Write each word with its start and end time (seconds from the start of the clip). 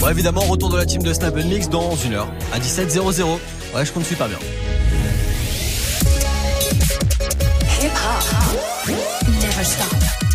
Bon, 0.00 0.08
évidemment, 0.08 0.40
retour 0.40 0.70
de 0.70 0.78
la 0.78 0.86
team 0.86 1.02
de 1.02 1.12
Snap 1.12 1.36
Mix 1.36 1.68
dans 1.68 1.94
une 1.96 2.14
heure 2.14 2.28
à 2.52 2.58
17h00. 2.58 3.38
Ouais, 3.74 3.84
je 3.84 3.92
compte 3.92 4.06
super 4.06 4.26
bien. 4.26 4.38
Hip 7.82 7.90
hop. 7.92 8.96
Never 9.28 9.64
stop. 9.64 10.25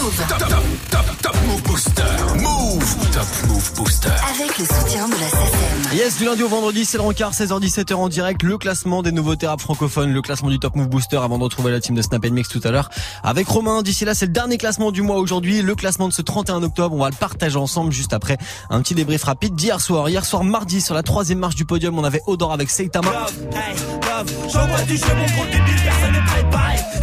Move 0.00 0.14
Top, 0.28 0.38
top, 0.38 0.62
top, 0.90 1.22
top 1.22 1.36
Move 1.46 1.62
Booster. 1.62 2.02
Move. 2.36 3.10
Top 3.10 3.26
Move 3.48 3.74
Booster. 3.74 4.08
avec 4.30 4.58
le 4.58 4.64
soutien 4.64 5.08
de 5.08 5.14
la 5.14 5.28
SACEM. 5.28 5.92
Yes, 5.92 6.18
du 6.18 6.24
lundi 6.24 6.42
au 6.44 6.48
vendredi, 6.48 6.84
c'est 6.84 6.98
le 6.98 7.02
rencard, 7.02 7.32
16h-17h 7.32 7.94
en 7.94 8.08
direct, 8.08 8.42
le 8.44 8.58
classement 8.58 9.02
des 9.02 9.10
nouveautés 9.10 9.48
rap 9.48 9.60
francophones, 9.60 10.12
le 10.12 10.22
classement 10.22 10.50
du 10.50 10.60
Top 10.60 10.76
Move 10.76 10.88
Booster 10.88 11.16
avant 11.16 11.38
de 11.38 11.44
retrouver 11.44 11.72
la 11.72 11.80
team 11.80 11.96
de 11.96 12.02
Snap 12.02 12.24
Mix 12.26 12.48
tout 12.48 12.60
à 12.62 12.70
l'heure 12.70 12.90
avec 13.24 13.48
Romain. 13.48 13.82
D'ici 13.82 14.04
là, 14.04 14.14
c'est 14.14 14.26
le 14.26 14.32
dernier 14.32 14.56
classement 14.56 14.92
du 14.92 15.02
mois 15.02 15.16
aujourd'hui, 15.16 15.62
le 15.62 15.74
classement 15.74 16.06
de 16.06 16.12
ce 16.12 16.22
31 16.22 16.62
octobre. 16.62 16.94
On 16.94 17.00
va 17.00 17.10
le 17.10 17.16
partager 17.16 17.56
ensemble 17.56 17.92
juste 17.92 18.12
après 18.12 18.38
un 18.70 18.80
petit 18.82 18.94
débrief 18.94 19.24
rapide 19.24 19.56
d'hier 19.56 19.80
soir. 19.80 20.08
Hier 20.08 20.24
soir, 20.24 20.44
mardi, 20.44 20.80
sur 20.80 20.94
la 20.94 21.02
troisième 21.02 21.40
marche 21.40 21.56
du 21.56 21.64
podium, 21.64 21.98
on 21.98 22.04
avait 22.04 22.22
Odor 22.26 22.52
avec 22.52 22.70
Seitama. 22.70 23.10
Hey, 23.52 23.74
love, 24.06 24.30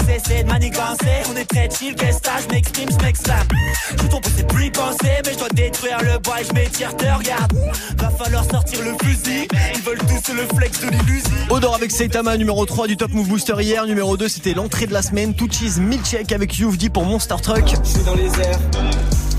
Cessez 0.06 0.44
de 0.44 0.48
manigancer, 0.48 1.24
on 1.32 1.36
est 1.36 1.46
très 1.46 1.70
chill, 1.70 1.96
qu'est-ce 1.96 2.20
que 2.20 2.30
je 2.44 2.54
m'exprime, 2.54 2.90
je 2.92 3.06
m'exclame. 3.06 3.48
Je 3.92 4.08
tombe, 4.08 4.24
c'est 4.36 4.48
plus 4.48 4.66
y 4.68 4.72
penser, 4.72 5.22
mais 5.26 5.34
je 5.34 5.38
dois 5.38 5.50
détruire 5.50 5.98
le 6.04 6.20
bois 6.20 6.42
et 6.42 6.46
je 6.46 6.54
m'étire, 6.54 6.96
te 6.96 7.06
regarde. 7.06 7.54
Va 7.98 8.10
falloir 8.10 8.46
sortir 8.46 8.80
le 8.84 8.92
fusil, 9.04 9.48
ils 9.74 9.82
veulent 9.82 9.98
tous 10.00 10.34
le 10.34 10.46
flex 10.56 10.82
de 10.82 10.90
l'illusion. 10.90 11.32
Odor 11.50 11.76
avec 11.76 11.92
Seitama, 11.92 12.38
numéro 12.38 12.66
3 12.66 12.88
du 12.88 12.98
Top 12.98 13.12
Move 13.12 13.28
Booster 13.28 13.56
hier. 13.60 13.86
Numéro 13.86 14.16
2, 14.18 14.28
c'était 14.28 14.54
l'entrée 14.54 14.86
de 14.86 14.94
la 14.94 15.02
semaine. 15.02 15.34
Tout 15.34 15.50
cheese 15.52 15.80
milkshake 15.80 16.32
avec 16.32 16.56
Youvdi 16.58 16.90
pour 16.90 17.06
Monster 17.06 17.36
Truck. 17.42 17.66
Je 17.84 17.90
suis 17.90 18.04
dans 18.04 18.16
les 18.16 18.28
airs, 18.42 18.60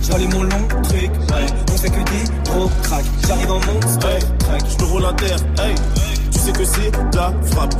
j'allume 0.03 0.33
mon 0.33 0.43
long 0.43 0.69
truc, 0.83 1.11
ouais. 1.11 1.47
on 1.73 1.77
fait 1.77 1.91
que 1.91 1.95
des 1.97 2.51
gros 2.51 2.71
crack, 2.83 3.05
j'arrive 3.27 3.51
en 3.51 3.61
monster 3.61 4.19
truck. 4.39 4.61
Je 4.69 4.85
me 4.85 4.91
roule 4.91 5.07
à 5.07 5.13
terre, 5.13 5.39
hey, 5.59 5.75
tu 6.31 6.39
sais 6.39 6.53
que 6.53 6.65
c'est 6.65 6.91
la 7.15 7.33
frappe. 7.43 7.75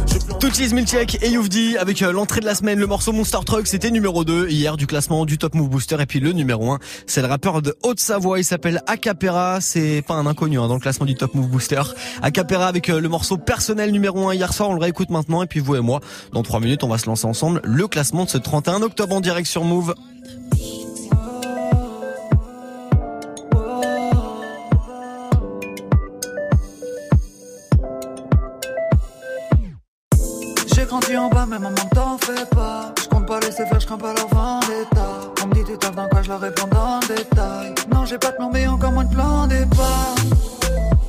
Cheese 0.53 0.73
milkshake 0.73 1.23
et 1.23 1.31
Youvdi 1.31 1.77
avec 1.77 2.01
euh, 2.03 2.13
l'entrée 2.13 2.41
de 2.41 2.47
la 2.47 2.55
semaine. 2.55 2.79
Le 2.79 2.87
morceau 2.87 3.13
Monster 3.13 3.39
Truck, 3.45 3.67
c'était 3.67 3.91
numéro 3.91 4.25
2 4.25 4.49
hier 4.49 4.77
du 4.77 4.87
classement 4.87 5.25
du 5.25 5.39
Top 5.39 5.55
Move 5.55 5.69
Booster. 5.69 5.97
Et 6.01 6.07
puis 6.07 6.21
le 6.21 6.33
numéro 6.33 6.71
1, 6.71 6.79
c'est 7.07 7.21
le 7.21 7.27
rappeur 7.27 7.63
de 7.63 7.75
Haute-Savoie. 7.83 8.39
Il 8.39 8.45
s'appelle 8.45 8.83
Acapera. 8.87 9.61
C'est 9.61 10.03
pas 10.07 10.15
un 10.15 10.27
inconnu 10.27 10.59
hein, 10.59 10.69
dans 10.69 10.75
le 10.75 10.81
classement 10.81 11.05
du 11.05 11.15
Top 11.15 11.35
Move 11.35 11.49
Booster. 11.49 11.83
Acapera 12.23 12.69
avec 12.69 12.89
euh, 12.89 13.01
le 13.01 13.09
morceau 13.09 13.37
personnel 13.37 13.91
numéro 13.91 14.29
1 14.29 14.35
hier 14.35 14.53
soir. 14.53 14.71
On 14.71 14.75
le 14.75 14.81
réécoute 14.81 15.11
maintenant. 15.11 15.43
Et 15.43 15.47
puis 15.47 15.61
vous 15.61 15.77
et 15.77 15.81
moi, 15.81 16.01
dans 16.33 16.43
3 16.43 16.61
minutes, 16.61 16.85
on 16.85 16.89
va 16.89 16.99
se 16.99 17.07
lancer 17.07 17.27
ensemble 17.27 17.61
le 17.65 17.89
classement 17.89 18.25
de 18.25 18.31
ce 18.31 18.39
31 18.39 18.83
octobre 18.83 19.17
en 19.17 19.21
direct 19.21 19.49
sur 19.49 19.65
Move. 19.65 19.95
Grandi 31.17 31.19
en 31.19 31.29
bas, 31.29 31.47
mais 31.49 31.59
maman 31.59 31.77
t'en 31.95 32.19
fais 32.19 32.45
pas. 32.55 32.93
Je 33.03 33.09
compte 33.09 33.27
pas 33.27 33.41
laisser 33.41 33.65
faire, 33.67 33.81
je 33.81 33.87
crains 33.87 33.97
pas 33.97 34.13
leur 34.13 34.29
vendetta. 34.29 35.33
On 35.43 35.47
me 35.47 35.55
dit 35.55 35.65
tu 35.65 35.79
taffes 35.79 35.95
dans 35.95 36.09
quoi, 36.09 36.23
je 36.23 36.29
leur 36.29 36.41
réponds 36.41 36.67
dans 36.71 37.01
le 37.01 37.15
détail. 37.17 37.75
Non, 37.93 38.05
j'ai 38.05 38.19
pas 38.19 38.33
de 38.33 38.37
plan, 38.37 38.51
mais 38.53 38.67
encore 38.67 38.93
moins 38.93 39.05
de 39.05 39.15
plan 39.15 39.47
départ. 39.47 40.15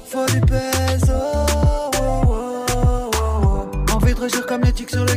Faut 0.06 0.26
du 0.28 0.40
peso. 0.42 1.14
oh, 1.14 1.92
oh, 2.02 2.66
oh, 2.76 3.12
oh. 3.22 3.94
Envie 3.96 4.14
de 4.14 4.20
réagir 4.20 4.46
comme 4.46 4.62
les 4.62 4.72
tics 4.72 4.90
sur 4.90 5.04
le 5.04 5.17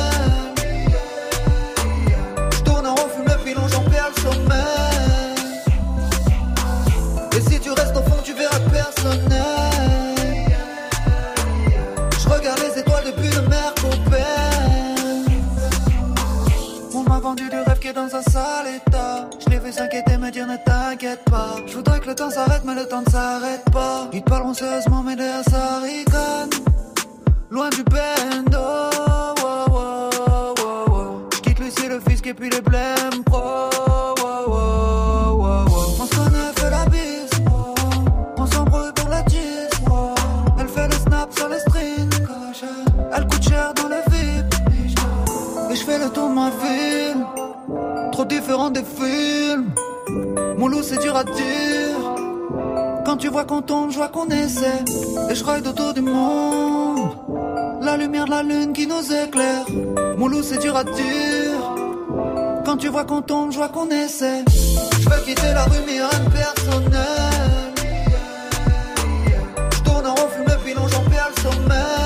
Je 18.23 19.49
l'ai 19.49 19.59
vu 19.59 19.71
s'inquiéter, 19.71 20.17
me 20.17 20.29
dire 20.29 20.45
ne 20.45 20.57
t'inquiète 20.57 21.23
pas. 21.25 21.55
Je 21.65 21.73
voudrais 21.75 21.99
que 21.99 22.07
le 22.07 22.15
temps 22.15 22.29
s'arrête, 22.29 22.63
mais 22.65 22.75
le 22.75 22.85
temps 22.85 23.01
ne 23.05 23.09
s'arrête 23.09 23.63
pas. 23.71 24.09
Ils 24.13 24.21
te 24.21 24.29
parleront 24.29 24.53
sérieusement, 24.53 25.01
mais 25.03 25.15
derrière 25.15 25.43
ça 25.49 25.79
rigole. 25.79 26.49
Loin 27.49 27.69
du 27.69 27.83
bendo. 27.83 28.57
oh, 28.57 29.35
oh, 29.43 30.09
oh, 30.19 30.85
oh. 30.91 31.29
Je 31.33 31.39
quitte 31.39 31.59
Lucie, 31.59 31.87
le 31.87 31.99
fisc 31.99 32.27
et 32.27 32.33
puis 32.33 32.49
les 32.49 32.61
blèmes 32.61 33.23
pro. 33.25 33.70
Des 48.69 48.83
films. 48.83 49.73
Mon 50.57 50.67
loup, 50.67 50.83
c'est 50.83 50.99
dur 50.99 51.15
à 51.15 51.23
dire. 51.23 51.97
Quand 53.03 53.17
tu 53.17 53.27
vois 53.27 53.43
qu'on 53.43 53.63
tombe, 53.63 53.91
je 53.91 53.97
vois 53.97 54.09
qu'on 54.09 54.27
essaie. 54.27 54.85
Et 55.29 55.35
je 55.35 55.43
ride 55.43 55.65
autour 55.65 55.93
du 55.93 56.01
monde. 56.01 57.09
La 57.81 57.97
lumière 57.97 58.25
de 58.25 58.29
la 58.29 58.43
lune 58.43 58.71
qui 58.71 58.85
nous 58.85 59.01
éclaire. 59.11 59.65
Mon 60.17 60.27
loup, 60.27 60.43
c'est 60.43 60.59
dur 60.59 60.77
à 60.77 60.83
dire. 60.83 60.93
Quand 62.63 62.77
tu 62.77 62.87
vois 62.87 63.03
qu'on 63.03 63.23
tombe, 63.23 63.51
je 63.51 63.57
vois 63.57 63.69
qu'on 63.69 63.89
essaie. 63.89 64.45
Je 64.47 65.09
veux 65.09 65.21
quitter 65.25 65.53
la 65.53 65.63
rue, 65.63 65.81
mais 65.87 65.99
rien. 65.99 66.09
Je 69.73 69.81
tourne 69.81 70.05
en 70.05 70.13
rond, 70.13 70.29
fume 70.29 70.45
le 70.45 70.63
pilon, 70.63 70.87
j'en 70.87 71.03
perds 71.09 71.31
le 71.35 71.41
sommeil. 71.41 72.00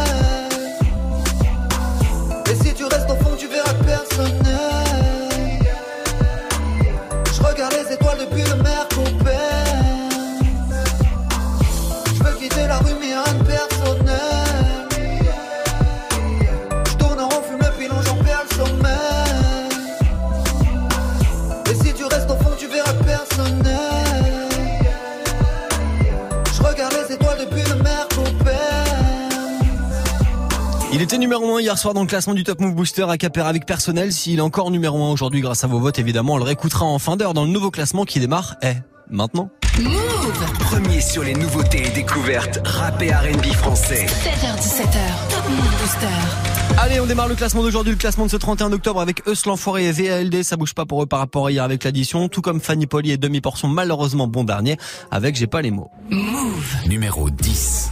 Hier 31.75 31.81
soir 31.81 31.93
dans 31.93 32.03
le 32.03 32.07
classement 32.07 32.33
du 32.33 32.45
Top 32.45 32.61
Move 32.61 32.73
Booster 32.73 33.05
à 33.09 33.17
Capera 33.17 33.49
avec 33.49 33.65
personnel. 33.65 34.13
S'il 34.13 34.37
est 34.37 34.41
encore 34.41 34.71
numéro 34.71 35.03
1 35.03 35.11
aujourd'hui 35.11 35.41
grâce 35.41 35.65
à 35.65 35.67
vos 35.67 35.79
votes, 35.79 35.99
évidemment, 35.99 36.35
on 36.35 36.37
le 36.37 36.43
réécoutera 36.43 36.85
en 36.85 36.99
fin 36.99 37.17
d'heure 37.17 37.33
dans 37.33 37.43
le 37.43 37.49
nouveau 37.49 37.69
classement 37.69 38.05
qui 38.05 38.21
démarre, 38.21 38.55
eh, 38.61 38.75
maintenant. 39.09 39.49
Move 39.81 40.53
Premier 40.59 41.01
sur 41.01 41.23
les 41.23 41.33
nouveautés 41.33 41.87
et 41.87 41.89
découvertes 41.89 42.61
rap 42.63 43.01
et 43.01 43.11
R&B 43.11 43.47
français. 43.47 44.05
7h17h. 44.05 45.29
Top 45.29 45.49
Move 45.49 45.81
Booster. 45.81 46.77
Allez, 46.77 47.01
on 47.01 47.07
démarre 47.07 47.27
le 47.27 47.35
classement 47.35 47.61
d'aujourd'hui, 47.61 47.91
le 47.91 47.99
classement 47.99 48.25
de 48.25 48.31
ce 48.31 48.37
31 48.37 48.71
octobre 48.71 49.01
avec 49.01 49.27
Eus 49.27 49.45
l'Enfoiré 49.45 49.87
et 49.87 49.91
VALD. 49.91 50.43
Ça 50.43 50.55
bouge 50.55 50.75
pas 50.75 50.85
pour 50.85 51.03
eux 51.03 51.07
par 51.07 51.19
rapport 51.19 51.47
à 51.47 51.51
hier 51.51 51.63
avec 51.65 51.83
l'addition, 51.83 52.29
tout 52.29 52.41
comme 52.41 52.61
Fanny 52.61 52.87
Poli 52.87 53.11
et 53.11 53.17
Demi 53.17 53.41
Portion, 53.41 53.67
malheureusement 53.67 54.27
bon 54.27 54.45
dernier, 54.45 54.77
avec 55.11 55.35
J'ai 55.35 55.47
pas 55.47 55.61
les 55.61 55.71
mots. 55.71 55.91
Move. 56.09 56.87
Numéro 56.87 57.29
10. 57.29 57.91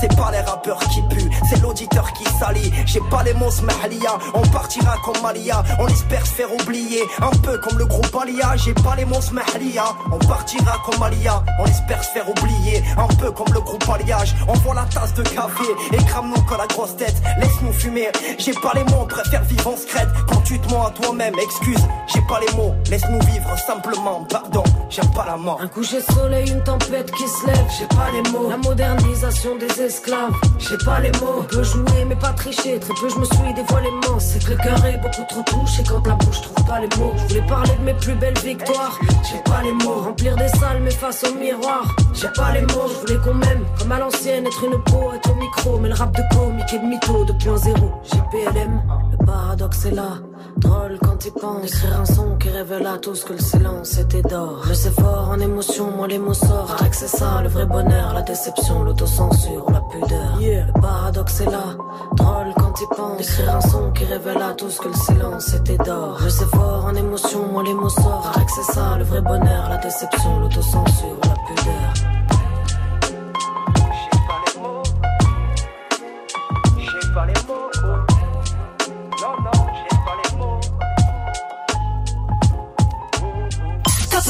C'est 0.00 0.14
pas 0.16 0.30
les 0.32 0.40
rappeurs 0.40 0.78
qui 0.78 1.00
puent, 1.02 1.30
c'est 1.48 1.60
l'auditeur 1.62 2.12
qui 2.12 2.24
salit. 2.38 2.72
J'ai 2.86 3.00
pas 3.10 3.22
les 3.22 3.34
mots 3.34 3.50
smahlia, 3.50 4.18
on 4.34 4.42
partira 4.48 4.96
comme 5.04 5.20
Malia. 5.22 5.62
On 5.78 5.86
espère 5.86 6.26
se 6.26 6.32
faire 6.32 6.52
oublier, 6.52 7.02
un 7.20 7.30
peu 7.38 7.58
comme 7.58 7.78
le 7.78 7.86
groupe 7.86 8.14
Alia. 8.20 8.56
J'ai 8.56 8.74
pas 8.74 8.94
les 8.96 9.04
mots 9.04 9.20
smahlia, 9.20 9.84
on 10.12 10.18
partira 10.18 10.78
comme 10.84 10.98
Malia. 10.98 11.42
On 11.58 11.66
espère 11.66 12.02
se 12.02 12.10
faire 12.10 12.28
oublier, 12.28 12.82
un 12.96 13.06
peu 13.14 13.30
comme 13.30 13.52
le 13.52 13.60
groupe 13.60 13.88
Alliage. 13.88 14.34
On 14.48 14.52
voit 14.54 14.74
la 14.74 14.84
tasse 14.84 15.14
de 15.14 15.22
café 15.22 15.64
et 15.92 15.96
crame-nous 16.04 16.42
comme 16.42 16.58
la 16.58 16.66
grosse 16.66 16.96
tête. 16.96 17.14
Laisse-nous 17.38 17.72
fumer, 17.72 18.08
j'ai 18.38 18.52
pas 18.52 18.72
les 18.74 18.84
mots, 18.84 19.02
on 19.02 19.06
préfère 19.06 19.42
vivre 19.44 19.68
en 19.68 19.76
secrète. 19.76 20.08
Quand 20.28 20.40
tu 20.42 20.58
te 20.58 20.70
mens 20.70 20.86
à 20.86 20.90
toi-même, 20.90 21.34
excuse, 21.42 21.80
j'ai 22.12 22.22
pas 22.22 22.40
les 22.40 22.52
mots. 22.56 22.74
Laisse-nous 22.90 23.20
vivre 23.26 23.58
simplement, 23.66 24.24
pardon, 24.28 24.64
j'aime 24.90 25.10
pas 25.12 25.26
la 25.26 25.36
mort. 25.36 25.60
Un 25.62 25.68
coucher 25.68 26.00
de 26.00 26.12
soleil, 26.12 26.50
une 26.50 26.62
tempête 26.62 27.10
qui 27.12 27.26
se 27.28 27.46
lève, 27.46 27.66
j'ai 27.78 27.86
pas 27.86 28.10
les 28.12 28.30
mots. 28.30 28.50
La 28.50 28.56
modernisation 28.56 29.56
des 29.56 29.83
j'ai 29.86 30.78
pas 30.78 31.00
les 31.00 31.10
mots. 31.20 31.40
On 31.40 31.42
peut 31.42 31.62
jouer 31.62 32.04
mais 32.08 32.16
pas 32.16 32.32
tricher, 32.32 32.78
très 32.78 32.94
peu 32.94 33.08
je 33.08 33.18
me 33.18 33.24
suis 33.24 33.54
dévoilé 33.54 33.88
immense. 33.88 34.24
C'est 34.24 34.42
que 34.42 34.50
le 34.52 34.56
cœur 34.56 34.86
est 34.86 34.96
beaucoup 34.96 35.24
trop 35.28 35.42
touché 35.42 35.82
quand 35.86 36.06
la 36.06 36.14
bouche 36.14 36.40
trouve 36.40 36.66
pas 36.66 36.80
les 36.80 36.88
mots. 36.98 37.12
Je 37.16 37.22
voulais 37.34 37.46
parler 37.46 37.72
de 37.78 37.84
mes 37.84 37.94
plus 37.94 38.14
belles 38.14 38.38
victoires, 38.38 38.98
j'ai 39.30 39.38
pas 39.50 39.60
les 39.62 39.72
mots. 39.72 40.00
Remplir 40.04 40.36
des 40.36 40.48
salles 40.48 40.80
mais 40.82 40.90
face 40.90 41.22
au 41.24 41.34
miroir, 41.34 41.94
j'ai 42.14 42.28
pas 42.28 42.52
les 42.52 42.62
mots. 42.62 42.88
Je 42.88 43.00
voulais 43.00 43.20
qu'on 43.22 43.34
m'aime 43.34 43.64
comme 43.78 43.92
à 43.92 43.98
l'ancienne, 43.98 44.46
être 44.46 44.64
une 44.64 44.82
peau, 44.84 45.12
être 45.14 45.30
au 45.30 45.34
micro. 45.34 45.78
Mais 45.78 45.88
le 45.88 45.94
rap 45.94 46.12
de 46.12 46.22
comique 46.34 46.72
et 46.72 46.78
de 46.78 46.86
mytho 46.86 47.24
2.0, 47.26 47.74
j'ai 48.04 48.22
PLM, 48.32 48.80
le 49.18 49.24
paradoxe 49.24 49.86
est 49.86 49.90
là. 49.90 50.18
Drôle 50.56 50.98
quand 51.02 51.24
il 51.24 51.32
pense. 51.32 51.64
Écrire 51.64 52.00
un 52.00 52.04
son 52.04 52.36
qui 52.36 52.48
révèle 52.48 52.86
à 52.86 52.98
tous 52.98 53.24
que 53.24 53.32
le 53.32 53.38
silence 53.38 53.98
était 53.98 54.22
d'or. 54.22 54.62
Je 54.66 54.74
sais 54.74 54.90
fort 54.90 55.30
en 55.30 55.38
émotion, 55.38 55.90
moi 55.90 56.06
les 56.08 56.18
mots 56.18 56.34
sortent. 56.34 56.76
Paraît 56.76 56.90
que 56.90 56.96
c'est 56.96 57.08
ça 57.08 57.40
le 57.42 57.48
vrai 57.48 57.66
bonheur, 57.66 58.14
la 58.14 58.22
déception, 58.22 58.82
l'autocensure, 58.82 59.66
la 59.70 59.80
pudeur. 59.80 60.38
Le 60.40 60.80
paradoxe 60.80 61.40
est 61.40 61.50
là, 61.50 61.76
drôle 62.16 62.54
quand 62.56 62.74
il 62.80 62.96
pense. 62.96 63.20
Écrire 63.20 63.56
un 63.56 63.60
son 63.60 63.92
qui 63.92 64.04
révèle 64.04 64.42
à 64.42 64.54
tous 64.54 64.78
que 64.78 64.88
le 64.88 64.94
silence 64.94 65.54
était 65.54 65.78
d'or. 65.78 66.18
Je 66.20 66.28
sais 66.28 66.46
fort 66.46 66.84
en 66.86 66.94
émotion, 66.94 67.46
moi 67.52 67.62
les 67.62 67.74
mots 67.74 67.88
sortent. 67.88 68.32
Paraît 68.32 68.44
que 68.44 68.52
c'est 68.52 68.72
ça 68.72 68.96
le 68.98 69.04
vrai 69.04 69.20
bonheur, 69.20 69.68
la 69.68 69.78
déception, 69.78 70.40
l'autocensure, 70.40 71.18
la 71.24 71.34
pudeur 71.46 72.33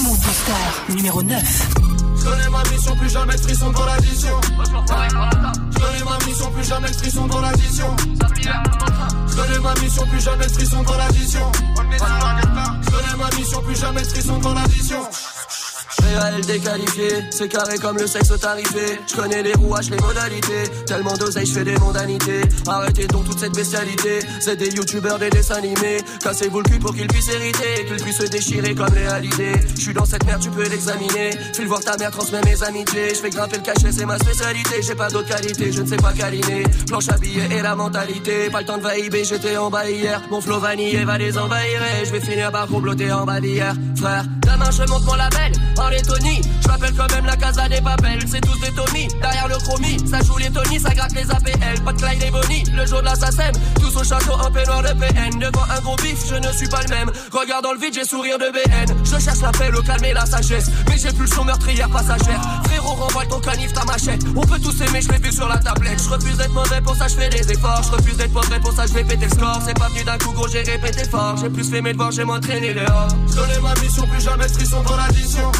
Move 0.04 0.18
Booster 0.18 0.94
numéro 0.94 1.22
9. 1.22 1.42
Je 2.16 2.24
connais 2.24 2.48
ma 2.50 2.62
mission, 2.70 2.94
plus 2.96 3.10
jamais 3.10 3.36
de 3.36 3.72
dans 3.72 3.86
l'addition. 3.86 4.40
Je 5.72 5.78
connais 5.78 6.04
ma 6.04 6.26
mission, 6.26 6.50
plus 6.50 6.68
jamais 6.68 6.88
de 6.88 7.28
dans 7.28 7.40
l'addition. 7.40 7.96
Je 9.26 9.36
connais 9.36 9.58
ma 9.60 9.74
mission, 9.80 10.06
plus 10.06 10.20
jamais 10.20 10.46
de 10.46 10.84
dans 10.84 10.96
l'addition. 10.96 11.52
Je 11.72 12.90
connais 12.90 13.16
ma 13.16 13.36
mission, 13.38 13.62
plus 13.62 13.80
jamais 13.80 14.02
de 14.02 14.42
dans 14.42 14.52
l'addition. 14.54 15.08
Réel 16.04 16.44
déqualifié, 16.44 17.08
c'est 17.30 17.48
carré 17.48 17.78
comme 17.78 17.96
le 17.96 18.06
sexe 18.06 18.32
tarifé. 18.40 19.00
Je 19.06 19.14
connais 19.14 19.42
les 19.42 19.54
rouages, 19.54 19.90
les 19.90 19.96
modalités. 19.98 20.64
Tellement 20.86 21.14
d'oseilles, 21.14 21.46
je 21.46 21.52
fais 21.52 21.64
des 21.64 21.76
mondanités. 21.76 22.42
Arrêtez 22.66 23.06
donc 23.06 23.24
toute 23.24 23.38
cette 23.38 23.54
bestialité. 23.54 24.20
C'est 24.40 24.56
des 24.56 24.68
youtubeurs, 24.70 25.18
des 25.18 25.30
dessins 25.30 25.56
animés. 25.56 25.98
Cassez-vous 26.22 26.58
le 26.60 26.68
cul 26.68 26.78
pour 26.78 26.94
qu'ils 26.94 27.06
puissent 27.06 27.28
hériter. 27.28 27.86
Qu'ils 27.86 28.02
puissent 28.02 28.18
se 28.18 28.26
déchirer 28.26 28.74
comme 28.74 28.92
réalité. 28.92 29.52
Je 29.76 29.80
suis 29.80 29.94
dans 29.94 30.04
cette 30.04 30.24
merde, 30.26 30.42
tu 30.42 30.50
peux 30.50 30.68
l'examiner. 30.68 31.30
File 31.54 31.66
voir 31.66 31.80
ta 31.80 31.96
mère, 31.96 32.10
transmets 32.10 32.42
mes 32.44 32.62
amitiés. 32.62 33.10
Je 33.10 33.20
fais 33.20 33.30
grimper 33.30 33.56
le 33.56 33.62
cachet, 33.62 33.92
c'est 33.92 34.06
ma 34.06 34.18
spécialité. 34.18 34.82
J'ai 34.82 34.94
pas 34.94 35.08
d'autre 35.08 35.28
qualité, 35.28 35.72
je 35.72 35.82
ne 35.82 35.86
sais 35.86 35.96
pas 35.96 36.12
câliner. 36.12 36.64
Planche 36.86 37.08
à 37.08 37.16
billets 37.16 37.48
et 37.50 37.62
la 37.62 37.74
mentalité. 37.74 38.50
Pas 38.50 38.60
le 38.60 38.66
temps 38.66 38.78
de 38.78 38.86
vibrer, 38.86 39.24
j'étais 39.24 39.56
en 39.56 39.70
bas 39.70 39.88
hier. 39.88 40.20
Mon 40.30 40.40
flow 40.40 40.60
vanillé 40.60 41.04
va 41.04 41.18
les 41.18 41.38
envahir. 41.38 41.80
et 41.82 42.04
Je 42.04 42.12
vais 42.12 42.20
finir 42.20 42.50
par 42.52 42.66
comploter 42.66 43.10
en 43.12 43.24
bas 43.24 43.40
d'hier. 43.40 43.74
Frère, 43.96 44.24
demain 44.42 44.70
je 44.70 44.82
monte 44.90 45.04
mon 45.04 45.14
label. 45.14 45.52
Lettonie, 45.94 46.40
je 46.60 46.68
m'appelle 46.68 46.92
quand 46.96 47.12
même 47.14 47.24
la 47.24 47.36
casa 47.36 47.68
des 47.68 47.80
papels. 47.80 48.18
C'est 48.26 48.40
tous 48.40 48.58
des 48.58 48.72
Tommy, 48.72 49.06
derrière 49.22 49.46
le 49.46 49.56
chromie. 49.58 49.96
Ça 50.08 50.20
joue 50.22 50.36
les 50.38 50.50
Tony, 50.50 50.80
ça 50.80 50.90
gratte 50.92 51.12
les 51.14 51.30
APL. 51.30 51.80
Pas 51.84 51.92
de 51.92 52.02
Clyde 52.02 52.22
et 52.22 52.30
Bonnie, 52.30 52.64
le 52.74 52.84
jour 52.84 53.00
de 53.00 53.04
l'assassin. 53.04 53.52
Tous 53.80 53.96
au 53.96 54.02
château 54.02 54.32
en 54.32 54.50
peignoir 54.50 54.82
de 54.82 54.88
PN. 54.88 55.38
Devant 55.38 55.64
un 55.70 55.80
gros 55.80 55.96
bif, 55.96 56.18
je 56.28 56.34
ne 56.34 56.52
suis 56.52 56.68
pas 56.68 56.82
le 56.82 56.88
même. 56.88 57.10
Regarde 57.30 57.62
dans 57.62 57.72
le 57.72 57.78
vide, 57.78 57.94
j'ai 57.94 58.04
sourire 58.04 58.38
de 58.38 58.50
BN. 58.50 58.92
Je 59.04 59.20
cherche 59.20 59.40
la 59.40 59.52
paix, 59.52 59.70
le 59.70 59.82
calme 59.82 60.04
et 60.04 60.12
la 60.12 60.26
sagesse. 60.26 60.70
Mais 60.88 60.98
j'ai 60.98 61.12
plus 61.12 61.30
le 61.30 61.34
son 61.34 61.44
meurtrière 61.44 61.88
passagère. 61.88 62.40
Frérot, 62.64 62.94
renvoie 62.94 63.26
ton 63.26 63.38
canif, 63.38 63.72
ta 63.72 63.84
machette. 63.84 64.22
On 64.34 64.42
peut 64.42 64.58
tous 64.58 64.80
aimer, 64.80 65.00
je 65.00 65.10
l'ai 65.10 65.18
vu 65.18 65.32
sur 65.32 65.48
la 65.48 65.58
tablette. 65.58 66.02
Je 66.02 66.10
refuse 66.10 66.36
d'être 66.36 66.54
mauvais, 66.54 66.80
pour 66.80 66.96
ça 66.96 67.06
je 67.06 67.14
fais 67.14 67.28
des 67.28 67.52
efforts. 67.52 67.82
Je 67.84 67.96
refuse 67.96 68.16
d'être 68.16 68.32
mauvais, 68.32 68.58
pour 68.58 68.72
ça 68.72 68.86
je 68.86 68.94
vais 68.94 69.04
péter 69.04 69.28
score. 69.28 69.60
C'est 69.64 69.78
pas 69.78 69.88
venu 69.90 70.02
d'un 70.02 70.18
coup, 70.18 70.32
gros, 70.32 70.48
j'ai 70.48 70.62
répété 70.62 71.04
fort. 71.04 71.36
J'ai 71.40 71.50
plus 71.50 71.70
fait 71.70 71.82
mes 71.82 71.92
devoirs, 71.92 72.10
j'ai 72.10 72.24
m'entraîné 72.24 72.74
dehors. 72.74 73.08
Je 73.28 73.60
ma 73.60 73.74
mission, 73.80 74.06
plus 74.06 74.20
jamais 74.20 74.46
de 74.46 74.52
frisson 74.52 74.82
dans 74.82 74.96
l'addition. 74.96 75.52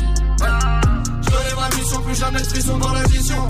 Je 1.23 1.31
connais 1.31 1.55
ma 1.57 1.77
mission, 1.77 2.01
plus 2.03 2.15
jamais 2.15 2.41
de 2.41 2.47
frisson 2.47 2.79
dans 2.79 2.93
l'addition. 2.93 3.47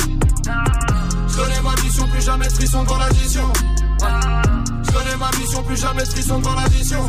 Je 1.29 1.37
connais 1.37 1.61
ma 1.63 1.83
mission, 1.83 2.07
plus 2.09 2.23
jamais 2.23 2.47
de 2.47 2.53
frisson 2.53 2.85
dans 2.85 2.99
l'addition. 2.99 3.53
Je 4.01 4.93
connais 4.93 5.17
ma 5.17 5.31
mission, 5.39 5.63
plus 5.63 5.81
jamais 5.81 6.03
de 6.05 6.09
frisson 6.09 6.39
dans 6.41 6.55
l'addition. 6.55 7.09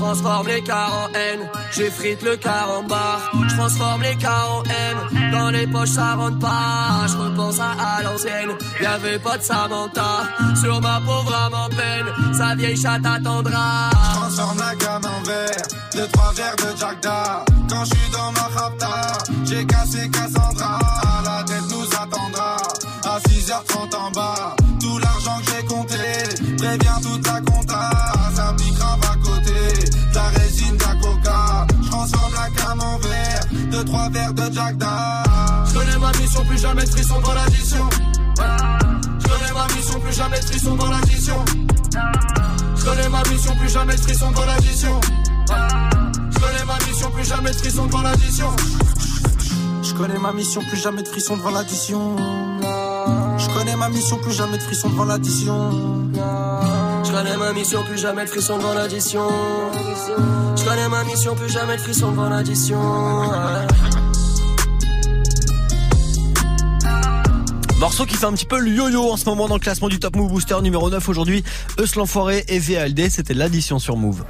Transforme 0.00 0.46
les 0.48 0.62
cars 0.62 0.94
en 0.94 1.12
haine, 1.12 1.40
j'effrite 1.72 2.22
le 2.22 2.34
car 2.34 2.70
en 2.70 2.82
barre. 2.84 3.20
Je 3.46 3.54
transforme 3.54 4.00
les 4.00 4.16
cars 4.16 4.50
en 4.50 4.62
haine, 4.64 5.30
dans 5.30 5.50
les 5.50 5.66
poches 5.66 5.90
ça 5.90 6.14
rentre 6.14 6.38
pas. 6.38 7.06
Je 7.06 7.16
repense 7.18 7.60
à, 7.60 7.72
à 7.72 8.02
l'ancienne, 8.02 8.50
y'avait 8.80 9.18
pas 9.18 9.36
de 9.36 9.42
Samantha. 9.42 10.22
Sur 10.58 10.80
ma 10.80 11.00
pauvre 11.00 11.34
âme 11.34 11.52
en 11.52 11.68
peine, 11.68 12.34
sa 12.34 12.54
vieille 12.54 12.80
chatte 12.80 13.04
attendra. 13.04 13.90
Je 13.92 14.16
transforme 14.18 14.58
la 14.58 14.74
gamme 14.74 15.04
en 15.04 15.22
verre, 15.22 15.62
deux 15.92 16.08
trois 16.08 16.32
verres 16.32 16.56
de 16.56 16.78
Jack 16.78 17.02
Da. 17.02 17.44
Quand 17.68 17.84
je 17.84 17.90
suis 17.94 18.10
dans 18.10 18.32
ma 18.32 18.60
rapta, 18.60 19.18
j'ai 19.44 19.66
cassé 19.66 20.08
Cassandra. 20.08 20.78
La 21.26 21.44
tête 21.44 21.70
nous 21.70 21.84
attendra, 21.84 22.56
à 23.04 23.18
6h30 23.28 23.96
en 23.96 24.10
bas. 24.12 24.56
Tout 24.80 24.96
l'argent 24.96 25.38
que 25.44 25.52
j'ai 25.52 25.66
compté, 25.66 26.56
préviens 26.56 26.98
toute 27.02 27.26
la 27.26 27.40
deux 33.80 33.86
trois 33.86 34.08
verres 34.10 34.34
de 34.34 34.42
Jack. 34.52 34.76
Je 35.66 35.78
connais 35.78 35.98
ma 35.98 36.12
mission, 36.20 36.44
plus 36.44 36.60
jamais 36.60 36.84
de 36.84 36.90
frisson 36.90 37.20
dans 37.20 37.32
l'addition. 37.34 37.88
Je 38.36 39.28
connais 39.28 39.52
ma 39.54 39.66
mission, 39.74 40.00
plus 40.00 40.16
jamais 40.16 40.38
de 40.38 40.44
frisson 40.44 40.74
dans 40.76 40.90
l'addition. 40.90 41.44
Je 42.76 42.84
connais 42.84 43.08
ma 43.08 43.22
mission, 43.30 43.56
plus 43.56 43.72
jamais 43.72 43.94
de 43.94 44.00
frisson 44.00 44.30
dans 44.32 44.44
l'addition. 44.44 45.00
Je 45.48 46.38
connais 46.38 46.64
ma 46.66 46.78
mission, 46.86 47.10
plus 47.10 47.24
jamais 47.28 47.50
de 47.52 47.56
frisson 47.56 47.86
devant 47.86 48.02
l'addition. 48.02 48.50
Je 49.82 49.94
connais 49.94 50.18
ma 50.18 50.32
mission, 50.32 50.60
plus 50.62 50.82
jamais 50.82 51.02
de 51.02 51.08
frisson 51.08 51.36
devant 51.36 51.50
l'addition. 51.50 52.16
Je 53.38 53.48
connais 53.54 53.76
ma 53.76 53.88
mission, 53.88 54.18
plus 54.18 54.32
jamais 54.32 54.58
de 54.58 54.62
frisson 54.62 54.90
devant 54.90 55.04
l'addition. 55.04 55.70
Je 57.04 57.10
connais 57.10 57.36
ma 57.36 57.52
mission, 57.52 57.82
plus 57.84 57.98
jamais 57.98 58.24
de 58.24 58.30
frisson 58.30 58.58
devant 58.58 58.74
l'addition. 58.74 59.28
Je 60.56 60.64
connais 60.64 60.88
ma 60.88 61.04
mission, 61.04 61.34
plus 61.34 61.50
jamais 61.50 61.76
de 61.76 61.80
frisson 61.80 62.10
devant 62.10 62.28
l'addition. 62.28 62.80
Morceau 67.78 68.04
qui 68.04 68.14
fait 68.14 68.26
un 68.26 68.32
petit 68.32 68.44
peu 68.44 68.60
le 68.60 68.70
yo-yo 68.70 69.10
en 69.10 69.16
ce 69.16 69.24
moment 69.24 69.48
dans 69.48 69.54
le 69.54 69.60
classement 69.60 69.88
du 69.88 69.98
Top 69.98 70.14
Move 70.14 70.30
Booster 70.30 70.60
numéro 70.62 70.90
9 70.90 71.08
aujourd'hui. 71.08 71.42
Eus 71.78 71.96
l'enfoiré 71.96 72.44
et 72.48 72.58
VALD, 72.58 73.08
c'était 73.08 73.32
l'addition 73.32 73.78
sur 73.78 73.96
Move. 73.96 74.24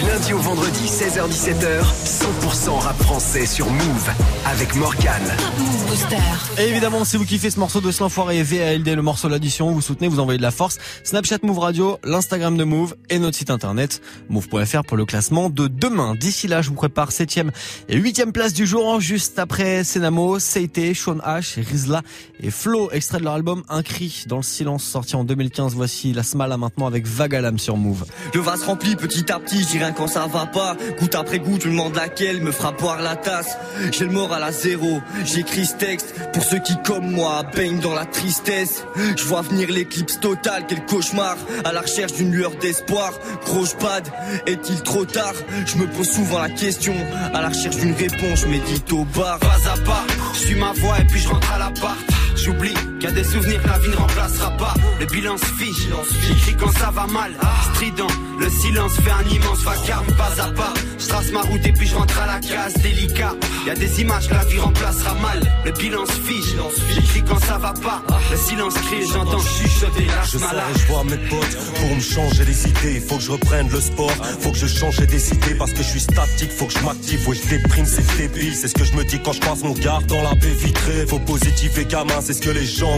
Du 0.00 0.06
lundi 0.06 0.32
au 0.32 0.38
vendredi, 0.38 0.86
16h-17h, 0.86 1.82
100% 2.04 2.70
rap 2.78 2.96
français 3.02 3.44
sur 3.44 3.68
Move 3.70 4.10
avec 4.46 4.74
Morgan. 4.74 5.22
Top 5.36 5.58
Move 5.58 5.86
Booster. 5.88 6.16
Et 6.58 6.68
évidemment, 6.68 7.04
si 7.04 7.18
vous 7.18 7.26
kiffez 7.26 7.50
ce 7.50 7.58
morceau 7.58 7.82
de 7.82 7.90
l'enfoiré 8.00 8.38
et 8.38 8.42
VALD, 8.42 8.88
le 8.88 9.02
morceau 9.02 9.28
l'addition, 9.28 9.70
vous 9.72 9.82
soutenez, 9.82 10.08
vous 10.08 10.18
envoyez 10.18 10.38
de 10.38 10.42
la 10.42 10.50
force. 10.50 10.78
Snapchat 11.04 11.38
Move 11.42 11.58
Radio, 11.58 11.98
l'Instagram 12.02 12.56
de 12.56 12.64
Move 12.64 12.96
et 13.10 13.18
notre 13.18 13.36
site 13.36 13.50
internet 13.50 14.00
move.fr 14.30 14.84
pour 14.86 14.96
le 14.96 15.04
classement 15.04 15.50
de 15.50 15.68
demain. 15.68 16.14
D'ici 16.14 16.48
là, 16.48 16.62
je 16.62 16.70
vous 16.70 16.76
prépare 16.76 17.10
7ème 17.10 17.50
et 17.90 18.00
8ème 18.00 18.32
place 18.32 18.54
du 18.54 18.66
jour, 18.66 19.00
juste 19.00 19.38
après 19.38 19.84
Senamo, 19.84 20.38
Seite, 20.38 20.94
Sean 20.94 21.18
H, 21.18 21.62
Rizla 21.62 22.00
et 22.42 22.50
Flo, 22.50 22.90
extrait 22.90 23.18
de 23.18 23.24
leur 23.24 23.34
album 23.34 23.64
Un 23.68 23.82
cri 23.82 24.24
dans 24.26 24.38
le 24.38 24.42
silence 24.42 24.84
sorti 24.84 25.14
en 25.14 25.24
2015. 25.24 25.74
Voici 25.74 26.14
la 26.14 26.22
Smala 26.22 26.56
maintenant 26.56 26.86
avec 26.86 27.06
Vagalam 27.06 27.58
sur 27.58 27.76
Move. 27.76 28.06
Le 28.32 28.40
vase 28.40 28.62
rempli 28.62 28.96
petit 28.96 29.30
à 29.30 29.38
petit, 29.38 29.66
j'irai 29.70 29.89
quand 29.96 30.06
ça 30.06 30.26
va 30.26 30.46
pas. 30.46 30.76
Goutte 30.98 31.14
après 31.14 31.38
goutte, 31.38 31.62
je 31.62 31.68
me 31.68 31.72
demande 31.72 31.96
laquelle 31.96 32.40
me 32.40 32.52
fera 32.52 32.72
boire 32.72 33.00
la 33.00 33.16
tasse. 33.16 33.56
J'ai 33.92 34.04
le 34.04 34.12
moral 34.12 34.42
à 34.42 34.52
zéro, 34.52 35.00
j'écris 35.24 35.66
ce 35.66 35.74
texte 35.74 36.14
pour 36.32 36.42
ceux 36.42 36.60
qui, 36.60 36.76
comme 36.82 37.10
moi, 37.10 37.42
baignent 37.54 37.80
dans 37.80 37.94
la 37.94 38.04
tristesse. 38.06 38.84
Je 39.16 39.24
vois 39.24 39.42
venir 39.42 39.70
l'éclipse 39.70 40.20
totale, 40.20 40.64
quel 40.68 40.84
cauchemar. 40.86 41.36
À 41.64 41.72
la 41.72 41.80
recherche 41.80 42.12
d'une 42.14 42.32
lueur 42.32 42.52
d'espoir. 42.60 43.12
Gros 43.44 43.66
pad, 43.78 44.08
est-il 44.46 44.82
trop 44.82 45.04
tard? 45.04 45.34
Je 45.66 45.76
me 45.76 45.86
pose 45.86 46.08
souvent 46.08 46.38
la 46.38 46.50
question. 46.50 46.94
À 47.34 47.40
la 47.40 47.48
recherche 47.48 47.76
d'une 47.76 47.94
réponse, 47.94 48.40
je 48.40 48.46
médite 48.46 48.92
au 48.92 49.04
bar. 49.04 49.38
Pas 49.38 49.58
à 49.72 49.76
pas, 49.84 50.04
je 50.34 50.38
suis 50.38 50.54
ma 50.54 50.72
voix 50.72 50.98
et 51.00 51.04
puis 51.04 51.20
je 51.20 51.28
rentre 51.28 51.52
à 51.52 51.58
l'appart. 51.58 51.98
J'oublie 52.36 52.74
y 53.02 53.06
a 53.06 53.10
des 53.12 53.24
souvenirs 53.24 53.62
que 53.62 53.68
la 53.68 53.78
vie 53.78 53.88
ne 53.88 53.96
remplacera 53.96 54.50
pas. 54.56 54.74
Le 54.98 55.06
bilan 55.06 55.36
se 55.38 55.44
fiche, 55.44 55.86
j'écris 56.26 56.56
quand 56.56 56.72
ça 56.72 56.90
va 56.90 57.06
mal. 57.06 57.32
Strident, 57.72 58.06
le 58.38 58.48
silence 58.50 58.92
fait 58.96 59.10
un 59.10 59.28
immense 59.28 59.62
vacarme, 59.62 60.06
pas 60.16 60.42
à 60.42 60.50
pas. 60.50 60.74
Je 60.98 61.06
trace 61.06 61.30
ma 61.32 61.40
route 61.40 61.64
et 61.64 61.72
puis 61.72 61.86
je 61.86 61.94
rentre 61.94 62.18
à 62.20 62.26
la 62.26 62.40
case, 62.40 62.74
délicat. 62.82 63.34
Y 63.66 63.70
a 63.70 63.74
des 63.74 64.00
images 64.00 64.28
que 64.28 64.34
la 64.34 64.44
vie 64.44 64.58
remplacera 64.58 65.14
mal. 65.14 65.40
Le 65.64 65.72
bilan 65.72 66.04
se 66.06 66.12
fiche, 66.12 66.54
j'écris 66.94 67.22
quand 67.26 67.38
ça 67.38 67.58
va 67.58 67.72
pas. 67.72 68.02
Le 68.30 68.36
silence 68.36 68.74
crie, 68.74 69.06
j'entends 69.10 69.38
chuchoter, 69.38 70.06
lâche 70.06 70.32
Je 70.32 70.38
sors 70.38 70.52
et 70.52 70.78
je 70.78 70.86
vois 70.86 71.04
mes 71.04 71.28
potes 71.28 71.56
pour 71.76 71.96
me 71.96 72.00
changer 72.00 72.44
les 72.44 72.68
idées. 72.68 73.00
Faut 73.00 73.16
que 73.16 73.22
je 73.22 73.30
reprenne 73.32 73.68
le 73.70 73.80
sport, 73.80 74.12
faut 74.40 74.50
que 74.50 74.58
je 74.58 74.66
change 74.66 74.98
des 74.98 75.32
idées 75.32 75.54
parce 75.58 75.72
que 75.72 75.82
je 75.82 75.88
suis 75.88 76.00
statique. 76.00 76.52
Faut 76.52 76.66
que 76.66 76.74
je 76.74 76.84
m'active, 76.84 77.28
ouais, 77.28 77.36
je 77.36 77.48
déprime, 77.48 77.86
c'est 77.86 78.16
débile. 78.18 78.54
C'est 78.54 78.68
ce 78.68 78.74
que 78.74 78.84
je 78.84 78.94
me 78.94 79.04
dis 79.04 79.20
quand 79.22 79.32
je 79.32 79.40
passe 79.40 79.62
mon 79.62 79.72
regard 79.72 80.02
dans 80.02 80.22
la 80.22 80.34
baie 80.34 80.54
vitrée. 80.58 81.06
Faut 81.06 81.18
positif 81.18 81.78
et 81.78 81.86
gamin, 81.86 82.20
c'est 82.20 82.34
ce 82.34 82.42
que 82.42 82.50
les 82.50 82.66
gens 82.66 82.89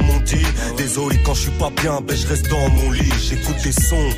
Désolé 0.77 1.19
quand 1.25 1.35
je 1.35 1.43
suis 1.43 1.51
pas 1.53 1.71
bien, 1.83 2.01
ben 2.01 2.17
je 2.17 2.27
reste 2.27 2.49
dans 2.49 2.69
mon 2.69 2.91
lit. 2.91 3.13
J'écoute 3.29 3.57
des 3.63 3.73
sons 3.73 4.11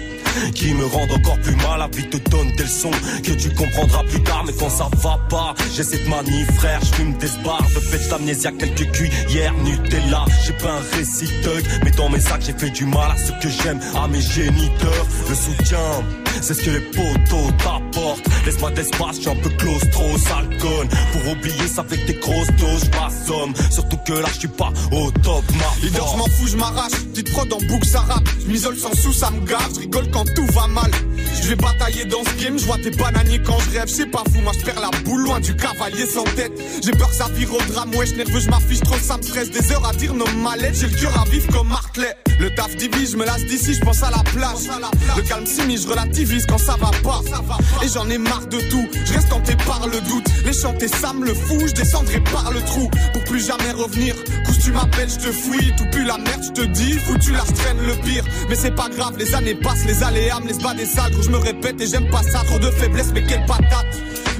qui 0.54 0.72
me 0.74 0.84
rendent 0.86 1.12
encore 1.12 1.38
plus 1.40 1.54
mal. 1.56 1.78
La 1.78 1.88
vie 1.88 2.08
te 2.08 2.16
donne 2.30 2.50
des 2.56 2.62
leçons 2.62 2.90
que 3.22 3.32
tu 3.32 3.50
comprendras 3.50 4.04
plus 4.04 4.22
tard. 4.22 4.44
Mais 4.46 4.52
quand 4.58 4.70
ça 4.70 4.88
va 5.02 5.18
pas, 5.28 5.54
j'ai 5.74 5.82
cette 5.82 6.08
manie, 6.08 6.44
frère. 6.56 6.80
Je 6.82 6.94
fume 6.94 7.14
des 7.18 7.28
barres 7.44 7.68
de 7.74 7.80
fête 7.80 8.08
d'amnésia, 8.08 8.52
quelques 8.52 8.90
cuillères 8.92 9.54
Nutella. 9.64 10.24
J'ai 10.44 10.52
pas 10.54 10.72
un 10.72 10.96
récit 10.96 11.30
mais 11.84 11.90
dans 11.92 12.08
mes 12.08 12.20
sacs, 12.20 12.42
j'ai 12.46 12.52
fait 12.52 12.70
du 12.70 12.86
mal 12.86 13.10
à 13.10 13.16
ceux 13.16 13.34
que 13.42 13.48
j'aime, 13.48 13.80
à 13.94 14.08
mes 14.08 14.20
géniteurs. 14.20 15.06
Le 15.28 15.34
soutien, 15.34 15.78
c'est 16.40 16.54
ce 16.54 16.62
que 16.62 16.70
les 16.70 16.80
potos 16.80 17.52
t'apportent. 17.58 18.26
Laisse-moi 18.46 18.70
d'espace, 18.72 19.16
je 19.16 19.20
suis 19.22 19.30
un 19.30 19.36
peu 19.36 19.50
claustro, 19.50 20.18
sale 20.18 20.48
conne. 20.58 20.88
Pour 21.12 21.32
oublier, 21.32 21.68
ça 21.68 21.84
fait 21.84 21.98
que 21.98 22.06
des 22.06 22.14
grosses 22.14 22.52
doses, 22.58 22.84
je 22.84 22.98
m'assomme. 22.98 23.54
Surtout 23.70 23.98
que 24.06 24.12
là, 24.12 24.28
je 24.32 24.40
suis 24.40 24.48
pas 24.48 24.72
au 24.92 25.10
top, 25.10 25.44
ma 25.58 25.86
Leader, 25.86 26.06
je 26.12 26.16
m'en 26.16 26.26
fous, 26.26 26.46
je 26.46 26.56
m'arrache. 26.56 26.92
Petite 27.12 27.32
prod 27.32 27.52
en 27.52 27.58
boucle, 27.66 27.86
ça 27.86 28.00
rappe. 28.00 28.28
Je 28.40 28.46
m'isole 28.46 28.76
sans 28.76 28.94
sous, 28.94 29.12
ça 29.12 29.30
me 29.30 29.40
gave. 29.46 29.74
Je 29.74 29.80
rigole 29.80 30.10
quand 30.10 30.24
tout 30.34 30.46
va 30.52 30.66
mal. 30.66 30.90
Je 31.42 31.48
vais 31.48 31.56
batailler 31.56 32.04
dans 32.06 32.24
ce 32.24 32.42
game, 32.42 32.58
je 32.58 32.64
vois 32.64 32.78
tes 32.78 32.90
bananiers 32.90 33.42
quand 33.42 33.58
je 33.60 33.78
rêve. 33.78 33.88
C'est 33.88 34.06
pas 34.06 34.22
fou, 34.32 34.40
moi 34.40 34.52
je 34.58 34.64
perds 34.64 34.80
la 34.80 34.90
boule 35.02 35.24
loin 35.24 35.40
du 35.40 35.54
cavalier 35.54 36.06
sans 36.06 36.24
tête. 36.36 36.52
J'ai 36.82 36.92
peur 36.92 37.08
que 37.08 37.14
ça 37.14 37.28
vire 37.34 37.52
au 37.52 37.72
drame, 37.72 37.94
ouais, 37.94 38.06
je 38.06 38.14
nerveux, 38.14 38.40
je 38.40 38.48
m'affiche 38.48 38.80
trop, 38.80 38.96
ça 38.98 39.16
me 39.16 39.22
stresse. 39.22 39.50
Des 39.50 39.72
heures 39.72 39.86
à 39.86 39.92
dire 39.92 40.14
nos 40.14 40.26
mallettes, 40.42 40.76
j'ai 40.80 40.86
le 40.86 40.96
cœur 40.96 41.20
à 41.20 41.24
vivre 41.28 41.46
comme 41.52 41.68
Martelet. 41.68 42.16
Le 42.38 42.50
taf 42.54 42.74
divise, 42.76 43.12
je 43.12 43.16
me 43.16 43.24
lasse 43.24 43.44
d'ici, 43.44 43.74
je 43.74 43.80
pense 43.80 44.02
à 44.02 44.10
la 44.10 44.22
plage. 44.24 44.68
Le 45.16 45.22
calme 45.22 45.46
s'immisce, 45.46 45.82
je 45.82 45.88
relativise 45.88 46.46
quand 46.46 46.58
ça 46.58 46.76
va 46.80 46.90
pas. 47.02 47.20
Et 47.82 47.88
j'en 47.88 48.08
ai 48.10 48.18
marre 48.18 48.46
de 48.46 48.58
tout, 48.70 48.86
je 49.04 49.12
reste 49.12 49.28
tenté 49.28 49.54
par 49.56 49.86
le 49.86 50.00
doute. 50.00 50.26
Les 50.44 50.52
chanter, 50.52 50.88
ça 50.88 51.12
me 51.12 51.26
le 51.26 51.34
fout, 51.34 51.68
je 51.68 51.72
descendrai 51.72 52.20
par 52.20 52.50
le 52.52 52.60
trou 52.62 52.90
pour 53.12 53.24
plus 53.24 53.46
jamais 53.46 53.70
revenir. 53.72 54.14
Couche, 54.46 54.58
tu 54.58 54.72
m'appelles, 54.72 55.10
je 55.10 55.26
te 55.26 55.32
fouille, 55.32 55.74
tout 55.76 55.86
pue 55.90 56.04
la 56.04 56.18
merde, 56.18 56.42
je 56.42 56.62
te 56.62 56.66
dis, 56.66 56.92
foutu 56.98 57.32
je 57.34 57.52
traîne 57.52 57.78
le 57.86 57.94
pire. 58.02 58.24
Mais 58.48 58.56
c'est 58.56 58.74
pas 58.74 58.88
grave, 58.88 59.16
les 59.18 59.34
années 59.34 59.54
passent, 59.54 59.84
les 59.86 60.02
aléas 60.02 60.40
me 60.40 60.48
laissent 60.48 60.58
pas 60.58 60.74
des 60.74 60.86
salles, 60.86 61.12
je 61.22 61.30
me 61.30 61.38
répète 61.38 61.80
et 61.80 61.86
j'aime 61.86 62.10
pas 62.10 62.22
ça, 62.22 62.42
trop 62.44 62.58
de 62.58 62.70
faiblesse, 62.70 63.10
mais 63.14 63.24
quelle 63.24 63.44
patate. 63.46 63.86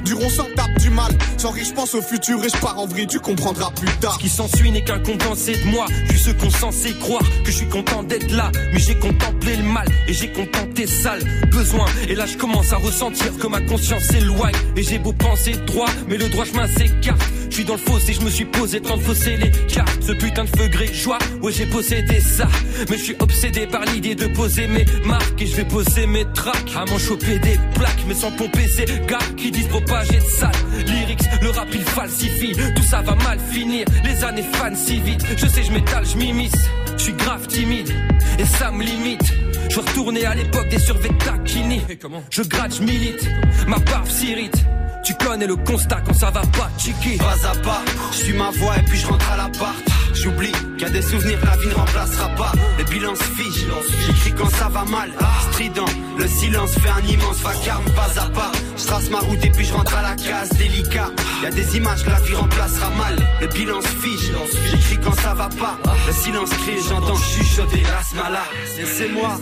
Du 0.05 0.13
rond 0.13 0.29
sans 0.29 0.45
tape 0.55 0.77
du 0.79 0.91
mal, 0.91 1.11
sans 1.37 1.49
riche, 1.49 1.73
pense 1.73 1.95
au 1.95 2.01
futur 2.01 2.43
et 2.45 2.49
je 2.49 2.57
pars 2.57 2.77
en 2.77 2.85
vrille, 2.85 3.07
tu 3.07 3.19
comprendras 3.19 3.71
plus 3.71 3.91
tard. 3.99 4.13
Ce 4.13 4.19
qui 4.19 4.29
s'ensuit 4.29 4.71
n'est 4.71 4.83
qu'un 4.83 4.99
condensé 4.99 5.53
de 5.53 5.65
moi. 5.65 5.87
Je 6.11 6.15
ce 6.25 6.29
qu'on 6.31 6.49
censé 6.49 6.93
croire 6.99 7.23
que 7.43 7.51
je 7.51 7.57
suis 7.57 7.69
content 7.69 8.03
d'être 8.03 8.31
là. 8.31 8.51
Mais 8.73 8.79
j'ai 8.79 8.95
contemplé 8.95 9.55
le 9.55 9.63
mal 9.63 9.87
et 10.07 10.13
j'ai 10.13 10.31
contenté 10.31 10.87
sale. 10.87 11.23
Besoin, 11.51 11.85
et 12.07 12.15
là 12.15 12.25
je 12.25 12.37
commence 12.37 12.71
à 12.71 12.77
ressentir 12.77 13.35
que 13.37 13.47
ma 13.47 13.61
conscience 13.61 14.03
s'éloigne. 14.03 14.55
Et 14.75 14.83
j'ai 14.83 14.99
beau 14.99 15.13
penser 15.13 15.53
droit, 15.65 15.89
mais 16.07 16.17
le 16.17 16.29
droit 16.29 16.45
chemin 16.45 16.67
s'écarte. 16.67 17.21
Je 17.49 17.55
suis 17.55 17.65
dans 17.65 17.75
le 17.75 17.79
fossé, 17.79 18.13
je 18.13 18.21
me 18.21 18.29
suis 18.29 18.45
posé 18.45 18.81
tant 18.81 18.97
de 18.97 19.01
fausser 19.01 19.37
les 19.37 19.51
cartes. 19.67 20.03
Ce 20.05 20.11
putain 20.11 20.43
de 20.43 20.49
feu 20.49 20.67
gré 20.67 20.93
joie, 20.93 21.19
ouais 21.41 21.51
j'ai 21.51 21.65
possédé 21.65 22.19
ça. 22.19 22.47
Mais 22.89 22.97
je 22.97 23.03
suis 23.03 23.15
obsédé 23.19 23.65
par 23.65 23.85
l'idée 23.85 24.13
de 24.13 24.27
poser 24.27 24.67
mes 24.67 24.85
marques. 25.05 25.41
Et 25.41 25.47
je 25.47 25.55
vais 25.55 25.65
poser 25.65 26.05
mes 26.05 26.25
tracks 26.33 26.71
à 26.75 26.85
m'en 26.85 26.99
choper 26.99 27.39
des 27.39 27.57
plaques. 27.75 28.03
Mais 28.07 28.15
sans 28.15 28.31
pomper 28.31 28.67
ces 28.67 28.85
gars 29.07 29.19
qui 29.37 29.51
disent 29.51 29.67
de 30.03 30.19
sale. 30.29 30.51
Lyrics, 30.85 31.23
le 31.41 31.49
rap 31.49 31.67
il 31.73 31.83
falsifie. 31.83 32.53
Tout 32.75 32.83
ça 32.83 33.01
va 33.01 33.15
mal 33.15 33.39
finir, 33.51 33.85
les 34.03 34.23
années 34.23 34.45
fanent 34.53 34.75
si 34.75 34.99
vite. 34.99 35.25
Je 35.37 35.47
sais, 35.47 35.63
je 35.63 35.71
m'étale, 35.71 36.05
je 36.05 36.17
m'immisce. 36.17 36.69
Je 36.97 37.03
suis 37.03 37.13
grave 37.13 37.47
timide 37.47 37.91
et 38.39 38.45
ça 38.45 38.71
me 38.71 38.83
limite. 38.83 39.33
Je 39.69 39.79
retourner 39.79 40.25
à 40.25 40.35
l'époque 40.35 40.69
des 40.69 40.79
survêtements 40.79 41.17
taquini. 41.17 41.81
Je 42.29 42.41
gratte, 42.43 42.75
je 42.77 42.83
milite, 42.83 43.29
ma 43.67 43.77
barbe 43.79 44.07
s'irrite. 44.07 44.65
Tu 45.05 45.13
connais 45.13 45.45
le 45.45 45.55
constat 45.55 46.01
quand 46.03 46.13
ça 46.13 46.31
va 46.31 46.41
pas, 46.41 46.67
chiqui. 46.79 47.17
Pas 47.17 47.35
à 47.47 47.55
pas, 47.57 47.83
je 48.11 48.17
suis 48.17 48.33
ma 48.33 48.49
voix 48.49 48.75
et 48.75 48.81
puis 48.81 48.97
je 48.97 49.05
rentre 49.05 49.31
à 49.31 49.37
l'appart. 49.37 49.75
J'oublie 50.15 50.51
qu'il 50.51 50.81
y 50.81 50.85
a 50.85 50.89
des 50.89 51.01
souvenirs 51.03 51.39
que 51.39 51.45
la 51.45 51.57
vie 51.57 51.67
ne 51.67 51.73
remplacera 51.75 52.29
pas. 52.29 52.51
Les 52.79 52.83
bilans 52.85 53.15
se 53.15 53.23
fichent, 53.23 53.65
j'écris 54.07 54.33
quand 54.35 54.49
ça 54.49 54.67
va 54.69 54.83
mal. 54.85 55.11
Strident, 55.51 55.85
le 56.17 56.27
silence 56.27 56.71
fait 56.79 56.89
un 56.89 57.07
immense 57.07 57.37
vacarme, 57.37 57.85
pas 57.91 58.19
à 58.19 58.29
pas. 58.29 58.51
Je 58.77 58.85
trace 58.85 59.09
ma 59.11 59.19
route 59.19 59.45
et 59.45 59.51
puis 59.51 59.65
je 59.65 59.73
rentre 59.73 59.95
à 59.95 60.01
la 60.01 60.15
case, 60.15 60.49
délicat. 60.57 61.11
Y 61.43 61.45
a 61.45 61.51
des 61.51 61.77
images 61.77 62.03
que 62.03 62.09
la 62.09 62.19
vie 62.21 62.33
remplacera 62.33 62.89
mal. 62.97 63.15
Les 63.41 63.47
bilans 63.47 63.81
se 63.81 63.87
fichent, 63.87 64.31
j'écris 64.71 64.99
quand 65.03 65.15
ça 65.21 65.35
va 65.35 65.49
pas. 65.49 65.77
Le 66.07 66.13
silence 66.13 66.49
crie, 66.49 66.79
j'entends 66.89 67.15
chuchoter 67.15 67.83
l'asmala. 67.83 68.43
c'est 68.85 69.09
moi, 69.09 69.37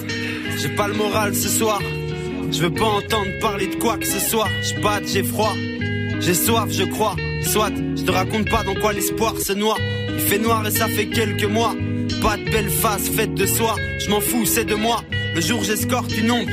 j'ai 0.58 0.76
pas 0.76 0.90
le 0.90 0.94
moral 0.96 1.34
ce 1.34 1.48
soir. 1.48 1.80
Je 2.52 2.62
veux 2.62 2.74
pas 2.74 2.86
entendre 2.86 3.40
parler 3.42 3.68
de 3.68 3.76
quoi 3.76 3.98
que 3.98 4.06
ce 4.06 4.20
soit. 4.20 4.48
Je 4.62 4.82
batte, 4.82 5.08
j'ai 5.08 5.24
froid, 5.24 5.54
j'ai 6.20 6.34
soif, 6.34 6.70
je 6.70 6.84
crois. 6.84 7.16
Soit, 7.44 7.72
je 7.96 8.04
te 8.04 8.12
raconte 8.12 8.50
pas 8.50 8.64
dans 8.64 8.76
quoi 8.76 8.94
l'espoir 8.94 9.38
se 9.38 9.54
noie. 9.54 9.78
Il 10.10 10.20
fait 10.20 10.40
noir 10.40 10.66
et 10.66 10.72
ça 10.72 10.88
fait 10.88 11.08
quelques 11.08 11.44
mois. 11.46 11.76
Pas 12.22 12.38
de 12.38 12.46
belle 12.46 12.70
face 12.70 13.10
faite 13.10 13.34
de 13.34 13.46
soi. 13.46 13.76
Je 14.00 14.10
m'en 14.10 14.22
fous, 14.22 14.46
c'est 14.46 14.66
de 14.66 14.76
moi. 14.76 15.04
Le 15.36 15.42
jour 15.42 15.64
j'escorte 15.64 16.16
une 16.18 16.32
ombre. 16.32 16.52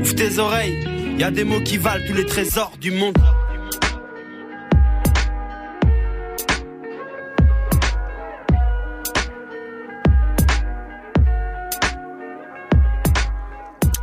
Ouvre 0.00 0.14
tes 0.14 0.38
oreilles. 0.38 0.78
Y 1.18 1.24
a 1.24 1.30
des 1.30 1.44
mots 1.44 1.60
qui 1.60 1.76
valent 1.76 2.04
tous 2.06 2.14
les 2.14 2.26
trésors 2.26 2.72
du 2.80 2.90
monde. 2.90 3.16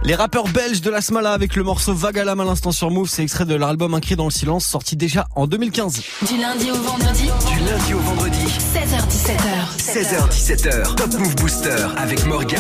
Les 0.05 0.15
rappeurs 0.15 0.49
belges 0.49 0.81
de 0.81 0.89
la 0.89 0.99
Smala 0.99 1.31
avec 1.31 1.55
le 1.55 1.63
morceau 1.63 1.93
Vagalam 1.93 2.37
à 2.41 2.43
l'instant 2.43 2.73
sur 2.73 2.91
Move, 2.91 3.07
c'est 3.07 3.23
extrait 3.23 3.45
de 3.45 3.55
leur 3.55 3.69
album 3.69 3.93
Un 3.93 4.01
cri 4.01 4.17
dans 4.17 4.25
le 4.25 4.31
silence, 4.31 4.65
sorti 4.65 4.97
déjà 4.97 5.27
en 5.33 5.47
2015. 5.47 6.01
Du 6.27 6.37
lundi 6.37 6.71
au 6.71 6.75
vendredi. 6.75 7.29
Du 7.47 7.59
lundi 7.65 7.93
au 7.93 7.99
vendredi. 7.99 8.45
16h17h. 8.45 9.77
16h17h. 9.79 10.95
Top 10.95 11.13
Move 11.13 11.35
Booster 11.35 11.87
avec 11.95 12.25
Morgan. 12.25 12.59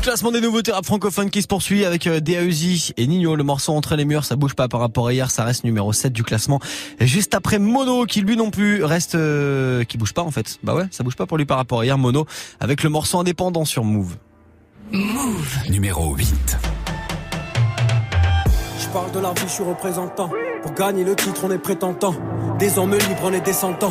Classement 0.00 0.32
des 0.32 0.40
nouveautés 0.40 0.72
rap 0.72 0.84
francophones 0.84 1.30
qui 1.30 1.42
se 1.42 1.46
poursuit 1.46 1.84
avec 1.84 2.06
euh, 2.06 2.20
DAEZ 2.20 2.92
et 2.96 3.06
Nino. 3.06 3.36
Le 3.36 3.44
morceau 3.44 3.72
entre 3.72 3.96
les 3.96 4.04
murs, 4.04 4.24
ça 4.24 4.34
bouge 4.34 4.54
pas 4.54 4.66
par 4.66 4.80
rapport 4.80 5.08
à 5.08 5.12
hier, 5.12 5.30
ça 5.30 5.44
reste 5.44 5.64
numéro 5.64 5.92
7 5.92 6.12
du 6.12 6.22
classement. 6.22 6.58
Et 7.00 7.06
juste 7.06 7.34
après 7.34 7.58
Mono, 7.58 8.06
qui 8.06 8.22
lui 8.22 8.36
non 8.36 8.50
plus 8.50 8.82
reste, 8.82 9.14
euh, 9.14 9.84
qui 9.84 9.98
bouge 9.98 10.14
pas 10.14 10.22
en 10.22 10.30
fait. 10.30 10.58
Bah 10.62 10.74
ouais, 10.74 10.84
ça 10.90 11.04
bouge 11.04 11.16
pas 11.16 11.26
pour 11.26 11.36
lui 11.36 11.44
par 11.44 11.58
rapport 11.58 11.80
à 11.80 11.84
hier, 11.84 11.98
Mono, 11.98 12.26
avec 12.60 12.82
le 12.82 12.88
morceau 12.88 13.18
indépendant 13.18 13.64
sur 13.64 13.84
Move. 13.84 14.16
Move. 14.90 15.58
Numéro 15.68 16.14
8. 16.14 16.58
Je 18.80 18.88
parle 18.88 19.12
de 19.12 19.20
la 19.20 19.32
vie, 19.32 19.42
je 19.46 19.52
suis 19.52 19.64
représentant. 19.64 20.30
Pour 20.62 20.72
gagner 20.72 21.04
le 21.04 21.14
titre, 21.14 21.42
on 21.44 21.50
est 21.50 21.58
prétentant. 21.58 22.14
Des 22.58 22.78
hommes 22.78 22.92
libres, 22.92 23.22
on 23.24 23.32
est 23.32 23.44
descendants. 23.44 23.90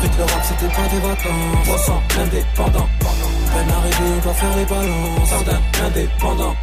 Compris 0.00 0.16
que 0.16 0.22
le 0.22 0.24
rap, 0.24 0.42
c'était 0.44 0.74
pas 0.74 0.88
des 0.88 1.00
vacances. 1.00 1.66
300 1.66 2.02
indépendant. 2.20 2.88
Peine 3.00 3.70
arrivée, 3.70 4.10
on 4.16 4.20
doit 4.24 4.34
faire 4.34 4.56
les 4.56 4.64
balances. 4.64 5.28
Jardin 5.28 5.60
indépendant. 5.84 6.56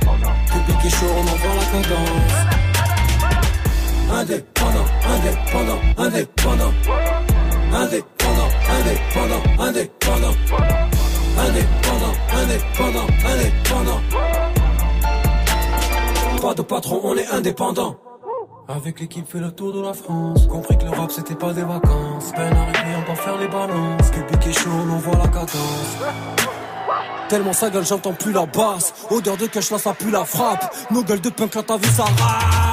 Public 0.47 0.85
est 0.85 0.89
chaud, 0.89 1.05
on 1.15 1.21
envoie 1.21 1.55
la 1.55 1.65
cadence. 1.71 2.33
Indépendant, 4.09 4.87
indépendant, 5.13 5.81
indépendant. 5.97 6.73
Indépendant, 7.73 8.49
indépendant, 8.79 9.43
indépendant. 9.59 10.35
Indépendant, 11.37 12.15
indépendant, 12.33 13.07
indépendant. 13.23 14.01
Pas 16.41 16.53
de 16.55 16.61
patron, 16.63 17.01
on 17.03 17.15
est 17.15 17.27
indépendant. 17.27 18.06
Avec 18.69 18.99
l'équipe 18.99 19.25
fait 19.25 19.39
le 19.39 19.49
tour 19.51 19.71
de 19.71 19.81
la 19.81 19.93
France. 19.93 20.45
Compris 20.47 20.77
que 20.77 20.83
le 20.83 20.89
rap 20.89 21.09
c'était 21.09 21.35
pas 21.35 21.53
des 21.53 21.63
vacances. 21.63 22.31
Peine 22.35 22.51
arrivée 22.51 22.95
on 22.97 23.09
peut 23.09 23.15
faire 23.15 23.37
les 23.37 23.47
balances. 23.47 24.11
Public 24.11 24.47
est 24.47 24.53
chaud 24.53 24.69
on 24.69 24.91
envoie 24.91 25.15
la 25.15 25.27
cadence. 25.27 25.97
Tellement 27.29 27.53
sa 27.53 27.69
gueule 27.69 27.85
j'entends 27.85 28.13
plus 28.13 28.33
la 28.33 28.45
basse. 28.45 28.93
Odeur 29.09 29.37
de 29.37 29.47
cash 29.47 29.71
là 29.71 29.77
ça 29.77 29.93
pue 29.93 30.11
la 30.11 30.25
frappe. 30.25 30.75
Nos 30.91 31.03
gueules 31.03 31.21
de 31.21 31.29
punk 31.29 31.55
là 31.55 31.63
t'as 31.63 31.77
vu 31.77 31.87
ça 31.87 32.03
rap 32.03 32.66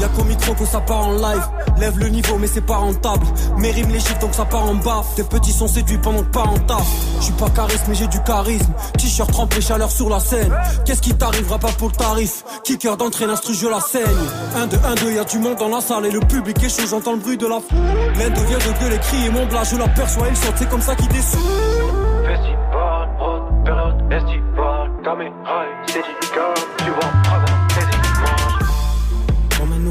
Y'a 0.00 0.08
qu'au 0.08 0.24
micro 0.24 0.54
que 0.54 0.64
ça 0.64 0.80
part 0.80 1.08
en 1.08 1.12
live. 1.12 1.48
Lève 1.78 1.98
le 1.98 2.08
niveau 2.08 2.36
mais 2.38 2.46
c'est 2.46 2.64
pas 2.64 2.76
rentable. 2.76 3.26
Mes 3.58 3.70
rimes 3.70 3.90
les 3.90 4.00
chiffres 4.00 4.18
donc 4.20 4.34
ça 4.34 4.44
part 4.44 4.64
en 4.64 4.74
bas 4.74 5.04
Tes 5.16 5.24
petits 5.24 5.52
sont 5.52 5.68
séduits 5.68 5.98
pendant 5.98 6.22
que 6.22 6.30
pas 6.30 6.42
en 6.42 6.58
taf. 6.58 6.86
Je 7.18 7.24
suis 7.24 7.32
pas 7.34 7.50
charisme 7.50 7.84
mais 7.88 7.94
j'ai 7.94 8.06
du 8.06 8.22
charisme. 8.22 8.72
T-shirt 8.98 9.30
trempé 9.30 9.60
chaleur 9.60 9.90
sur 9.90 10.08
la 10.08 10.20
scène. 10.20 10.52
Qu'est-ce 10.84 11.02
qui 11.02 11.14
t'arrivera 11.14 11.58
pas 11.58 11.72
pour 11.78 11.88
le 11.88 11.94
tarif? 11.94 12.44
Kicker 12.64 12.96
d'entrée 12.96 13.26
l'instru 13.26 13.54
je 13.54 13.66
la 13.66 13.80
saigne. 13.80 14.02
1 14.56 14.66
2 14.66 14.76
1 14.84 14.94
2 14.94 15.12
y'a 15.12 15.24
du 15.24 15.38
monde 15.38 15.56
dans 15.56 15.68
la 15.68 15.80
salle. 15.80 16.06
Et 16.06 16.10
le 16.10 16.20
public 16.20 16.62
est 16.62 16.68
chaud 16.68 16.86
j'entends 16.88 17.12
le 17.12 17.18
bruit 17.18 17.36
de 17.36 17.46
la 17.46 17.60
foule. 17.60 17.78
L'un 18.18 18.30
devient 18.30 18.54
de 18.54 18.80
gueuler 18.80 18.98
crier 18.98 19.30
mon 19.30 19.46
blas 19.46 19.64
Je 19.64 19.76
l'aperçois 19.76 20.28
il 20.28 20.36
saute 20.36 20.54
c'est 20.56 20.68
comme 20.68 20.82
ça 20.82 20.94
qu'il 20.94 21.08
descend 21.08 21.40
Festival, 22.26 23.08
haute 23.20 23.64
période 23.64 23.94
et 24.12 26.02
tu 26.78 26.90
vois, 26.90 27.13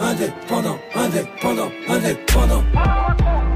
Indépendant, 0.00 0.78
indépendant, 0.94 1.70
indépendant. 1.88 2.64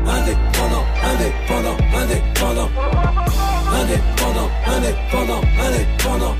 Indépendant, 0.06 0.84
indépendant, 1.02 1.76
indépendant. 1.96 2.68
Indépendant, 3.72 4.50
indépendant, 4.66 5.40
indépendant. 5.58 6.34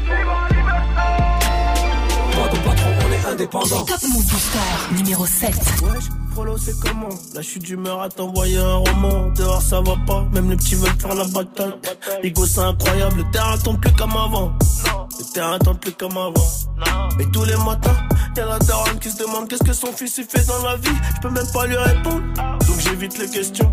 Pas 2.33 2.49
de 2.49 2.59
patron, 2.59 2.91
on 3.01 3.13
est 3.13 3.33
indépendant. 3.33 3.85
Top 3.85 4.03
Move 4.03 4.27
Booster 4.27 4.95
numéro 4.95 5.25
7. 5.25 5.55
Wesh, 5.83 6.05
Frollo, 6.33 6.59
c'est 6.59 6.79
comment? 6.81 7.09
Je 7.35 7.41
suis 7.41 7.61
d'humeur 7.61 8.03
à 8.03 8.09
t'envoyer 8.11 8.59
un 8.59 8.77
roman. 8.77 9.31
Dehors, 9.35 9.63
ça 9.63 9.81
va 9.81 9.97
pas, 10.07 10.27
même 10.33 10.51
les 10.51 10.57
petits 10.57 10.75
veulent 10.75 11.01
faire 11.01 11.15
la 11.15 11.25
bataille. 11.25 11.75
L'ego, 12.23 12.45
c'est 12.45 12.61
incroyable, 12.61 13.17
le 13.19 13.31
terrain 13.31 13.57
tombe 13.57 13.81
plus 13.81 13.93
comme 13.93 14.17
avant. 14.17 14.53
Le 15.19 15.33
terrain 15.33 15.59
tombe 15.59 15.79
plus 15.79 15.93
comme 15.93 16.19
avant. 16.19 16.35
Et 17.19 17.27
tous 17.31 17.45
les 17.45 17.57
matins, 17.57 17.97
y'a 18.37 18.47
la 18.47 18.59
daronne 18.59 18.99
qui 18.99 19.11
se 19.11 19.19
demande 19.19 19.49
qu'est-ce 19.49 19.65
que 19.65 19.73
son 19.73 19.93
fils 19.93 20.19
il 20.19 20.25
fait 20.25 20.47
dans 20.47 20.63
la 20.65 20.77
vie. 20.77 20.97
Je 21.17 21.21
peux 21.21 21.31
même 21.31 21.47
pas 21.53 21.67
lui 21.67 21.77
répondre. 21.77 22.23
Donc 22.67 22.79
j'évite 22.81 23.19
les 23.19 23.29
questions. 23.29 23.73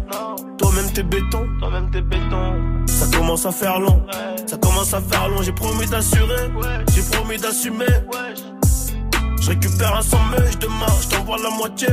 Toi-même 0.58 0.92
t'es 0.94 1.04
béton. 1.04 1.48
Toi-même 1.60 1.90
t'es 1.92 2.02
béton. 2.02 2.86
Ça 2.88 3.06
commence 3.18 3.46
à 3.46 3.52
faire 3.52 3.80
long. 3.80 4.06
Ça 4.46 4.58
commence 4.58 4.94
à 4.94 5.02
faire 5.02 5.30
long. 5.30 5.42
J'ai 5.42 5.52
promis 5.52 5.86
d'assurer. 5.88 6.50
J'ai 6.94 7.02
promis 7.04 7.38
d'assumer. 7.38 7.86
Je 9.42 9.50
récupère 9.50 9.96
un 9.96 10.02
100 10.02 10.18
mèches 10.26 10.60
de 10.60 10.68
marche, 10.68 11.06
je 11.10 11.16
t'envoie 11.16 11.38
la 11.42 11.50
moitié. 11.50 11.88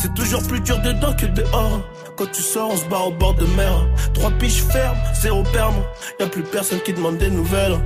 C'est 0.00 0.14
toujours 0.14 0.42
plus 0.44 0.60
dur 0.60 0.78
dedans 0.80 1.12
que 1.12 1.26
dehors. 1.26 1.80
quand 2.16 2.30
tu 2.30 2.42
sors, 2.42 2.70
on 2.70 2.76
se 2.76 2.84
barre 2.84 3.08
au 3.08 3.12
bord 3.12 3.34
de 3.34 3.44
mer. 3.56 3.86
Trois 4.14 4.30
piches 4.30 4.62
fermes, 4.62 4.96
zéro 5.20 5.42
perme. 5.52 5.74
Y 6.20 6.22
a 6.22 6.26
plus 6.28 6.44
personne 6.44 6.80
qui 6.80 6.92
demande 6.92 7.18
des 7.18 7.30
nouvelles. 7.30 7.78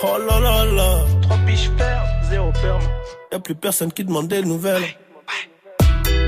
Oh 0.00 0.16
là 0.16 0.38
là 0.38 0.64
là. 0.64 1.00
Trois 1.22 1.36
piches 1.46 1.70
fermes, 1.76 2.30
zéro 2.30 2.52
perme. 2.52 2.82
Y 3.32 3.34
a 3.34 3.40
plus 3.40 3.54
personne 3.54 3.92
qui 3.92 4.04
demande 4.04 4.28
des 4.28 4.42
nouvelles. 4.42 4.84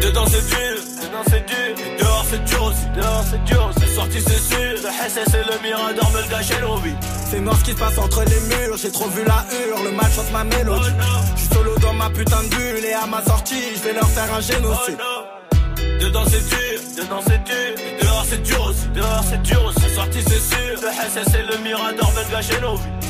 Dedans 0.02 0.26
c'est 0.26 0.46
dur, 0.48 0.76
dedans 1.02 1.24
c'est 1.28 1.46
dur. 1.46 1.87
Et 1.87 2.02
dehors 2.02 2.24
c'est 2.28 2.44
dur 2.44 2.64
aussi, 2.64 2.87
dehors 2.96 3.24
c'est 3.30 3.44
dur. 3.44 3.70
C'est 3.78 3.94
sorti 3.94 4.20
c'est 4.20 4.54
sûr. 4.54 4.59
Le 4.59 5.09
SS 5.09 5.35
et 5.35 5.44
le 5.52 5.62
Mirador 5.62 6.11
me 6.11 6.20
le 6.20 6.83
vies. 6.83 6.96
C'est 7.30 7.40
noir 7.40 7.56
ce 7.59 7.64
qui 7.64 7.70
se 7.70 7.76
passe 7.76 7.98
entre 7.98 8.24
les 8.24 8.40
murs, 8.48 8.76
j'ai 8.76 8.90
trop 8.90 9.09
vu 9.09 9.22
la 9.24 9.44
hurle, 9.54 9.85
le 9.85 9.92
match 9.92 10.14
chante 10.16 10.33
ma 10.33 10.42
mélodie. 10.42 10.90
Je 11.37 11.40
suis 11.40 11.54
solo 11.54 11.78
dans 11.78 11.92
ma 11.94 12.11
putain 12.11 12.42
de 12.42 12.48
bulle 12.48 12.85
et 12.85 12.94
à 12.94 13.06
ma 13.06 13.22
sortie, 13.22 13.76
je 13.76 13.83
vais 13.85 13.92
leur 13.92 14.09
faire 14.09 14.35
un 14.35 14.40
génocide. 14.40 14.98
Dedans 16.00 16.24
c'est 16.26 16.44
dur, 16.48 17.04
dedans 17.04 17.20
c'est 17.24 17.44
dur. 17.44 17.74
Et 17.78 18.02
dehors 18.02 18.24
c'est 18.28 18.42
dur 18.42 18.64
aussi, 18.64 18.88
dehors 18.94 19.24
c'est 19.30 19.42
dur 19.42 19.64
aussi. 19.64 19.80
C'est 19.80 19.94
sorti 19.94 20.18
c'est 20.22 20.56
sûr. 20.56 20.80
Le 20.83 20.90
SS 20.90 21.35
et 21.35 21.42
le 21.42 21.59
Mirador 21.62 22.11
me 22.12 22.24
le 22.24 22.30
gâchaient 22.30 22.61
nos 22.61 22.76
vies. 22.76 23.10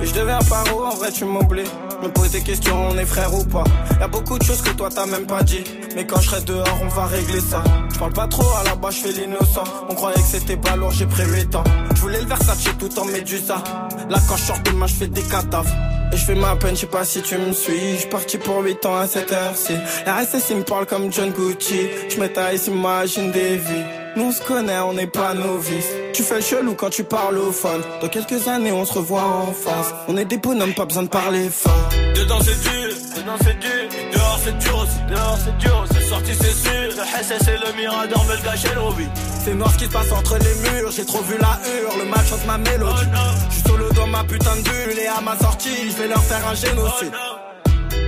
Et 0.00 0.06
je 0.06 0.14
deviens 0.14 0.38
paro, 0.48 0.84
en 0.84 0.94
vrai 0.96 1.10
tu 1.12 1.24
m'oublies. 1.24 1.62
Me 2.02 2.08
pose 2.08 2.30
des 2.30 2.42
questions, 2.42 2.88
on 2.90 2.98
est 2.98 3.06
frère 3.06 3.32
ou 3.34 3.44
pas. 3.44 3.64
Y'a 4.00 4.08
beaucoup 4.08 4.38
de 4.38 4.44
choses 4.44 4.60
que 4.60 4.70
toi 4.70 4.88
t'as 4.94 5.06
même 5.06 5.26
pas 5.26 5.42
dit. 5.42 5.64
Mais 5.94 6.06
quand 6.06 6.20
je 6.20 6.28
serai 6.30 6.42
dehors, 6.42 6.78
on 6.82 6.88
va 6.88 7.06
régler 7.06 7.40
ça. 7.40 7.62
Je 7.92 7.98
parle 7.98 8.12
pas 8.12 8.26
trop, 8.26 8.46
à 8.60 8.64
la 8.64 8.74
base 8.74 8.96
je 8.96 9.00
fais 9.00 9.12
l'innocent. 9.12 9.64
On 9.88 9.94
croyait 9.94 10.16
que 10.16 10.28
c'était 10.28 10.56
pas 10.56 10.74
j'ai 10.90 11.06
prévu 11.06 11.46
tant. 11.46 11.64
Je 11.94 12.00
voulais 12.00 12.20
le 12.20 12.26
Versace 12.26 12.64
tout 12.78 12.98
en 12.98 13.04
médusa. 13.06 13.62
Là 14.10 14.18
quand 14.28 14.36
je 14.36 14.42
sors 14.42 14.58
demain, 14.64 14.86
je 14.86 14.94
fais 14.94 15.06
des 15.06 15.22
cadavres. 15.22 15.70
Et 16.12 16.16
je 16.16 16.24
fais 16.24 16.34
ma 16.34 16.54
peine, 16.56 16.74
je 16.74 16.82
sais 16.82 16.86
pas 16.86 17.04
si 17.04 17.22
tu 17.22 17.38
me 17.38 17.52
suis. 17.52 17.98
Je 17.98 18.06
parti 18.08 18.38
pour 18.38 18.60
8 18.60 18.84
ans 18.86 18.96
à 18.96 19.06
cette 19.06 19.32
heure-ci. 19.32 19.74
La 20.04 20.16
RSS 20.16 20.50
il 20.50 20.58
me 20.58 20.64
parle 20.64 20.86
comme 20.86 21.12
John 21.12 21.30
Gucci. 21.30 21.88
Je 22.08 22.20
m'étais 22.20 22.56
s'imagine 22.58 23.30
des 23.30 23.56
vies. 23.56 23.84
Nous 24.16 24.24
on 24.24 24.32
se 24.32 24.42
connaît, 24.42 24.78
on 24.80 24.92
n'est 24.92 25.06
pas 25.06 25.34
novices. 25.34 26.03
Tu 26.14 26.22
fais 26.22 26.36
le 26.36 26.42
chelou 26.42 26.74
quand 26.74 26.90
tu 26.90 27.02
parles 27.02 27.38
au 27.38 27.50
phone. 27.50 27.82
Dans 28.00 28.08
quelques 28.08 28.46
années, 28.46 28.70
on 28.70 28.84
se 28.84 28.92
revoit 28.92 29.24
en 29.24 29.52
face. 29.52 29.92
On 30.06 30.16
est 30.16 30.24
des 30.24 30.38
bonhommes, 30.38 30.72
pas 30.72 30.84
besoin 30.84 31.02
de 31.02 31.08
parler 31.08 31.50
fort. 31.50 31.88
Dedans 32.14 32.38
c'est 32.40 32.60
dur, 32.62 32.88
dedans 33.16 33.36
c'est 33.42 33.58
dur. 33.58 33.88
Dehors 34.12 34.38
c'est 34.44 34.58
dur 34.58 34.78
aussi, 34.78 35.12
dehors 35.12 35.38
c'est 35.44 35.58
dur. 35.58 35.84
C'est 35.92 36.08
sorti 36.08 36.30
c'est 36.40 36.52
sûr. 36.52 36.70
Le 36.96 37.24
SS 37.24 37.48
et 37.48 37.66
le 37.66 37.76
Mirador 37.76 38.24
le 38.30 38.44
gâchaient 38.44 38.76
nos 38.76 38.90
vies. 38.92 39.08
C'est 39.44 39.54
noir 39.54 39.72
ce 39.72 39.78
qui 39.78 39.84
se 39.86 39.90
passe 39.90 40.12
entre 40.12 40.38
les 40.38 40.70
murs, 40.70 40.92
j'ai 40.92 41.04
trop 41.04 41.20
vu 41.22 41.34
la 41.40 41.58
hurle, 41.68 41.98
le 41.98 42.04
match 42.08 42.28
chante 42.30 42.46
ma 42.46 42.58
mélodie. 42.58 43.08
Je 43.48 43.54
suis 43.54 43.68
solo 43.68 43.90
dans 43.92 44.06
ma 44.06 44.22
putain 44.22 44.54
de 44.54 44.62
bulle 44.62 44.98
et 45.02 45.08
à 45.08 45.20
ma 45.20 45.36
sortie, 45.36 45.90
je 45.90 45.96
vais 45.96 46.08
leur 46.08 46.22
faire 46.22 46.46
un 46.46 46.54
génocide. 46.54 47.12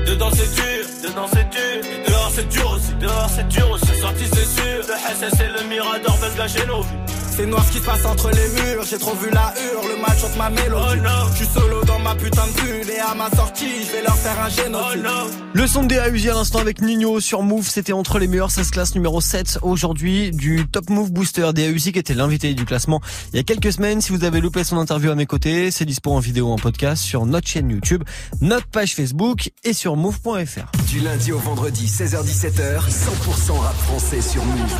Dedans 0.07 0.31
c'est 0.33 0.55
dur, 0.55 0.87
dedans 1.03 1.27
c'est 1.33 1.51
dur. 1.51 1.91
Dehors 2.07 2.31
c'est 2.33 2.49
dur 2.49 2.71
aussi, 2.71 2.95
dehors 3.01 3.31
c'est 3.35 3.49
dur 3.49 3.69
aussi. 3.73 3.85
C'est 3.87 4.01
sorti 4.01 4.25
c'est 4.33 4.63
sûr. 4.63 4.87
Le 4.87 4.95
SS 4.95 5.41
et 5.41 5.61
le 5.61 5.69
Mirador 5.69 6.17
le 6.23 6.39
gâchaient 6.39 6.67
nos 6.67 6.83
vies. 6.83 7.16
C'est 7.37 7.45
noir 7.45 7.63
ce 7.67 7.73
qui 7.73 7.79
se 7.79 7.85
passe 7.85 8.05
entre 8.07 8.31
les 8.31 8.49
murs, 8.49 8.85
j'ai 8.89 8.97
trop 8.97 9.15
vu 9.15 9.29
la 9.31 9.53
hurle, 9.61 9.91
le 9.95 10.01
match 10.01 10.21
chante 10.21 10.37
ma 10.39 10.49
mélodie. 10.49 11.03
Je 11.33 11.37
suis 11.37 11.53
solo 11.53 11.85
dans 11.85 11.99
ma 11.99 12.15
putain 12.15 12.47
de 12.47 12.63
bulle 12.63 12.91
et 12.91 12.99
à 12.99 13.15
ma 13.15 13.31
sortie, 13.31 13.85
je 13.87 13.93
vais 13.93 14.03
leur 14.03 14.17
faire 14.17 14.41
un 14.41 14.49
génocide. 14.49 15.05
Le 15.53 15.67
son 15.67 15.85
des 15.85 16.01
Uzi 16.13 16.31
à 16.31 16.35
l'instant 16.35 16.61
avec 16.61 16.81
Nino 16.81 17.21
sur 17.21 17.43
Move, 17.43 17.69
c'était 17.69 17.93
entre 17.93 18.19
les 18.19 18.27
meilleurs, 18.27 18.51
ça 18.51 18.65
se 18.65 18.71
classe 18.71 18.95
numéro 18.95 19.21
7 19.21 19.59
aujourd'hui 19.61 20.31
du 20.31 20.67
Top 20.67 20.89
Move 20.89 21.13
Booster 21.13 21.53
des 21.55 21.69
Uzi 21.69 21.93
qui 21.93 21.99
était 21.99 22.15
l'invité 22.15 22.55
du 22.55 22.65
classement 22.65 23.03
il 23.35 23.37
y 23.37 23.41
a 23.41 23.43
quelques 23.43 23.73
semaines. 23.73 24.01
Si 24.01 24.13
vous 24.13 24.25
avez 24.25 24.41
loupé 24.41 24.65
son 24.65 24.79
interview 24.79 25.11
à 25.11 25.15
mes 25.15 25.27
côtés, 25.27 25.71
c'est 25.71 25.85
dispo 25.85 26.13
en 26.13 26.21
vidéo 26.21 26.51
en 26.51 26.57
podcast 26.57 27.03
sur 27.03 27.27
notre 27.27 27.49
chaîne 27.49 27.69
YouTube, 27.69 28.03
notre 28.41 28.67
page 28.67 28.95
Facebook 28.95 29.51
et 29.63 29.75
sur 29.75 29.97
move.fr. 29.97 30.73
Du 30.89 31.01
lundi 31.01 31.33
au 31.33 31.39
vendredi, 31.39 31.85
16h17h, 31.85 32.81
100% 32.89 33.59
rap 33.59 33.77
français 33.77 34.23
sur 34.23 34.43
Move. 34.43 34.75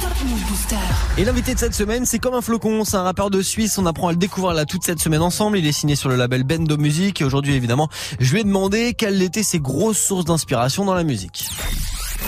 Et 1.19 1.25
l'invité 1.25 1.53
de 1.53 1.59
cette 1.59 1.75
semaine, 1.75 2.07
c'est 2.07 2.19
comme 2.19 2.35
un 2.35 2.46
flocon, 2.47 2.85
c'est 2.85 2.97
un 2.97 3.03
rappeur 3.03 3.29
de 3.31 3.43
Suisse, 3.43 3.77
on 3.77 3.87
apprend 3.87 4.07
à 4.07 4.13
le 4.13 4.19
découvrir 4.19 4.55
là 4.55 4.65
toute 4.65 4.85
cette 4.85 5.01
semaine 5.01 5.21
ensemble, 5.21 5.59
il 5.59 5.67
est 5.67 5.73
signé 5.73 5.97
sur 5.97 6.09
le 6.09 6.15
label 6.15 6.45
Bendo 6.45 6.77
Music 6.79 7.21
et 7.21 7.25
aujourd'hui 7.25 7.55
évidemment, 7.55 7.89
je 8.21 8.33
lui 8.33 8.41
ai 8.41 8.45
demandé 8.45 8.95
quelles 8.95 9.21
étaient 9.21 9.43
ses 9.43 9.59
grosses 9.59 9.99
sources 9.99 10.25
d'inspiration 10.25 10.85
dans 10.85 10.95
la 10.95 11.03
musique. 11.03 11.49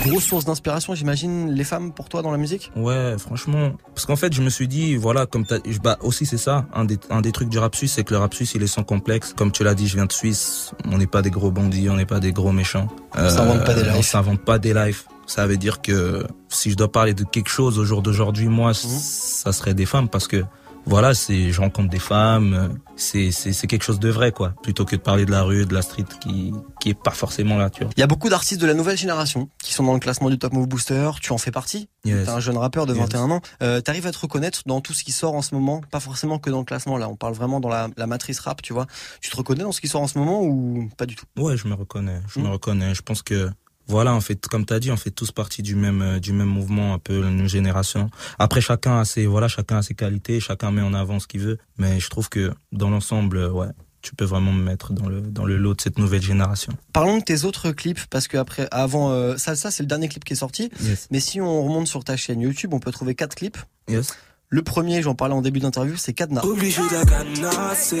Grosse 0.05 0.25
source 0.25 0.43
d'inspiration, 0.45 0.93
j'imagine, 0.93 1.51
les 1.53 1.63
femmes 1.63 1.93
pour 1.93 2.09
toi 2.09 2.21
dans 2.21 2.31
la 2.31 2.37
musique? 2.37 2.69
Ouais, 2.75 3.15
franchement. 3.17 3.71
Parce 3.95 4.05
qu'en 4.05 4.15
fait, 4.17 4.33
je 4.33 4.41
me 4.41 4.49
suis 4.49 4.67
dit, 4.67 4.95
voilà, 4.97 5.25
comme 5.25 5.45
t'as, 5.45 5.57
bah, 5.81 5.97
aussi 6.01 6.25
c'est 6.25 6.37
ça, 6.37 6.65
un 6.73 6.83
des, 6.85 6.97
un 7.09 7.21
des 7.21 7.31
trucs 7.31 7.49
du 7.49 7.57
rap 7.57 7.75
suisse, 7.75 7.93
c'est 7.93 8.03
que 8.03 8.13
le 8.13 8.19
rap 8.19 8.33
suisse, 8.33 8.53
il 8.55 8.63
est 8.63 8.67
sans 8.67 8.83
complexe. 8.83 9.33
Comme 9.35 9.51
tu 9.51 9.63
l'as 9.63 9.73
dit, 9.73 9.87
je 9.87 9.95
viens 9.95 10.05
de 10.05 10.11
Suisse, 10.13 10.71
on 10.85 10.97
n'est 10.97 11.07
pas 11.07 11.21
des 11.21 11.31
gros 11.31 11.51
bandits, 11.51 11.89
on 11.89 11.95
n'est 11.95 12.05
pas 12.05 12.19
des 12.19 12.31
gros 12.33 12.51
méchants. 12.51 12.87
Euh, 13.17 13.27
On 13.27 13.29
s'invente 13.29 13.65
pas 13.65 13.73
des 13.73 13.83
lives. 13.83 13.95
On 13.97 14.01
s'invente 14.01 14.39
pas 14.41 14.59
des 14.59 14.73
lives. 14.73 15.03
Ça 15.29 15.45
veut 15.45 15.57
dire 15.57 15.81
que 15.81 16.25
si 16.47 16.71
je 16.71 16.75
dois 16.75 16.91
parler 16.91 17.13
de 17.13 17.23
quelque 17.23 17.49
chose 17.49 17.77
au 17.77 17.85
jour 17.85 18.01
d'aujourd'hui, 18.01 18.47
moi, 18.47 18.69
Mhm. 18.71 18.73
ça 18.99 19.51
serait 19.53 19.75
des 19.75 19.85
femmes 19.85 20.09
parce 20.09 20.27
que 20.27 20.43
voilà, 20.85 21.13
c'est, 21.13 21.51
je 21.51 21.61
rencontre 21.61 21.89
des 21.89 21.99
femmes, 21.99 22.79
c'est, 22.95 23.29
quelque 23.67 23.83
chose 23.83 23.99
de 23.99 24.09
vrai, 24.09 24.31
quoi. 24.31 24.53
Plutôt 24.63 24.85
que 24.85 24.95
de 24.95 25.01
parler 25.01 25.25
de 25.25 25.29
la 25.29 25.43
rue, 25.43 25.67
de 25.67 25.73
la 25.75 25.83
street 25.83 26.05
qui, 26.19 26.51
qui 26.79 26.89
est 26.89 26.93
pas 26.99 27.11
forcément 27.11 27.57
là, 27.57 27.69
tu 27.69 27.83
vois. 27.83 27.91
Il 27.95 27.99
y 27.99 28.03
a 28.03 28.07
beaucoup 28.07 28.27
d'artistes 28.27 28.59
de 28.59 28.65
la 28.65 28.73
nouvelle 28.73 28.97
génération 28.97 29.49
qui 29.61 29.73
sont 29.73 29.83
dans 29.83 29.93
le 29.93 29.99
classement 29.99 30.31
du 30.31 30.39
Top 30.39 30.51
Move 30.51 30.67
Booster. 30.67 31.11
Tu 31.21 31.31
en 31.31 31.37
fais 31.37 31.51
partie. 31.51 31.89
Yes. 32.05 32.25
T'es 32.25 32.31
un 32.31 32.39
jeune 32.39 32.57
rappeur 32.57 32.87
de 32.87 32.93
Yes. 32.95 33.03
21 33.03 33.29
ans. 33.29 33.41
Euh, 33.61 33.81
T'arrives 33.81 34.07
à 34.07 34.11
te 34.11 34.17
reconnaître 34.17 34.63
dans 34.65 34.81
tout 34.81 34.93
ce 34.93 35.03
qui 35.03 35.11
sort 35.11 35.35
en 35.35 35.43
ce 35.43 35.53
moment, 35.53 35.81
pas 35.91 35.99
forcément 35.99 36.39
que 36.39 36.49
dans 36.49 36.59
le 36.59 36.65
classement. 36.65 36.97
Là, 36.97 37.07
on 37.07 37.15
parle 37.15 37.33
vraiment 37.35 37.59
dans 37.59 37.69
la, 37.69 37.89
la 37.95 38.07
matrice 38.07 38.39
rap, 38.39 38.63
tu 38.63 38.73
vois. 38.73 38.87
Tu 39.21 39.29
te 39.29 39.35
reconnais 39.35 39.63
dans 39.63 39.73
ce 39.73 39.81
qui 39.81 39.89
sort 39.89 40.01
en 40.01 40.07
ce 40.07 40.17
moment 40.17 40.41
ou 40.41 40.89
pas 40.97 41.05
du 41.05 41.15
tout? 41.15 41.25
Ouais, 41.37 41.55
je 41.55 41.67
me 41.67 41.75
reconnais. 41.75 42.19
Je 42.33 42.39
me 42.39 42.47
reconnais. 42.47 42.95
Je 42.95 43.03
pense 43.03 43.21
que 43.21 43.51
voilà, 43.89 44.13
en 44.13 44.21
fait, 44.21 44.47
comme 44.47 44.65
t'as 44.65 44.79
dit, 44.79 44.91
on 44.91 44.97
fait 44.97 45.09
tous 45.09 45.31
partie 45.31 45.63
du 45.63 45.75
même 45.75 46.01
euh, 46.01 46.19
du 46.19 46.31
même 46.31 46.47
mouvement, 46.47 46.93
un 46.93 46.99
peu 46.99 47.23
une 47.27 47.47
génération. 47.47 48.09
Après, 48.37 48.61
chacun 48.61 48.99
a 48.99 49.05
ses 49.05 49.25
voilà, 49.25 49.47
chacun 49.47 49.77
a 49.77 49.81
ses 49.81 49.95
qualités, 49.95 50.39
chacun 50.39 50.69
met 50.71 50.83
en 50.83 50.93
avant 50.93 51.19
ce 51.19 51.27
qu'il 51.27 51.41
veut. 51.41 51.57
Mais 51.77 51.99
je 51.99 52.09
trouve 52.09 52.29
que 52.29 52.53
dans 52.71 52.91
l'ensemble, 52.91 53.37
euh, 53.37 53.49
ouais, 53.49 53.67
tu 54.03 54.13
peux 54.15 54.25
vraiment 54.25 54.53
me 54.53 54.61
mettre 54.61 54.93
dans 54.93 55.09
le 55.09 55.21
dans 55.21 55.43
le 55.43 55.57
lot 55.57 55.73
de 55.73 55.81
cette 55.81 55.97
nouvelle 55.97 56.21
génération. 56.21 56.71
Parlons 56.93 57.17
de 57.17 57.23
tes 57.23 57.45
autres 57.45 57.71
clips 57.71 58.05
parce 58.11 58.27
que 58.27 58.37
après, 58.37 58.67
avant, 58.69 59.09
euh, 59.09 59.37
ça, 59.37 59.55
ça 59.55 59.71
c'est 59.71 59.81
le 59.81 59.87
dernier 59.87 60.07
clip 60.07 60.23
qui 60.23 60.33
est 60.33 60.37
sorti. 60.37 60.69
Yes. 60.81 61.07
Mais 61.09 61.19
si 61.19 61.41
on 61.41 61.63
remonte 61.63 61.87
sur 61.87 62.03
ta 62.03 62.15
chaîne 62.15 62.41
YouTube, 62.41 62.73
on 62.75 62.79
peut 62.79 62.91
trouver 62.91 63.15
quatre 63.15 63.33
clips. 63.35 63.57
Yes. 63.87 64.13
Le 64.49 64.61
premier, 64.61 65.01
j'en 65.01 65.15
parlais 65.15 65.35
en 65.35 65.41
début 65.41 65.59
d'interview, 65.59 65.95
c'est 65.97 66.13
Cadenas. 66.13 66.43
Obligé 66.43 66.81
de 66.81 66.93
la 66.93 67.05
canasser. 67.05 67.99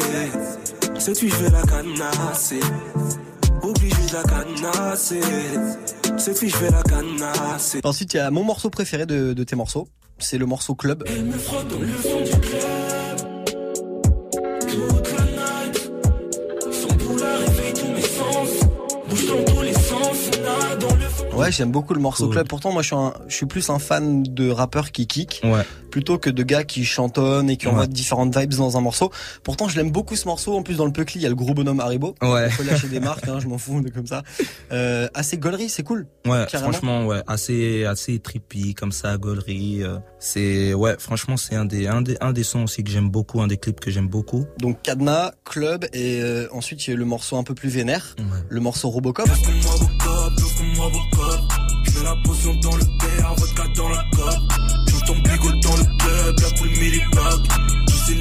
Cette 0.97 1.17
fille, 1.17 1.29
je 1.29 1.43
vais 1.43 1.49
la 1.49 1.61
canasser. 1.63 2.59
Obligé 3.61 3.95
de 3.95 4.13
la 4.13 4.23
canasser. 4.23 5.21
Cette 6.17 6.37
fille, 6.37 6.49
je 6.49 6.57
vais 6.57 6.69
la 6.71 6.81
canasser. 6.83 7.81
Ensuite, 7.83 8.13
il 8.13 8.17
y 8.17 8.19
a 8.19 8.31
mon 8.31 8.43
morceau 8.43 8.69
préféré 8.69 9.05
de, 9.05 9.33
de 9.33 9.43
tes 9.43 9.55
morceaux. 9.55 9.87
C'est 10.17 10.37
le 10.37 10.45
morceau 10.45 10.75
Club. 10.75 11.03
Elle 11.07 11.25
me 11.25 11.31
frotte 11.37 11.67
dans 11.67 11.79
le 11.79 11.87
fond 11.87 12.21
du 12.21 12.31
club. 12.31 13.45
Toute 14.67 15.11
la 15.17 15.25
night. 15.25 15.91
Son 16.71 16.93
boule 16.95 17.23
a 17.23 17.37
réveillé 17.37 17.73
tous 17.73 17.87
mes 17.87 18.01
sens. 18.01 18.49
Bouge 19.09 19.27
dans 19.27 19.53
tous 19.53 19.61
les 19.61 19.73
sens. 19.73 20.31
Nade 20.43 20.79
dans 20.79 20.95
le 20.95 21.01
fond. 21.01 21.37
Ouais, 21.37 21.51
j'aime 21.51 21.71
beaucoup 21.71 21.93
le 21.93 22.01
morceau 22.01 22.25
Cool. 22.25 22.33
Club. 22.33 22.47
Pourtant, 22.49 22.71
moi, 22.73 22.81
je 22.81 22.87
suis, 22.87 22.95
un- 22.95 23.13
je 23.27 23.35
suis 23.35 23.45
plus 23.45 23.69
un 23.69 23.79
fan 23.79 24.23
de 24.23 24.49
rappeurs 24.49 24.91
qui 24.91 25.07
kick. 25.07 25.41
Ouais. 25.45 25.63
Plutôt 25.91 26.17
que 26.17 26.29
de 26.29 26.43
gars 26.43 26.63
qui 26.63 26.85
chantonnent 26.85 27.49
et 27.49 27.57
qui 27.57 27.65
Ouais. 27.67 27.71
envoient 27.73 27.87
différentes 27.87 28.35
vibes 28.37 28.53
dans 28.53 28.77
un 28.77 28.81
morceau. 28.81 29.11
Pourtant, 29.43 29.67
je 29.67 29.75
l'aime 29.77 29.91
beaucoup 29.91 30.15
ce 30.15 30.27
morceau. 30.27 30.55
En 30.57 30.63
plus, 30.63 30.75
dans 30.77 30.85
le 30.85 30.91
Puckly, 30.91 31.19
il 31.19 31.23
y 31.23 31.25
a 31.25 31.29
le 31.29 31.35
gros 31.35 31.53
bonhomme 31.53 31.79
Haribo. 31.79 32.15
Ouais. 32.21 32.47
Il 32.47 32.51
faut 32.51 32.63
lâcher 32.63 32.87
des 32.87 32.99
marques, 32.99 33.27
hein, 33.27 33.39
je 33.39 33.47
m'en 33.47 33.57
fous, 33.57 33.81
de 33.81 33.89
comme 33.89 34.07
ça. 34.07 34.23
Euh, 34.71 35.07
assez 35.13 35.37
gaulerie, 35.37 35.69
c'est 35.69 35.83
cool. 35.83 36.07
Ouais, 36.25 36.45
Carrément. 36.49 36.71
franchement, 36.71 37.05
ouais, 37.05 37.21
assez 37.27 37.85
assez 37.85 38.19
trippy 38.19 38.73
comme 38.75 38.91
ça, 38.91 39.17
gaulerie. 39.17 39.83
euh, 39.83 39.97
c'est 40.19 40.73
ouais, 40.73 40.95
franchement, 40.99 41.37
c'est 41.37 41.55
un 41.55 41.65
des 41.65 41.87
un 41.87 42.01
des 42.01 42.17
un 42.21 42.33
des 42.33 42.43
sons 42.43 42.63
aussi 42.63 42.83
que 42.83 42.89
j'aime 42.91 43.09
beaucoup, 43.09 43.41
un 43.41 43.47
des 43.47 43.57
clips 43.57 43.79
que 43.79 43.91
j'aime 43.91 44.07
beaucoup. 44.07 44.45
Donc, 44.59 44.81
Cadenas, 44.81 45.31
Club, 45.45 45.85
et 45.93 46.21
euh, 46.21 46.47
ensuite, 46.51 46.85
il 46.87 46.91
y 46.91 46.93
a 46.93 46.97
le 46.97 47.05
morceau 47.05 47.37
un 47.37 47.43
peu 47.43 47.53
plus 47.55 47.69
vénère. 47.69 48.15
Le 48.49 48.59
morceau 48.59 48.89
Robocop. 48.89 49.27
Moi, 49.27 49.35
Bocop, 49.79 50.33
moi, 50.75 50.89
Bocop. 50.91 51.39
Je 51.85 51.97
mets 51.99 52.03
la 52.05 52.15
potion 52.23 52.53
dans 52.61 52.75
le 52.75 52.83
père, 52.99 53.33
vodka 53.35 53.63
dans 53.75 53.89
la 53.89 54.03
cope. 54.15 54.88
Ton 55.09 55.15
bigot 55.15 55.51
dans 55.63 55.75
le 55.75 55.85
club, 55.97 56.39
la 56.39 56.49
poule 56.51 56.69
millipack. 56.69 57.41
Tous 57.87 57.97
ces 58.05 58.13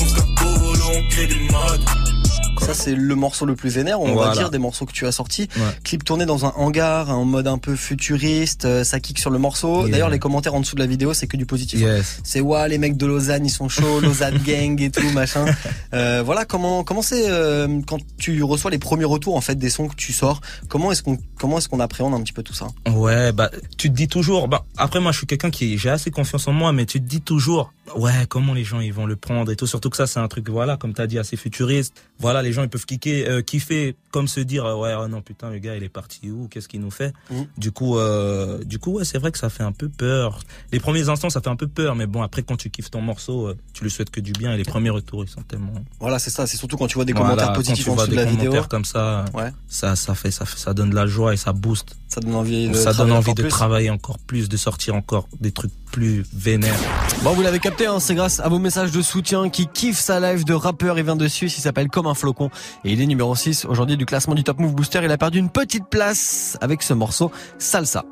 on 0.00 0.06
se 0.06 0.14
capole, 0.14 0.78
on 0.94 1.08
crée 1.08 1.26
des 1.26 1.40
modes. 1.50 2.15
Quoi. 2.56 2.66
Ça 2.66 2.74
c'est 2.74 2.94
le 2.94 3.14
morceau 3.14 3.46
le 3.46 3.54
plus 3.54 3.70
vénère, 3.70 4.00
on 4.00 4.14
va 4.14 4.32
dire 4.32 4.50
des 4.50 4.58
morceaux 4.58 4.86
que 4.86 4.92
tu 4.92 5.06
as 5.06 5.12
sortis. 5.12 5.48
Ouais. 5.56 5.62
Clip 5.84 6.04
tourné 6.04 6.26
dans 6.26 6.44
un 6.46 6.52
hangar, 6.56 7.10
en 7.10 7.24
mode 7.24 7.46
un 7.46 7.58
peu 7.58 7.76
futuriste, 7.76 8.64
euh, 8.64 8.84
ça 8.84 9.00
kick 9.00 9.18
sur 9.18 9.30
le 9.30 9.38
morceau. 9.38 9.82
Yeah. 9.82 9.90
D'ailleurs 9.90 10.10
les 10.10 10.18
commentaires 10.18 10.54
en 10.54 10.60
dessous 10.60 10.74
de 10.74 10.80
la 10.80 10.86
vidéo 10.86 11.14
c'est 11.14 11.26
que 11.26 11.36
du 11.36 11.46
positif. 11.46 11.80
Yes. 11.80 12.20
C'est 12.24 12.40
ouais 12.40 12.68
les 12.68 12.78
mecs 12.78 12.96
de 12.96 13.06
Lausanne 13.06 13.46
ils 13.46 13.50
sont 13.50 13.68
chauds, 13.68 14.00
Lausanne 14.00 14.38
gang 14.38 14.80
et 14.80 14.90
tout 14.90 15.08
machin. 15.10 15.44
Euh, 15.94 16.22
voilà 16.24 16.44
comment 16.44 16.84
comment 16.84 17.00
c'est 17.00 17.28
euh, 17.28 17.80
quand 17.86 17.98
tu 18.18 18.42
reçois 18.42 18.70
les 18.70 18.78
premiers 18.78 19.04
retours 19.04 19.36
en 19.36 19.40
fait 19.40 19.54
des 19.54 19.70
sons 19.70 19.88
que 19.88 19.94
tu 19.94 20.12
sors. 20.12 20.40
Comment 20.68 20.90
est-ce 20.92 21.02
qu'on 21.02 21.16
comment 21.38 21.58
est-ce 21.58 21.68
qu'on 21.68 21.80
appréhende 21.80 22.14
un 22.14 22.20
petit 22.20 22.32
peu 22.32 22.42
tout 22.42 22.54
ça? 22.54 22.68
Ouais, 22.90 23.32
bah 23.32 23.50
tu 23.78 23.88
te 23.88 23.94
dis 23.94 24.08
toujours. 24.08 24.48
Bah 24.48 24.64
après 24.76 25.00
moi 25.00 25.12
je 25.12 25.18
suis 25.18 25.26
quelqu'un 25.26 25.50
qui 25.50 25.78
j'ai 25.78 25.90
assez 25.90 26.10
confiance 26.10 26.48
en 26.48 26.52
moi, 26.52 26.72
mais 26.72 26.86
tu 26.86 27.00
te 27.00 27.06
dis 27.06 27.20
toujours. 27.20 27.72
Ouais, 27.94 28.26
comment 28.28 28.52
les 28.52 28.64
gens 28.64 28.80
ils 28.80 28.92
vont 28.92 29.06
le 29.06 29.16
prendre 29.16 29.50
et 29.52 29.56
tout. 29.56 29.66
Surtout 29.66 29.90
que 29.90 29.96
ça 29.96 30.06
c'est 30.06 30.18
un 30.18 30.28
truc 30.28 30.48
voilà 30.48 30.76
comme 30.76 30.92
t'as 30.92 31.06
dit 31.06 31.18
assez 31.18 31.36
futuriste. 31.36 31.94
Voilà 32.18 32.42
les 32.42 32.52
gens 32.52 32.62
ils 32.62 32.68
peuvent 32.68 32.84
kicker, 32.84 33.28
euh, 33.28 33.42
kiffer 33.42 33.94
comme 34.10 34.26
se 34.28 34.40
dire 34.40 34.64
euh, 34.66 34.74
ouais 34.76 34.94
oh 34.98 35.06
non 35.08 35.22
putain 35.22 35.50
le 35.50 35.58
gars 35.58 35.76
il 35.76 35.82
est 35.84 35.88
parti 35.88 36.30
où? 36.30 36.48
Qu'est-ce 36.48 36.68
qu'il 36.68 36.80
nous 36.80 36.90
fait? 36.90 37.12
Mhm. 37.30 37.46
Du 37.58 37.70
coup 37.70 37.96
euh, 37.98 38.62
du 38.64 38.78
coup 38.78 38.92
ouais 38.98 39.04
c'est 39.04 39.18
vrai 39.18 39.30
que 39.30 39.38
ça 39.38 39.50
fait 39.50 39.62
un 39.62 39.72
peu 39.72 39.88
peur. 39.88 40.40
Les 40.72 40.80
premiers 40.80 41.08
instants 41.08 41.30
ça 41.30 41.40
fait 41.40 41.48
un 41.50 41.56
peu 41.56 41.68
peur, 41.68 41.94
mais 41.94 42.06
bon 42.06 42.22
après 42.22 42.42
quand 42.42 42.56
tu 42.56 42.70
kiffes 42.70 42.90
ton 42.90 43.00
morceau, 43.02 43.48
euh, 43.48 43.56
tu 43.72 43.84
lui 43.84 43.90
souhaites 43.90 44.10
que 44.10 44.20
du 44.20 44.32
bien 44.32 44.52
et 44.52 44.56
les 44.56 44.64
premiers 44.64 44.90
retours 44.90 45.22
ils 45.24 45.30
sont 45.30 45.42
tellement. 45.42 45.72
Voilà 46.00 46.18
c'est 46.18 46.30
ça, 46.30 46.46
c'est 46.46 46.56
surtout 46.56 46.76
quand 46.76 46.86
tu 46.88 46.94
vois 46.96 47.04
des 47.04 47.12
Voilà, 47.12 47.28
commentaires 47.30 47.48
quand 47.48 47.54
positifs 47.54 47.84
tu 47.84 47.90
en 47.90 47.94
vois 47.94 48.06
dessous 48.06 48.16
de 48.16 48.16
des 48.20 48.24
la 48.24 48.30
vidéo. 48.30 48.44
commentaires 48.50 48.68
comme 48.68 48.84
ça, 48.84 49.24
Ouais. 49.32 49.52
ça 49.68 49.94
ça 49.96 50.14
fait 50.14 50.30
ça 50.30 50.44
fait 50.44 50.58
ça 50.58 50.74
donne 50.74 50.90
de 50.90 50.94
la 50.96 51.06
joie 51.06 51.34
et 51.34 51.36
ça 51.36 51.52
booste. 51.52 51.96
Ça 52.08 52.20
donne 52.20 52.34
envie 52.36 52.68
de 52.68 52.74
ça 52.74 52.92
donne 52.92 53.08
travailler 53.08 53.12
envie 53.12 53.30
encore 53.30 53.34
de 53.34 53.42
plus. 53.42 53.48
travailler 53.48 53.90
encore 53.90 54.18
plus, 54.18 54.48
de 54.48 54.56
sortir 54.56 54.94
encore 54.94 55.28
des 55.40 55.50
trucs 55.50 55.72
plus 55.90 56.24
vénères. 56.32 56.74
Bon, 57.22 57.32
vous 57.32 57.42
l'avez 57.42 57.58
capté, 57.58 57.86
hein, 57.86 57.98
c'est 58.00 58.14
grâce 58.14 58.38
à 58.40 58.48
vos 58.48 58.58
messages 58.58 58.92
de 58.92 59.02
soutien 59.02 59.48
qui 59.48 59.66
kiffe 59.66 59.98
sa 59.98 60.20
live 60.20 60.44
de 60.44 60.54
rappeur. 60.54 60.98
Il 60.98 61.04
vient 61.04 61.16
de 61.16 61.26
Suisse, 61.28 61.58
il 61.58 61.60
s'appelle 61.60 61.88
Comme 61.88 62.06
un 62.06 62.14
flocon 62.14 62.50
et 62.84 62.92
il 62.92 63.00
est 63.00 63.06
numéro 63.06 63.34
6 63.34 63.64
aujourd'hui 63.64 63.96
du 63.96 64.06
classement 64.06 64.34
du 64.34 64.44
Top 64.44 64.58
Move 64.60 64.74
Booster. 64.74 65.00
Il 65.02 65.10
a 65.10 65.18
perdu 65.18 65.38
une 65.38 65.50
petite 65.50 65.86
place 65.90 66.56
avec 66.60 66.82
ce 66.82 66.94
morceau 66.94 67.32
Salsa. 67.58 68.04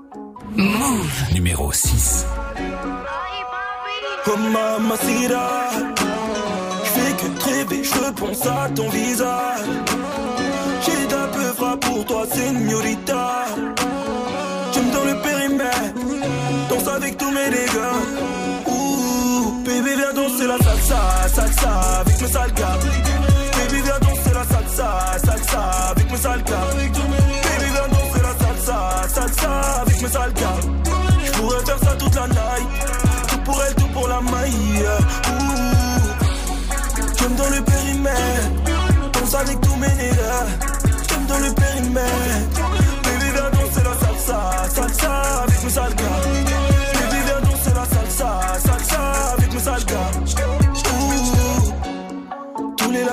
Move. 0.57 1.33
Numéro 1.33 1.72
6. 1.72 2.26
Comme 4.24 4.50
Mamacita 4.50 5.70
Je 6.85 6.88
fais 6.88 7.12
que 7.12 7.38
te 7.38 7.44
rêver, 7.44 7.85
je 7.85 8.11
pense 8.12 8.46
à 8.46 8.70
ton 8.74 8.88
visage 8.88 9.61
J'ai 10.85 11.07
d'un 11.07 11.28
peu 11.28 11.52
frappe 11.54 11.80
pour 11.80 12.04
toi, 12.07 12.26
señorita 12.33 13.44
avec 16.96 17.16
tous 17.16 17.30
mes 17.30 17.50
dégâts. 17.50 18.66
Ouh, 18.66 19.62
baby 19.64 19.94
viens 19.96 20.12
danser 20.14 20.46
la 20.46 20.59
salsa, 20.59 21.28
salsa 21.28 21.70
avec 22.00 22.20
mes 22.20 22.28
sales 22.28 22.52
gars. 22.54 22.78
Baby 23.57 23.83
viens 23.83 23.98
danser 24.00 24.35
la 24.35 24.44
salsa, 24.44 25.18
salsa 25.24 25.61
avec 25.90 26.11
mes 26.11 26.16
sales 26.16 26.42
gars 26.44 26.73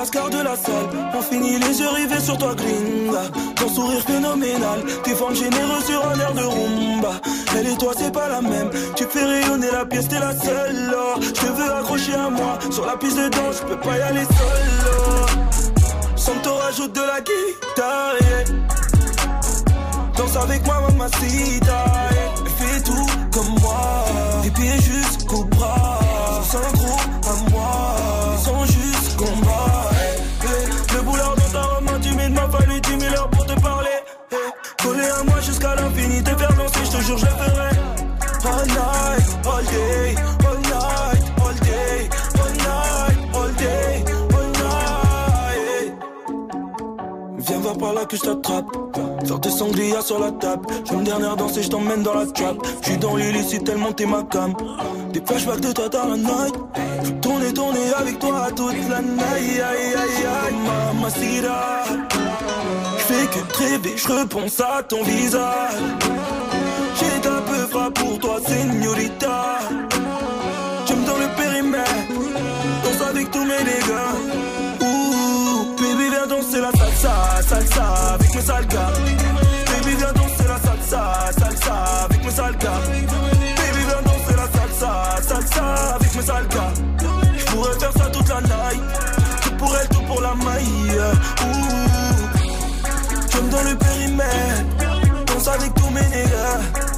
De 0.02 0.44
la 0.44 0.56
salle 0.56 0.90
ont 1.14 1.22
fini 1.22 1.60
les 1.60 1.80
yeux 1.80 1.90
rivés 1.90 2.20
sur 2.20 2.36
toi 2.36 2.56
gringa 2.56 3.22
Ton 3.56 3.70
sourire 3.70 4.02
phénoménal, 4.02 4.84
tes 5.04 5.14
formes 5.14 5.36
généreuses 5.36 5.86
sur 5.86 6.04
un 6.04 6.20
air 6.20 6.34
de 6.34 6.42
rumba 6.42 7.22
Elle 7.56 7.68
et 7.68 7.78
toi 7.78 7.94
c'est 7.96 8.12
pas 8.12 8.28
la 8.28 8.42
même, 8.42 8.72
tu 8.96 9.06
fais 9.06 9.24
rayonner 9.24 9.70
la 9.72 9.86
pièce, 9.86 10.08
t'es 10.08 10.20
la 10.20 10.36
seule. 10.36 10.96
Je 11.22 11.30
te 11.30 11.46
veux 11.46 11.72
accrocher 11.72 12.16
à 12.16 12.32
moi, 12.32 12.58
sur 12.72 12.88
la 12.88 12.98
piste 12.98 13.16
de 13.16 13.30
danse, 13.30 13.62
je 13.62 13.68
peux 13.68 13.80
pas 13.80 13.98
y 14.00 14.02
aller 14.02 14.24
seul. 14.24 16.16
Sans 16.16 16.36
te 16.42 16.50
rajoute 16.50 16.94
de 16.94 17.02
la 17.02 17.22
guitare. 17.22 18.16
Danse 20.18 20.36
avec 20.36 20.66
moi 20.66 20.82
mamacita 20.82 21.86
yeah. 22.12 22.34
Fais 22.58 22.82
tout 22.82 23.06
comme 23.32 23.50
moi 23.62 24.04
je 37.18 37.26
ferai 37.26 37.72
All 38.44 38.66
night, 38.66 39.48
all 39.48 39.64
day, 39.66 40.16
Viens 47.38 47.58
voir 47.60 47.78
par 47.78 47.94
là 47.94 48.06
que 48.06 48.16
je 48.16 48.22
t'attrape. 48.22 48.66
Faire 49.26 49.40
des 49.40 49.50
sangliers 49.50 50.02
sur 50.02 50.20
la 50.20 50.32
table. 50.32 50.66
Je 50.88 50.94
une 50.94 51.04
dernière 51.04 51.36
danse 51.36 51.58
et 51.58 51.64
je 51.64 51.70
t'emmène 51.70 52.04
dans 52.04 52.14
la 52.14 52.26
trap. 52.28 52.56
Je 52.82 52.90
suis 52.90 52.98
dans 52.98 53.16
l'illicite 53.16 53.64
tellement 53.64 53.92
t'es 53.92 54.06
ma 54.06 54.24
cam. 54.24 54.54
Des 55.12 55.22
flashbacks 55.26 55.60
de 55.60 55.72
toi 55.72 55.90
dans 55.90 56.08
la 56.08 56.18
night. 56.18 56.56
Je 57.04 57.08
veux 57.10 57.20
tourner, 57.20 57.54
tourner 57.54 57.94
avec 57.98 58.20
toi 58.20 58.48
toute 58.56 58.90
la 58.90 59.02
night. 59.02 59.22
Aïe, 59.36 59.62
aïe, 59.62 59.96
aïe, 59.96 60.56
Mamacita 60.94 61.84
Je 62.98 63.04
fais 63.04 63.28
que 63.28 63.58
rêver, 63.58 63.94
je 63.98 64.08
repense 64.08 64.60
à 64.60 64.84
ton 64.84 65.04
visage 65.04 66.21
pour 68.12 68.20
toi, 68.20 68.40
señorita. 68.46 69.60
J'aime 70.86 71.04
dans 71.06 71.18
le 71.18 71.28
périmètre 71.38 71.92
Danse 72.84 73.08
avec 73.10 73.32
tous 73.32 73.46
mes 73.46 73.64
dégâts 73.64 74.12
baby 75.80 76.10
viens 76.10 76.28
danser 76.28 76.62
la 76.62 76.72
salsa, 76.72 77.14
salsa 77.48 77.86
avec 78.14 78.36
mes 78.36 78.42
sales 78.42 78.68
Baby 78.68 79.96
viens 79.98 80.14
danser 80.14 80.48
la 80.48 80.60
salsa, 80.66 81.02
salsa 81.40 81.76
avec 82.06 82.26
mes 82.26 82.32
sales 82.32 82.58
Baby 82.58 83.82
viens 83.88 84.02
danser 84.10 84.36
la 84.42 84.48
salsa, 84.60 84.92
salsa 85.22 85.96
avec 85.96 86.16
mes 86.16 86.22
sales 86.22 86.48
gars 86.50 86.74
Je 87.38 87.46
pourrais 87.46 87.80
faire 87.80 87.94
ça 87.94 88.06
toute 88.12 88.30
la 88.30 88.42
night 88.42 88.84
Tout 89.42 89.56
pour 89.58 89.76
elle, 89.78 89.88
tout 89.90 90.02
pour 90.02 90.22
la 90.22 90.34
maille. 90.36 91.00
Ouh, 91.44 91.62
J'aime 93.32 93.50
dans 93.50 93.64
le 93.64 93.76
périmètre 93.78 95.26
Danse 95.28 95.48
avec 95.48 95.74
tous 95.76 95.90
mes 95.92 96.02
J'aime 96.02 96.91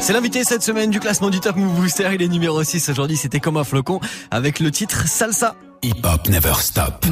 C'est 0.00 0.12
l'invité 0.12 0.44
cette 0.44 0.62
semaine 0.62 0.90
du 0.90 1.00
classement 1.00 1.30
du 1.30 1.40
Top 1.40 1.56
Move 1.56 1.74
Booster. 1.74 2.10
Il 2.12 2.22
est 2.22 2.28
numéro 2.28 2.62
6 2.62 2.88
aujourd'hui. 2.88 3.16
C'était 3.16 3.40
comme 3.40 3.56
un 3.56 3.64
flocon 3.64 4.00
avec 4.30 4.60
le 4.60 4.70
titre 4.70 5.06
Salsa. 5.06 5.54
Hip 5.84 6.04
Hop 6.04 6.28
Never 6.28 6.52
Stop. 6.60 7.06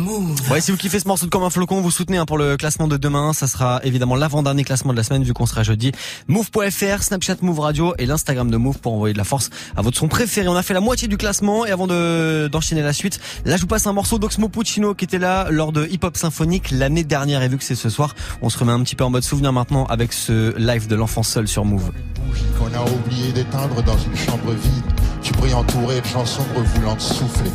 Ouais, 0.48 0.60
si 0.60 0.70
vous 0.70 0.76
kiffez 0.76 1.00
ce 1.00 1.08
morceau 1.08 1.26
de 1.26 1.30
comme 1.30 1.42
un 1.42 1.50
flocon, 1.50 1.80
vous 1.80 1.90
soutenez 1.90 2.18
hein, 2.18 2.24
pour 2.24 2.38
le 2.38 2.56
classement 2.56 2.86
de 2.86 2.96
demain. 2.96 3.32
Ça 3.32 3.48
sera 3.48 3.80
évidemment 3.82 4.14
l'avant-dernier 4.14 4.62
classement 4.62 4.92
de 4.92 4.96
la 4.96 5.02
semaine 5.02 5.24
vu 5.24 5.32
qu'on 5.32 5.46
sera 5.46 5.64
jeudi. 5.64 5.90
Move.fr, 6.28 7.02
Snapchat 7.02 7.38
Move 7.42 7.58
Radio 7.58 7.94
et 7.98 8.06
l'Instagram 8.06 8.48
de 8.48 8.56
Move 8.56 8.78
pour 8.78 8.94
envoyer 8.94 9.12
de 9.12 9.18
la 9.18 9.24
force 9.24 9.50
à 9.76 9.82
votre 9.82 9.98
son 9.98 10.06
préféré. 10.06 10.46
On 10.46 10.54
a 10.54 10.62
fait 10.62 10.74
la 10.74 10.80
moitié 10.80 11.08
du 11.08 11.16
classement 11.16 11.66
et 11.66 11.72
avant 11.72 11.88
de 11.88 12.48
d'enchaîner 12.52 12.82
la 12.82 12.92
suite, 12.92 13.18
là 13.44 13.56
je 13.56 13.62
vous 13.62 13.66
passe 13.66 13.88
un 13.88 13.92
morceau 13.92 14.20
d'Oxmo 14.20 14.48
Puccino 14.48 14.94
qui 14.94 15.04
était 15.04 15.18
là 15.18 15.48
lors 15.50 15.72
de 15.72 15.88
Hip 15.90 16.00
Hop 16.04 16.16
Symphonique 16.16 16.70
l'année 16.70 17.02
dernière 17.02 17.42
et 17.42 17.48
vu 17.48 17.58
que 17.58 17.64
c'est 17.64 17.74
ce 17.74 17.88
soir, 17.90 18.14
on 18.40 18.50
se 18.50 18.58
remet 18.58 18.72
un 18.72 18.82
petit 18.84 18.94
peu 18.94 19.02
en 19.02 19.10
mode 19.10 19.24
souvenir 19.24 19.52
maintenant 19.52 19.84
avec 19.86 20.12
ce 20.12 20.56
live 20.56 20.86
de 20.86 20.94
l'enfant 20.94 21.24
seul 21.24 21.48
sur 21.48 21.64
Move. 21.64 21.90
qu'on 22.56 22.72
a 22.72 22.84
oublié 22.88 23.32
d'éteindre 23.32 23.82
dans 23.82 23.98
une 23.98 24.16
chambre 24.16 24.52
vide. 24.52 24.84
Tu 25.22 25.32
brilles 25.32 25.54
entouré 25.54 26.00
de 26.00 26.06
gens 26.06 26.24
sombres 26.24 26.62
voulant 26.74 26.94
te 26.94 27.02
souffler. 27.02 27.50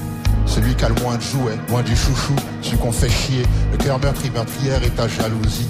Celui 0.46 0.76
qui 0.76 0.86
a 0.86 0.90
le 0.90 0.96
moins 1.02 1.18
de 1.18 1.22
jouets, 1.22 1.58
moins 1.70 1.84
du 1.84 1.96
chouchou, 1.96 2.36
celui 2.62 2.78
qu'on 2.78 2.92
fait 2.92 3.10
chier, 3.10 3.44
le 3.72 3.78
cœur 3.78 4.00
meurtri 4.00 4.30
meurtrière 4.30 4.84
et 4.84 4.90
ta 4.90 5.08
jalousie. 5.08 5.68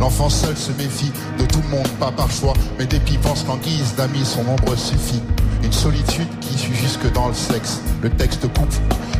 L'enfant 0.00 0.28
seul 0.28 0.56
se 0.56 0.70
méfie 0.72 1.12
de 1.38 1.44
tout 1.46 1.60
le 1.62 1.76
monde, 1.76 1.88
pas 1.98 2.12
par 2.12 2.30
choix, 2.30 2.54
mais 2.78 2.86
dès 2.86 3.00
qu'il 3.00 3.18
pense 3.18 3.42
qu'en 3.42 3.56
guise 3.56 3.94
d'amis 3.96 4.24
son 4.24 4.46
ombre 4.48 4.76
suffit. 4.76 5.22
Une 5.64 5.72
solitude 5.72 6.28
qui 6.40 6.56
suit 6.56 6.74
jusque 6.74 7.10
dans 7.12 7.28
le 7.28 7.34
sexe. 7.34 7.80
Le 8.02 8.10
texte 8.10 8.46
coupe 8.52 8.74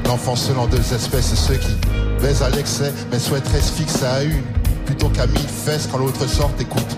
l'enfant 0.09 0.37
seul 0.37 0.59
en 0.59 0.67
deux 0.67 0.95
espèces, 0.95 1.35
ceux 1.35 1.57
qui 1.57 1.75
baisent 2.23 2.43
à 2.43 2.49
l'excès, 2.51 2.93
mais 3.11 3.19
souhaiteraient 3.19 3.61
se 3.61 3.73
fixer 3.73 4.07
à 4.07 4.23
une, 4.23 4.43
plutôt 4.87 5.09
qu'à 5.11 5.27
mille 5.27 5.39
fesses 5.39 5.89
quand 5.91 5.99
l'autre 5.99 6.27
sort 6.27 6.51
écoute. 6.59 6.97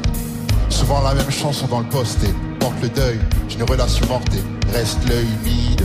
Souvent 0.68 1.02
la 1.02 1.14
même 1.14 1.30
chanson 1.30 1.66
dans 1.66 1.80
le 1.80 1.88
poste 1.88 2.22
et 2.22 2.34
porte 2.60 2.80
le 2.82 2.88
deuil 2.88 3.18
d'une 3.48 3.64
relation 3.64 4.06
morte 4.06 4.32
et 4.34 4.76
reste 4.76 4.98
l'œil 5.08 5.26
humide. 5.42 5.82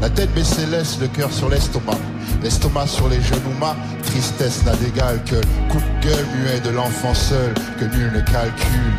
La 0.00 0.10
tête 0.10 0.32
baissée 0.34 0.66
laisse 0.66 0.98
le 1.00 1.08
cœur 1.08 1.32
sur 1.32 1.48
l'estomac. 1.48 1.98
L'estomac 2.42 2.86
sur 2.86 3.08
les 3.08 3.20
genoux, 3.20 3.56
ma 3.58 3.74
tristesse 4.04 4.64
n'a 4.64 4.76
d'égal 4.76 5.22
que 5.24 5.36
coup 5.72 5.80
de 5.80 6.06
gueule 6.06 6.26
muet 6.36 6.60
de 6.60 6.70
l'enfant 6.70 7.14
seul 7.14 7.54
que 7.78 7.84
nul 7.86 8.12
ne 8.12 8.20
calcule. 8.20 8.92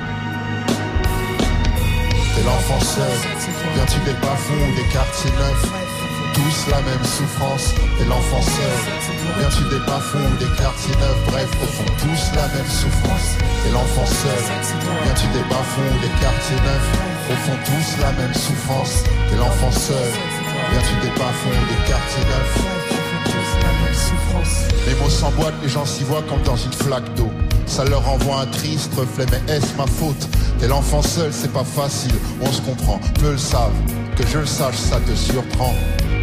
t'es 2.36 2.44
l'enfant 2.44 2.80
seul. 2.80 3.18
Viens-tu 3.76 4.00
des 4.06 4.18
bas-fonds 4.26 4.70
des 4.76 4.88
quartiers 4.92 5.32
neufs 5.32 5.72
Tous 6.34 6.72
la 6.72 6.82
même 6.82 7.06
souffrance, 7.06 7.74
t'es 7.98 8.06
l'enfant 8.06 8.42
seul. 8.42 8.78
Viens-tu 9.38 9.64
des 9.70 9.86
bas-fonds 9.86 10.18
ou 10.18 10.38
des 10.38 10.52
quartiers 10.58 10.96
neufs 10.98 11.22
Bref, 11.28 11.50
au 11.62 11.68
fond, 11.68 11.92
tous 12.02 12.36
la 12.36 12.48
même 12.58 12.70
souffrance, 12.70 13.38
t'es 13.64 13.72
l'enfant 13.72 14.06
seul. 14.06 14.44
Viens-tu 15.04 15.28
des 15.30 15.46
bas-fonds 15.46 15.92
ou 15.94 16.00
des 16.02 16.14
quartiers 16.20 16.62
neufs 16.66 16.90
Au 17.30 17.36
fond, 17.46 17.58
tous 17.66 18.02
la 18.02 18.12
même 18.14 18.34
souffrance, 18.34 19.04
t'es 19.30 19.38
l'enfant 19.38 19.72
seul. 19.72 20.37
Viens-tu 20.72 21.08
des 21.08 21.14
bas-fonds 21.20 21.50
des 21.70 21.90
quartiers 21.90 22.28
les 24.88 24.96
mots 24.96 25.10
s'emboîtent, 25.10 25.62
les 25.62 25.68
gens 25.68 25.86
s'y 25.86 26.04
voient 26.06 26.24
comme 26.30 26.42
dans 26.44 26.56
une 26.56 26.72
flaque 26.72 27.14
d'eau. 27.16 27.30
Ça 27.66 27.84
leur 27.84 28.08
envoie 28.08 28.42
un 28.42 28.46
triste 28.46 28.94
reflet, 28.96 29.26
mais 29.30 29.54
est-ce 29.54 29.76
ma 29.76 29.86
faute? 29.86 30.30
T'es 30.60 30.68
l'enfant 30.70 31.02
seul, 31.02 31.34
c'est 31.34 31.52
pas 31.52 31.66
facile, 31.66 32.14
on 32.42 32.50
se 32.50 32.62
comprend, 32.62 33.00
peu 33.20 33.32
le 33.32 33.38
savent. 33.38 33.74
Que 34.16 34.26
je 34.26 34.40
le 34.40 34.46
sache, 34.46 34.78
ça 34.78 35.02
te 35.02 35.14
surprend. 35.14 35.74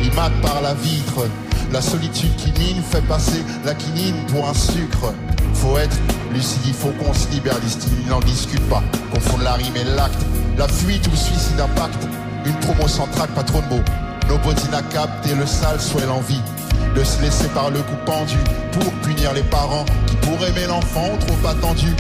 Il 0.02 0.12
mate 0.14 0.33
par 0.40 0.62
la 0.62 0.72
vitre, 0.72 1.28
la 1.72 1.83
solitude 1.83 2.35
qui 2.37 2.52
mine 2.52 2.83
fait 2.83 3.02
passer 3.02 3.42
la 3.66 3.74
quinine 3.74 4.16
pour 4.28 4.48
un 4.48 4.54
sucre. 4.54 5.12
Faut 5.52 5.76
être 5.76 5.96
lucide, 6.33 6.62
il 6.66 6.72
faut 6.72 6.92
qu'on 6.92 7.12
se 7.12 7.28
libère, 7.28 7.59
il 8.02 8.09
n'en 8.09 8.20
discute 8.20 8.66
pas. 8.70 8.83
Confondre 9.12 9.44
la 9.44 9.52
rime 9.52 9.76
et 9.76 9.85
l'acte, 9.94 10.24
la 10.57 10.68
fuite 10.68 11.07
ou 11.07 11.11
le 11.11 11.16
suicide 11.16 11.61
impact. 11.61 12.02
Une 12.46 12.57
promo 12.61 12.85
trac, 13.12 13.30
pas 13.30 13.42
trop 13.42 13.61
de 13.61 13.76
mots. 13.76 13.85
Nobody 14.28 14.68
n'a 14.70 14.82
capté 14.82 15.34
le 15.34 15.46
sale, 15.46 15.80
soit 15.80 16.04
l'envie 16.06 16.40
de 16.94 17.04
se 17.04 17.20
laisser 17.22 17.48
par 17.48 17.70
le 17.70 17.80
coup 17.80 17.96
pendu 18.06 18.38
pour 18.72 18.92
punir 19.02 19.32
les 19.32 19.42
parents 19.42 19.84
qui 20.06 20.16
pour 20.16 20.44
aimer 20.46 20.66
l'enfant 20.66 21.10
trop 21.26 21.48
attendu. 21.48 21.94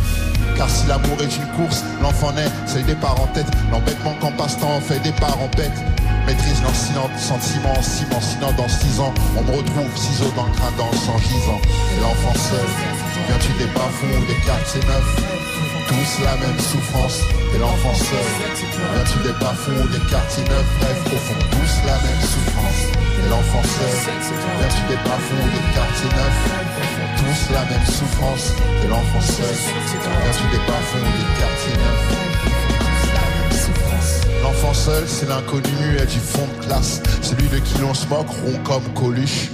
Car 0.56 0.68
si 0.70 0.86
l'amour 0.86 1.16
est 1.20 1.36
une 1.36 1.46
course, 1.56 1.82
l'enfant 2.00 2.32
naît, 2.32 2.50
c'est 2.66 2.78
le 2.78 2.84
départ 2.84 3.20
en 3.20 3.26
tête. 3.28 3.46
L'embêtement 3.72 4.14
qu'en 4.20 4.32
passe-temps 4.32 4.80
fait 4.80 5.00
départ 5.00 5.36
en 5.40 5.48
bête. 5.56 5.78
Maîtrise 6.26 6.62
l'ensinant 6.62 7.08
sentiment, 7.18 7.74
ciment, 7.82 8.20
sinon 8.20 8.52
dans 8.56 8.68
six 8.68 9.00
ans, 9.00 9.12
on 9.36 9.42
me 9.42 9.56
retrouve 9.56 9.96
ciseaux 9.96 10.32
dans 10.36 10.46
le 10.46 10.52
crâne, 10.52 10.74
dans 10.78 10.90
le 10.90 10.96
sang 10.96 11.18
gisant. 11.18 11.60
Et 11.96 12.00
l'enfant 12.00 12.34
seul, 12.34 12.66
viens-tu 13.28 13.52
des 13.58 13.70
bas-fonds 13.72 14.20
des 14.28 14.46
quartiers 14.46 14.80
neufs 14.80 15.43
tous 15.88 16.24
la 16.24 16.36
même 16.36 16.58
souffrance, 16.58 17.20
et 17.54 17.58
l'enfant 17.58 17.94
seul. 17.94 18.28
Viens-tu 18.94 19.18
des 19.22 19.36
bas-fonds 19.40 19.80
ou 19.84 19.88
des 19.88 20.04
quartiers 20.10 20.44
neufs, 20.44 20.72
au 21.12 21.16
fond, 21.16 21.38
tous 21.50 21.74
la 21.86 21.96
même 22.00 22.22
souffrance, 22.22 22.80
et 23.18 23.28
l'enfant 23.28 23.62
seul. 23.62 23.94
Viens-tu 24.58 24.82
des 24.88 25.00
bas-fonds 25.04 25.42
ou 25.44 25.50
des 25.52 25.66
quartiers 25.74 26.12
neufs, 26.16 26.42
tous 27.18 27.52
la 27.52 27.64
même 27.64 27.86
souffrance, 27.86 28.46
et 28.82 28.88
l'enfant 28.88 29.20
seul. 29.20 29.54
Viens-tu 29.54 30.46
des 30.52 30.62
bas-fonds 30.66 31.04
ou 31.04 31.14
des 31.18 31.30
quartiers 31.40 31.76
neufs, 31.78 32.24
L'enfant 34.42 34.74
seul, 34.74 35.04
c'est 35.06 35.28
l'inconnu 35.28 35.68
muet 35.80 36.06
du 36.06 36.18
fond 36.18 36.46
de 36.58 36.66
classe, 36.66 37.00
celui 37.22 37.48
de 37.48 37.58
qui 37.58 37.78
l'on 37.78 37.94
se 37.94 38.06
moque, 38.08 38.28
rond 38.28 38.58
comme 38.62 38.84
Coluche. 38.94 39.50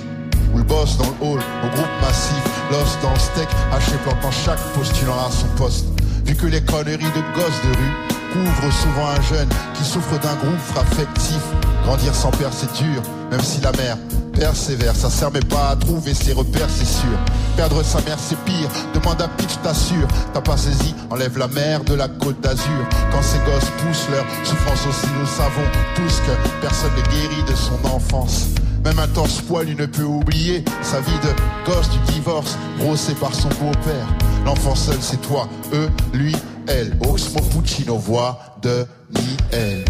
Ou 0.52 0.58
le 0.58 0.64
boss 0.64 0.98
dans 0.98 1.04
le 1.04 1.14
hall, 1.20 1.40
au 1.64 1.68
groupe 1.68 1.94
massif, 2.02 2.42
l'os 2.72 2.98
dans 3.02 3.12
le 3.12 3.18
steak, 3.18 3.48
haché 3.72 3.96
plantant 4.02 4.32
chaque 4.32 4.58
postulant 4.74 5.14
à 5.14 5.30
son 5.30 5.46
poste. 5.56 5.89
Vu 6.24 6.34
que 6.34 6.46
les 6.46 6.60
conneries 6.62 6.96
de 6.96 7.34
gosses 7.34 7.62
de 7.64 7.76
rue 7.76 8.10
couvrent 8.32 8.72
souvent 8.72 9.08
un 9.08 9.22
jeune 9.22 9.48
qui 9.74 9.84
souffre 9.84 10.18
d'un 10.18 10.34
groupe 10.36 10.76
affectif. 10.76 11.40
Grandir 11.84 12.14
sans 12.14 12.30
père 12.30 12.50
c'est 12.52 12.72
dur, 12.82 13.02
même 13.30 13.40
si 13.40 13.60
la 13.60 13.72
mère 13.72 13.96
persévère. 14.32 14.94
Ça 14.94 15.10
sert 15.10 15.30
mais 15.32 15.40
pas 15.40 15.70
à 15.70 15.76
trouver 15.76 16.14
ses 16.14 16.32
repères, 16.32 16.68
c'est 16.68 16.86
sûr. 16.86 17.18
Perdre 17.56 17.82
sa 17.82 18.00
mère 18.02 18.18
c'est 18.18 18.38
pire, 18.44 18.68
demande 18.94 19.20
à 19.20 19.28
Pitch, 19.28 19.56
t'assure. 19.62 20.08
T'as 20.32 20.40
pas 20.40 20.56
saisi, 20.56 20.94
enlève 21.10 21.36
la 21.38 21.48
mer 21.48 21.84
de 21.84 21.94
la 21.94 22.08
côte 22.08 22.40
d'Azur. 22.40 22.88
Quand 23.10 23.22
ces 23.22 23.38
gosses 23.38 23.70
poussent 23.78 24.08
leur 24.10 24.24
souffrance 24.44 24.86
aussi, 24.86 25.06
nous 25.18 25.26
savons 25.26 25.66
tous 25.96 26.20
que 26.20 26.60
personne 26.60 26.92
n'est 26.96 27.10
guéri 27.10 27.42
de 27.48 27.56
son 27.56 27.94
enfance. 27.94 28.46
Même 28.84 28.98
un 28.98 29.08
torse 29.08 29.40
poilu 29.42 29.74
ne 29.74 29.86
peut 29.86 30.04
oublier 30.04 30.64
sa 30.82 31.00
vie 31.00 31.18
de 31.22 31.70
gosse 31.70 31.90
du 31.90 31.98
divorce, 32.12 32.56
brossé 32.78 33.14
par 33.14 33.34
son 33.34 33.48
beau-père. 33.48 34.06
L'enfant 34.44 34.74
seul, 34.74 34.96
c'est 35.00 35.20
toi, 35.20 35.48
eux, 35.72 35.90
lui, 36.14 36.34
elle. 36.66 36.96
Oxmo 37.06 37.40
Puccino, 37.42 37.96
voix 37.96 38.38
de 38.62 38.86
Niel. 39.12 39.84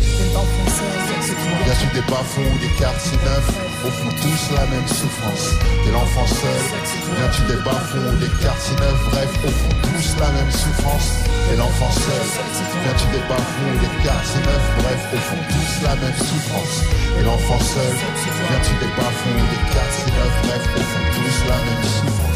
Viens-tu 1.65 1.95
des 1.95 2.01
bas-fonds 2.11 2.41
ou 2.41 2.59
des 2.59 2.75
quartiers 2.79 3.19
neufs 3.25 3.70
Au 3.83 3.89
fond, 3.89 4.13
tous 4.21 4.55
la 4.55 4.67
même 4.67 4.87
souffrance. 4.87 5.57
T'es 5.85 5.91
l'enfant 5.91 6.27
seul. 6.27 6.61
Viens-tu 7.17 7.43
des 7.49 7.63
bas-fonds 7.65 8.13
ou 8.13 8.17
des 8.21 8.29
quartiers 8.37 8.77
neufs 8.77 9.05
Bref, 9.11 9.33
au 9.43 9.49
fond, 9.49 9.73
tous 9.81 10.21
la 10.21 10.31
même 10.33 10.51
souffrance. 10.51 11.09
T'es 11.49 11.57
l'enfant 11.57 11.91
seul. 11.91 12.25
Viens-tu 12.85 13.07
des 13.17 13.25
bas-fonds 13.25 13.73
ou 13.73 13.79
des 13.81 14.05
quartiers 14.05 14.45
neufs 14.45 14.71
Bref, 14.85 15.01
au 15.15 15.17
fond, 15.17 15.41
tous 15.49 15.73
la 15.83 15.97
même 15.97 16.19
souffrance. 16.19 16.77
Et 17.19 17.23
l'enfant 17.25 17.61
seul. 17.61 17.95
Viens-tu 18.51 18.75
des 18.85 18.93
bas-fonds 19.01 19.41
ou 19.41 19.47
des 19.49 19.63
quartiers 19.73 20.13
neufs 20.13 20.39
Bref, 20.45 20.65
au 20.77 20.81
fond, 20.81 21.05
tous 21.17 21.39
la 21.49 21.57
même 21.57 21.85
souffrance. 21.85 22.30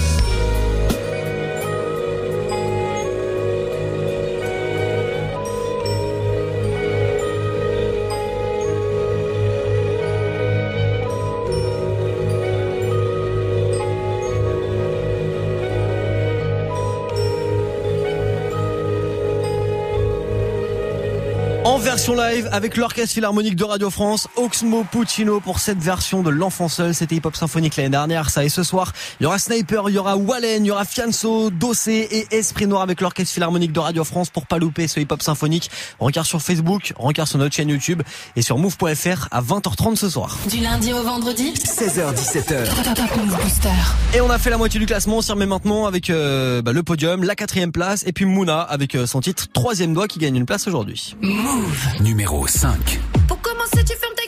En 21.64 21.78
version 21.78 22.14
live 22.14 22.46
avec 22.52 22.76
l'Orchestre 22.76 23.14
Philharmonique 23.14 23.56
de 23.56 23.64
Radio 23.64 23.88
France, 23.88 24.28
Oxmo 24.36 24.84
Puccino 24.84 25.40
pour 25.40 25.60
cette 25.60 25.78
version 25.78 26.22
de 26.22 26.28
L'Enfant 26.28 26.68
Seul. 26.68 26.94
C'était 26.94 27.16
Hip 27.16 27.22
Hop 27.24 27.34
Symphonique 27.34 27.76
l'année 27.76 27.88
dernière, 27.88 28.28
ça 28.28 28.44
et 28.44 28.50
ce 28.50 28.62
soir. 28.62 28.92
Il 29.18 29.22
y 29.22 29.26
aura 29.26 29.38
Sniper, 29.38 29.88
il 29.88 29.94
y 29.94 29.98
aura 29.98 30.14
Wallen, 30.14 30.62
il 30.62 30.68
y 30.68 30.70
aura 30.70 30.84
Fianso, 30.84 31.48
Dossé 31.48 32.06
et 32.10 32.36
Esprit 32.36 32.66
Noir 32.66 32.82
avec 32.82 33.00
l'Orchestre 33.00 33.32
Philharmonique 33.32 33.72
de 33.72 33.80
Radio 33.80 34.04
France 34.04 34.28
pour 34.28 34.46
pas 34.46 34.58
louper 34.58 34.88
ce 34.88 35.00
Hip 35.00 35.06
Hop 35.08 35.22
Symphonique. 35.22 35.70
Rencard 36.00 36.26
sur 36.26 36.42
Facebook, 36.42 36.92
rencard 36.96 37.26
sur 37.26 37.38
notre 37.38 37.54
chaîne 37.54 37.70
YouTube 37.70 38.02
et 38.36 38.42
sur 38.42 38.58
move.fr 38.58 39.28
à 39.30 39.40
20h30 39.40 39.96
ce 39.96 40.10
soir. 40.10 40.36
Du 40.50 40.58
lundi 40.58 40.92
au 40.92 41.02
vendredi 41.02 41.54
16h17h. 41.54 42.94
Top 42.94 43.16
Move 43.16 43.42
Booster. 43.42 43.70
Et 44.12 44.20
on 44.20 44.28
a 44.28 44.38
fait 44.38 44.50
la 44.50 44.58
moitié 44.58 44.78
du 44.78 44.84
classement, 44.84 45.16
on 45.16 45.22
s'y 45.22 45.32
remet 45.32 45.46
maintenant 45.46 45.86
avec 45.86 46.10
euh, 46.10 46.60
bah, 46.60 46.74
le 46.74 46.82
podium, 46.82 47.24
la 47.24 47.34
quatrième 47.34 47.72
place 47.72 48.04
et 48.06 48.12
puis 48.12 48.26
Mouna 48.26 48.60
avec 48.60 48.94
euh, 48.94 49.06
son 49.06 49.22
titre 49.22 49.46
troisième 49.50 49.94
doigt 49.94 50.08
qui 50.08 50.18
gagne 50.18 50.36
une 50.36 50.44
place 50.44 50.68
aujourd'hui. 50.68 51.16
Numéro 52.00 52.48
5. 52.48 52.98
Pour 53.28 53.40
commencer, 53.40 53.84
tu 53.84 53.96
fermes 53.96 54.14
ta 54.16 54.23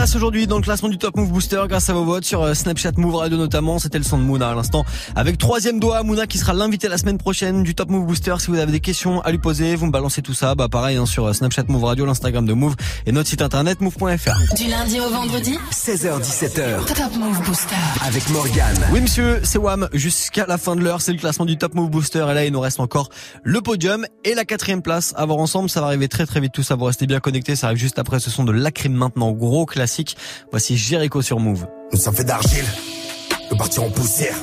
place 0.00 0.16
aujourd'hui 0.16 0.46
dans 0.46 0.56
le 0.56 0.62
classement 0.62 0.88
du 0.88 0.96
Top 0.96 1.14
Move 1.14 1.28
Booster 1.28 1.60
grâce 1.68 1.90
à 1.90 1.92
vos 1.92 2.06
votes 2.06 2.24
sur 2.24 2.42
euh, 2.42 2.54
Snapchat 2.54 2.92
Move 2.96 3.16
Radio 3.16 3.36
notamment. 3.36 3.78
C'était 3.78 3.98
le 3.98 4.04
son 4.04 4.16
de 4.16 4.22
Mouna 4.22 4.48
à 4.48 4.54
l'instant. 4.54 4.86
Avec 5.14 5.36
troisième 5.36 5.78
doigt, 5.78 6.02
Mouna 6.04 6.26
qui 6.26 6.38
sera 6.38 6.54
l'invité 6.54 6.88
la 6.88 6.96
semaine 6.96 7.18
prochaine 7.18 7.62
du 7.62 7.74
Top 7.74 7.90
Move 7.90 8.06
Booster. 8.06 8.34
Si 8.38 8.46
vous 8.46 8.56
avez 8.56 8.72
des 8.72 8.80
questions 8.80 9.20
à 9.20 9.30
lui 9.30 9.36
poser, 9.36 9.76
vous 9.76 9.84
me 9.84 9.90
balancez 9.92 10.22
tout 10.22 10.32
ça. 10.32 10.54
Bah 10.54 10.68
pareil 10.70 10.96
hein, 10.96 11.04
sur 11.04 11.26
euh, 11.26 11.34
Snapchat 11.34 11.64
Move 11.68 11.84
Radio, 11.84 12.06
l'Instagram 12.06 12.46
de 12.46 12.54
Move 12.54 12.76
et 13.04 13.12
notre 13.12 13.28
site 13.28 13.42
internet 13.42 13.82
move.fr. 13.82 14.54
Du 14.56 14.70
lundi 14.70 15.00
au 15.00 15.10
vendredi 15.10 15.58
16h17h 15.70 16.86
Top 16.86 17.16
Move 17.18 17.42
Booster. 17.44 17.74
avec 18.00 18.26
Morgane. 18.30 18.78
Oui 18.94 19.02
monsieur, 19.02 19.40
c'est 19.42 19.58
Wam. 19.58 19.86
Jusqu'à 19.92 20.46
la 20.46 20.56
fin 20.56 20.76
de 20.76 20.80
l'heure, 20.80 21.02
c'est 21.02 21.12
le 21.12 21.18
classement 21.18 21.44
du 21.44 21.58
Top 21.58 21.74
Move 21.74 21.90
Booster. 21.90 22.26
Et 22.30 22.32
là, 22.32 22.46
il 22.46 22.52
nous 22.54 22.60
reste 22.60 22.80
encore 22.80 23.10
le 23.42 23.60
podium 23.60 24.06
et 24.24 24.32
la 24.34 24.46
quatrième 24.46 24.80
place 24.80 25.12
à 25.18 25.26
voir 25.26 25.36
ensemble. 25.40 25.68
Ça 25.68 25.82
va 25.82 25.88
arriver 25.88 26.08
très 26.08 26.24
très 26.24 26.40
vite 26.40 26.52
tout 26.54 26.62
ça. 26.62 26.74
Vous 26.74 26.86
restez 26.86 27.06
bien 27.06 27.20
connectés. 27.20 27.54
Ça 27.54 27.66
arrive 27.66 27.78
juste 27.78 27.98
après 27.98 28.18
ce 28.18 28.30
son 28.30 28.44
de 28.44 28.52
Lacrim 28.52 28.94
maintenant. 28.94 29.32
Gros 29.32 29.66
classique. 29.66 29.89
Voici 30.50 30.76
Jericho 30.76 31.20
sur 31.20 31.40
Move. 31.40 31.66
Nous 31.92 31.98
sommes 31.98 32.14
faits 32.14 32.26
d'argile, 32.26 32.64
de 33.50 33.56
partir 33.56 33.82
en 33.82 33.90
poussière. 33.90 34.36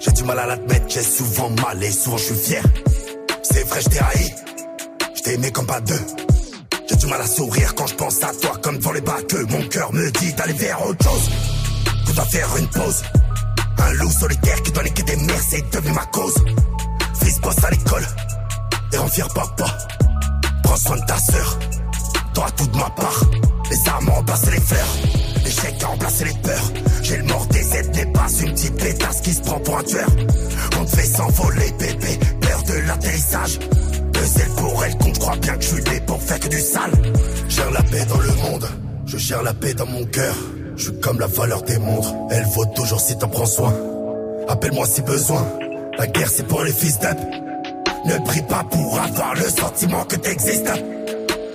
J'ai 0.00 0.10
du 0.12 0.24
mal 0.24 0.38
à 0.38 0.46
l'admettre, 0.46 0.86
j'ai 0.88 1.02
souvent 1.02 1.50
mal 1.50 1.82
et 1.82 1.90
souvent 1.90 2.16
je 2.16 2.24
suis 2.24 2.34
fier. 2.34 2.62
C'est 3.42 3.62
vrai, 3.68 3.80
je 3.80 3.88
t'ai 3.88 4.00
haï, 4.00 4.34
je 5.14 5.30
aimé 5.30 5.52
comme 5.52 5.66
pas 5.66 5.80
deux. 5.80 6.00
J'ai 6.88 6.96
du 6.96 7.06
mal 7.06 7.20
à 7.20 7.26
sourire 7.26 7.74
quand 7.76 7.86
je 7.86 7.94
pense 7.94 8.22
à 8.24 8.32
toi 8.34 8.58
comme 8.62 8.78
devant 8.78 8.92
les 8.92 9.00
bacs. 9.00 9.32
Mon 9.48 9.62
cœur 9.68 9.92
me 9.92 10.10
dit 10.10 10.32
d'aller 10.32 10.52
vers 10.54 10.84
autre 10.86 11.04
chose. 11.04 11.30
Tu 12.06 12.12
dois 12.12 12.24
faire 12.24 12.48
une 12.58 12.68
pause. 12.68 13.02
Un 13.78 13.92
loup 13.92 14.10
solitaire 14.10 14.60
qui 14.62 14.72
doit 14.72 14.82
niquer 14.82 15.02
des 15.04 15.16
mères, 15.16 15.42
c'est 15.48 15.70
devenu 15.72 15.92
ma 15.92 16.04
cause. 16.06 16.34
Fils 17.22 17.40
bosse 17.40 17.64
à 17.64 17.70
l'école 17.70 18.06
et 18.92 18.96
rends 18.96 19.08
fier 19.08 19.28
papa. 19.28 19.78
Prends 20.64 20.76
soin 20.76 20.96
de 20.96 21.06
ta 21.06 21.18
sœur, 21.18 21.58
toi 22.34 22.46
tout 22.56 22.66
de 22.66 22.76
ma 22.76 22.90
part. 22.90 23.20
Les 23.70 23.88
armes 23.88 24.08
ont 24.08 24.14
remplacé 24.14 24.50
les 24.50 24.60
fleurs, 24.60 24.96
l'échec 25.44 25.82
a 25.82 25.86
remplacé 25.86 26.24
les 26.24 26.34
peurs. 26.42 26.72
J'ai 27.02 27.16
le 27.16 27.24
mort 27.24 27.46
des 27.46 27.76
aides, 27.76 27.94
n'est 27.94 28.12
pas 28.12 28.26
une 28.40 28.52
petite 28.52 28.76
pétasse 28.76 29.20
qui 29.20 29.32
se 29.32 29.40
prend 29.40 29.58
pour 29.60 29.78
un 29.78 29.82
tueur. 29.82 30.08
On 30.80 30.84
te 30.84 30.96
fait 30.96 31.06
s'envoler, 31.06 31.72
bébé, 31.78 32.18
peur 32.40 32.62
de 32.64 32.86
l'atterrissage. 32.86 33.58
Le 34.14 34.26
sel 34.26 34.48
pour 34.56 34.84
elle, 34.84 34.96
qu'on 34.98 35.12
croit 35.12 35.36
bien 35.36 35.56
que 35.56 35.62
je 35.62 35.68
suis 35.68 36.00
pour 36.06 36.22
faire 36.22 36.40
que 36.40 36.48
du 36.48 36.60
sale. 36.60 36.92
Gère 37.48 37.70
la 37.70 37.82
paix 37.82 38.04
dans 38.06 38.20
le 38.20 38.34
monde, 38.42 38.68
je 39.06 39.16
gère 39.18 39.42
la 39.42 39.54
paix 39.54 39.74
dans 39.74 39.86
mon 39.86 40.04
cœur. 40.04 40.34
Je 40.76 40.84
suis 40.84 41.00
comme 41.00 41.20
la 41.20 41.26
valeur 41.26 41.62
des 41.62 41.78
montres, 41.78 42.14
elle 42.30 42.44
vaut 42.46 42.66
toujours 42.66 43.00
si 43.00 43.16
t'en 43.16 43.28
prends 43.28 43.46
soin. 43.46 43.74
Appelle-moi 44.48 44.86
si 44.86 45.02
besoin, 45.02 45.46
la 45.98 46.06
guerre 46.06 46.28
c'est 46.28 46.46
pour 46.46 46.62
les 46.62 46.72
fils 46.72 46.98
d'up. 46.98 47.18
Ne 48.06 48.18
prie 48.24 48.42
pas 48.42 48.64
pour 48.70 48.98
avoir 48.98 49.34
le 49.34 49.48
sentiment 49.48 50.04
que 50.04 50.16
t'existes. 50.16 50.70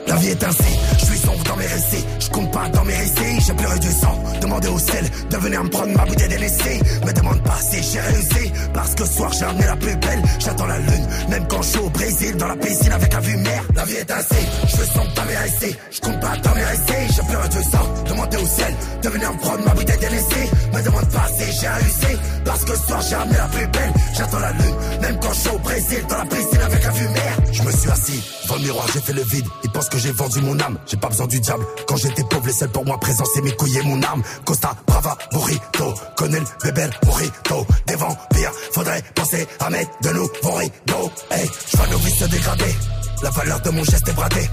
La 0.07 0.15
vie 0.15 0.29
est 0.29 0.43
ainsi, 0.43 0.79
je 0.97 1.05
suis 1.05 1.18
dans 1.45 1.55
mes 1.55 1.65
récits, 1.65 2.05
je 2.19 2.29
compte 2.29 2.51
pas 2.51 2.69
dans 2.69 2.83
mes 2.83 2.95
récits, 2.95 3.39
j'ai 3.45 3.53
pleuré 3.53 3.79
du 3.79 3.91
sang, 3.91 4.23
demandez 4.41 4.67
au 4.67 4.79
sel 4.79 5.05
de 5.29 5.37
venir 5.37 5.63
me 5.63 5.69
prendre 5.69 5.95
ma 5.95 6.05
bouteille 6.05 6.29
d'NSC, 6.29 6.81
me 7.05 7.13
demande 7.13 7.41
pas 7.43 7.57
si 7.59 7.83
j'ai 7.83 7.99
réussi, 7.99 8.51
parce 8.73 8.95
que 8.95 9.05
soir 9.05 9.31
j'ai 9.37 9.45
ramené 9.45 9.65
la 9.65 9.75
plus 9.75 9.95
belle, 9.95 10.21
j'attends 10.39 10.65
la 10.65 10.79
lune, 10.79 11.07
même 11.29 11.47
quand 11.47 11.61
je 11.61 11.67
suis 11.67 11.79
au 11.79 11.89
Brésil, 11.89 12.35
dans 12.37 12.47
la 12.47 12.55
piscine 12.55 12.91
avec 12.91 13.13
la 13.13 13.19
vue 13.19 13.37
mer, 13.37 13.63
la 13.75 13.85
vie 13.85 13.95
est 13.95 14.11
ainsi, 14.11 14.35
je 14.63 14.75
suis 14.75 14.91
sombre 14.93 15.13
dans 15.15 15.25
mes 15.25 15.35
récits, 15.35 15.75
je 15.91 16.01
compte 16.01 16.19
pas 16.19 16.37
dans 16.37 16.55
mes 16.55 16.63
récits, 16.63 17.13
j'ai 17.15 17.23
pleuré 17.23 17.49
du 17.49 17.63
sang, 17.63 17.93
demandez 18.07 18.37
au 18.37 18.45
ciel 18.47 18.73
de 19.03 19.09
venir 19.09 19.33
me 19.33 19.39
prendre 19.39 19.65
ma 19.65 19.73
bouteille 19.73 19.99
d'NSC, 19.99 20.35
me 20.73 20.81
demande 20.83 21.09
pas 21.09 21.27
si 21.37 21.59
j'ai 21.59 21.67
réussi, 21.67 22.19
parce 22.45 22.63
que 22.65 22.75
soir 22.75 23.01
j'ai 23.07 23.15
ramené 23.15 23.37
la 23.37 23.47
plus 23.47 23.67
belle, 23.67 23.93
j'attends 24.17 24.39
la 24.39 24.51
lune, 24.51 24.75
même 25.01 25.19
quand 25.21 25.33
je 25.33 25.39
suis 25.39 25.49
au 25.49 25.59
Brésil, 25.59 25.99
dans 26.09 26.17
la 26.17 26.25
piscine 26.25 26.61
avec 26.61 26.83
la 26.83 26.91
vue 26.91 27.09
mer, 27.09 27.37
je 27.51 27.63
me 27.63 27.71
suis 27.71 27.91
assis, 27.91 28.23
devant 28.43 28.55
le 28.55 28.61
miroir 28.61 28.87
j'ai 28.93 29.01
fait 29.01 29.13
le 29.13 29.23
vide, 29.23 29.45
ils 29.63 29.69
pensent 29.71 29.89
que 29.89 29.97
j'ai 29.97 30.11
vendu 30.11 30.41
mon 30.41 30.59
âme, 30.59 30.77
j'ai 30.85 30.97
pas 30.97 31.09
besoin 31.09 31.18
du 31.27 31.39
diable. 31.39 31.65
Quand 31.87 31.97
j'étais 31.97 32.23
pauvre, 32.23 32.47
les 32.47 32.53
seuls 32.53 32.69
pour 32.69 32.85
moi 32.85 32.97
présents, 32.99 33.25
c'est 33.33 33.41
mes 33.41 33.51
couilles 33.51 33.77
et 33.77 33.83
mon 33.83 34.01
arme. 34.03 34.21
Costa, 34.45 34.75
Brava, 34.87 35.17
Burrito, 35.31 35.93
connais 36.15 36.39
le 36.39 36.45
bébé 36.63 36.89
Burrito. 37.03 37.65
Des 37.87 37.95
vampires, 37.95 38.51
faudrait 38.73 39.03
penser 39.15 39.47
à 39.59 39.69
mettre 39.69 39.91
de 40.01 40.09
nouveaux 40.09 40.55
rideaux. 40.55 41.11
Hey, 41.31 41.49
je 41.71 41.77
vois 41.77 41.85
vies 41.97 42.15
se 42.15 42.25
dégrader. 42.25 42.75
La 43.21 43.29
valeur 43.31 43.59
de 43.61 43.69
mon 43.69 43.83
geste 43.83 44.07
est 44.07 44.13
bradée. 44.13 44.49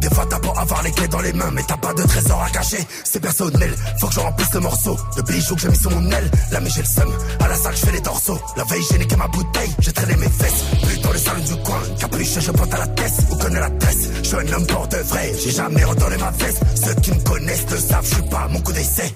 Des 0.00 0.08
fois 0.08 0.26
t'as 0.28 0.38
beau 0.38 0.52
avoir 0.56 0.82
les 0.82 0.92
clés 0.92 1.08
dans 1.08 1.20
les 1.20 1.32
mains, 1.32 1.50
mais 1.52 1.62
t'as 1.66 1.76
pas 1.76 1.92
de 1.94 2.02
trésor 2.02 2.42
à 2.42 2.50
cacher. 2.50 2.86
C'est 3.04 3.20
personnel, 3.20 3.74
faut 3.98 4.06
que 4.06 4.14
je 4.14 4.20
remplisse 4.20 4.52
le 4.54 4.60
morceau. 4.60 4.96
De 5.16 5.22
bijoux 5.22 5.54
que 5.54 5.60
j'ai 5.62 5.68
mis 5.68 5.76
sur 5.76 5.90
mon 5.90 6.10
aile. 6.10 6.30
Là 6.52 6.60
mais 6.60 6.70
j'ai 6.70 6.82
le 6.82 6.86
seum, 6.86 7.12
à 7.40 7.48
la 7.48 7.56
salle 7.56 7.74
je 7.76 7.86
fais 7.86 7.92
les 7.92 8.02
torsos. 8.02 8.38
La 8.56 8.64
veille 8.64 8.82
j'ai 8.90 8.98
niqué 8.98 9.16
ma 9.16 9.26
bouteille, 9.28 9.74
j'ai 9.80 9.92
traîné 9.92 10.16
mes 10.16 10.28
fesses. 10.28 10.64
Plus 10.82 11.00
dans 11.00 11.12
le 11.12 11.18
salon 11.18 11.44
du 11.44 11.56
coin, 11.62 11.80
capuche 11.98 12.38
je 12.38 12.50
pointe 12.50 12.74
à 12.74 12.78
la 12.78 12.86
tête. 12.88 13.12
Vous 13.28 13.36
connaissez 13.36 13.60
la 13.60 13.70
tresse, 13.70 14.08
je 14.22 14.28
suis 14.28 14.36
un 14.36 14.52
homme 14.52 14.66
pour 14.66 14.88
de 14.88 14.96
vrai. 14.96 15.32
J'ai 15.42 15.50
jamais 15.50 15.84
redonné 15.84 16.16
ma 16.18 16.30
veste. 16.30 16.60
Ceux 16.84 16.94
qui 16.94 17.10
me 17.12 17.20
connaissent 17.20 17.66
le 17.70 17.78
savent, 17.78 18.06
je 18.08 18.14
suis 18.14 18.28
pas 18.28 18.48
mon 18.48 18.60
coup 18.60 18.72
d'essai. 18.72 19.14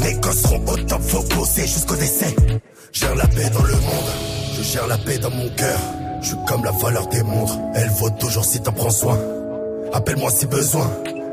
Mes 0.00 0.14
gosses 0.14 0.42
seront 0.42 0.64
au 0.66 0.76
top, 0.76 1.02
faut 1.02 1.22
bosser 1.34 1.66
jusqu'au 1.66 1.96
décès. 1.96 2.34
Gère 2.92 3.14
la 3.14 3.26
paix 3.26 3.50
dans 3.50 3.62
le 3.62 3.74
monde, 3.74 4.10
je 4.56 4.62
gère 4.62 4.86
la 4.86 4.98
paix 4.98 5.18
dans 5.18 5.30
mon 5.30 5.48
cœur. 5.50 5.78
Je 6.20 6.26
suis 6.28 6.36
comme 6.46 6.64
la 6.64 6.70
valeur 6.72 7.06
des 7.06 7.22
montres, 7.22 7.58
elle 7.74 7.88
vaut 7.90 8.10
toujours 8.10 8.44
si 8.44 8.60
t'en 8.60 8.72
prends 8.72 8.90
soin. 8.90 9.18
Appelle-moi 9.92 10.30
si 10.30 10.46
besoin, 10.46 10.90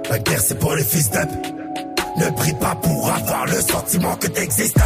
la 0.10 0.20
guerre 0.20 0.42
c'est 0.42 0.58
pour 0.58 0.74
les 0.76 0.84
fils 0.84 1.10
d'up. 1.12 1.30
Ne 2.18 2.30
prie 2.32 2.54
pas 2.54 2.76
pour 2.76 3.10
avoir 3.10 3.46
le 3.46 3.60
sentiment 3.62 4.16
que 4.16 4.28
t'existes. 4.28 4.80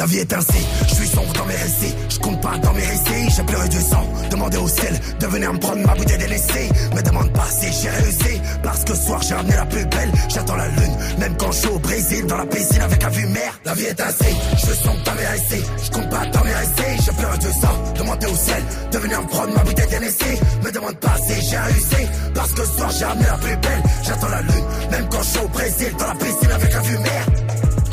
La 0.00 0.06
vie 0.06 0.20
est 0.20 0.32
ainsi, 0.32 0.66
je 0.88 0.94
suis 0.94 1.08
sombre 1.08 1.30
dans 1.34 1.44
mes 1.44 1.54
récits, 1.56 1.94
je 2.08 2.18
compte 2.20 2.40
pas 2.40 2.56
dans 2.56 2.72
mes 2.72 2.86
récits, 2.86 3.36
j'ai 3.36 3.42
pleuré 3.42 3.68
du 3.68 3.80
sang, 3.82 4.02
demandez 4.30 4.56
au 4.56 4.66
ciel 4.66 4.98
de 5.20 5.26
venir 5.26 5.52
me 5.52 5.58
prendre 5.58 5.86
ma 5.86 5.94
bouteille 5.94 6.16
d'NSC, 6.16 6.70
me 6.96 7.02
demande 7.02 7.30
pas 7.34 7.44
si 7.50 7.66
j'ai 7.70 7.90
réussi, 7.90 8.40
parce 8.62 8.82
que 8.84 8.94
ce 8.94 9.06
soir 9.06 9.20
j'ai 9.20 9.34
ramené 9.34 9.56
la 9.56 9.66
plus 9.66 9.84
belle, 9.84 10.10
j'attends 10.30 10.56
la 10.56 10.68
lune, 10.68 10.96
même 11.18 11.36
quand 11.36 11.52
je 11.52 11.58
suis 11.58 11.68
au 11.68 11.78
Brésil, 11.80 12.24
dans 12.24 12.38
la 12.38 12.46
piscine 12.46 12.80
avec 12.80 13.02
la 13.02 13.08
vue 13.10 13.26
mer, 13.26 13.60
la 13.66 13.74
vie 13.74 13.84
est 13.84 14.00
ainsi, 14.00 14.36
je 14.54 14.66
suis 14.72 14.82
sombre 14.82 15.02
dans 15.04 15.14
mes 15.16 15.26
récits, 15.26 15.66
je 15.84 15.90
compte 15.90 16.08
pas 16.08 16.26
dans 16.32 16.44
mes 16.44 16.54
récits, 16.54 17.04
j'ai 17.04 17.12
pleuré 17.12 17.36
du 17.36 17.60
sang, 17.60 17.92
demandez 17.98 18.26
au 18.26 18.36
ciel 18.36 18.62
de 18.92 18.98
venir 19.00 19.20
me 19.20 19.26
prendre 19.26 19.54
ma 19.54 19.64
bouteille 19.64 19.90
d'NSC, 19.90 20.24
me 20.64 20.72
demande 20.72 20.96
pas 20.96 21.16
si 21.28 21.46
j'ai 21.46 21.58
réussi, 21.58 22.08
parce 22.34 22.52
que 22.52 22.64
ce 22.64 22.78
soir 22.78 22.90
j'ai 22.98 23.04
ramené 23.04 23.26
la 23.26 23.36
plus 23.36 23.56
belle, 23.58 23.82
j'attends 24.02 24.28
la 24.28 24.40
lune, 24.40 24.64
même 24.92 25.06
quand 25.10 25.22
je 25.22 25.28
suis 25.28 25.40
au 25.40 25.48
Brésil, 25.48 25.92
dans 25.98 26.06
la 26.06 26.14
piscine 26.14 26.52
avec 26.52 26.72
la 26.72 26.80
vue 26.80 26.98
mer. 27.00 27.29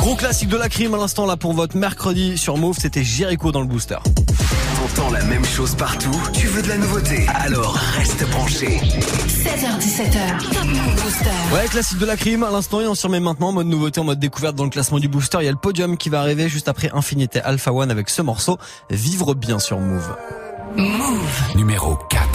Gros 0.07 0.15
classique 0.15 0.47
de 0.47 0.55
la 0.55 0.69
crime 0.69 0.93
à 0.93 0.97
l'instant 0.97 1.25
là 1.25 1.35
pour 1.35 1.51
votre 1.51 1.75
mercredi 1.75 2.37
sur 2.37 2.55
Move, 2.55 2.77
c'était 2.79 3.03
Jericho 3.03 3.51
dans 3.51 3.59
le 3.59 3.67
booster. 3.67 3.97
T'entends 4.95 5.11
la 5.11 5.21
même 5.25 5.43
chose 5.43 5.75
partout, 5.75 6.17
tu 6.31 6.47
veux 6.47 6.61
de 6.61 6.69
la 6.69 6.77
nouveauté, 6.77 7.25
alors 7.27 7.73
reste 7.97 8.25
branché. 8.29 8.79
16h17h. 8.87 10.53
Top 10.53 10.63
Move 10.63 11.03
Booster. 11.03 11.29
Ouais, 11.53 11.65
classique 11.69 11.97
de 11.97 12.05
la 12.05 12.15
crime 12.15 12.43
à 12.43 12.51
l'instant 12.51 12.79
et 12.79 12.87
on 12.87 12.95
s'y 12.95 13.05
remet 13.05 13.19
maintenant 13.19 13.49
en 13.49 13.51
mode 13.51 13.67
nouveauté, 13.67 13.99
en 13.99 14.05
mode 14.05 14.19
découverte 14.19 14.55
dans 14.55 14.63
le 14.63 14.69
classement 14.69 14.99
du 14.99 15.09
booster. 15.09 15.39
Il 15.41 15.45
y 15.45 15.49
a 15.49 15.51
le 15.51 15.57
podium 15.57 15.97
qui 15.97 16.07
va 16.07 16.21
arriver 16.21 16.47
juste 16.47 16.69
après 16.69 16.89
Infinité 16.93 17.41
Alpha 17.41 17.73
One 17.73 17.91
avec 17.91 18.09
ce 18.09 18.21
morceau, 18.21 18.57
Vivre 18.89 19.33
bien 19.33 19.59
sur 19.59 19.77
Move. 19.77 20.15
Move. 20.77 21.55
Numéro 21.57 21.97
4. 22.09 22.26